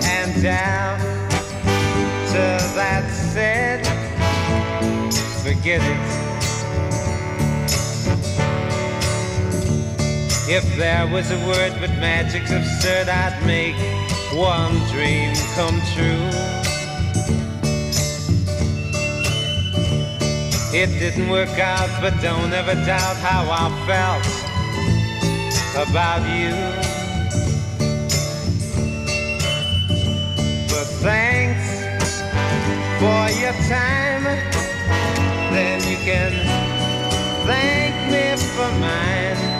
and 0.04 0.42
down 0.42 0.98
to 2.32 2.42
that 2.76 3.10
said, 3.32 3.86
forget 5.42 5.80
it. 5.80 6.29
If 10.52 10.66
there 10.76 11.06
was 11.06 11.30
a 11.30 11.38
word 11.46 11.74
but 11.78 11.90
magic's 12.00 12.50
absurd, 12.50 13.08
I'd 13.08 13.40
make 13.46 13.76
one 14.34 14.74
dream 14.90 15.32
come 15.54 15.80
true. 15.94 16.26
It 20.76 20.88
didn't 20.98 21.28
work 21.28 21.56
out, 21.60 21.88
but 22.00 22.20
don't 22.20 22.52
ever 22.52 22.74
doubt 22.84 23.16
how 23.18 23.46
I 23.48 23.70
felt 23.86 24.26
about 25.86 26.22
you. 26.34 26.50
But 30.66 30.88
thanks 30.98 31.64
for 32.98 33.22
your 33.38 33.54
time. 33.70 34.24
Then 35.54 35.78
you 35.88 35.96
can 35.98 36.32
thank 37.46 37.94
me 38.10 38.36
for 38.56 38.68
mine. 38.80 39.59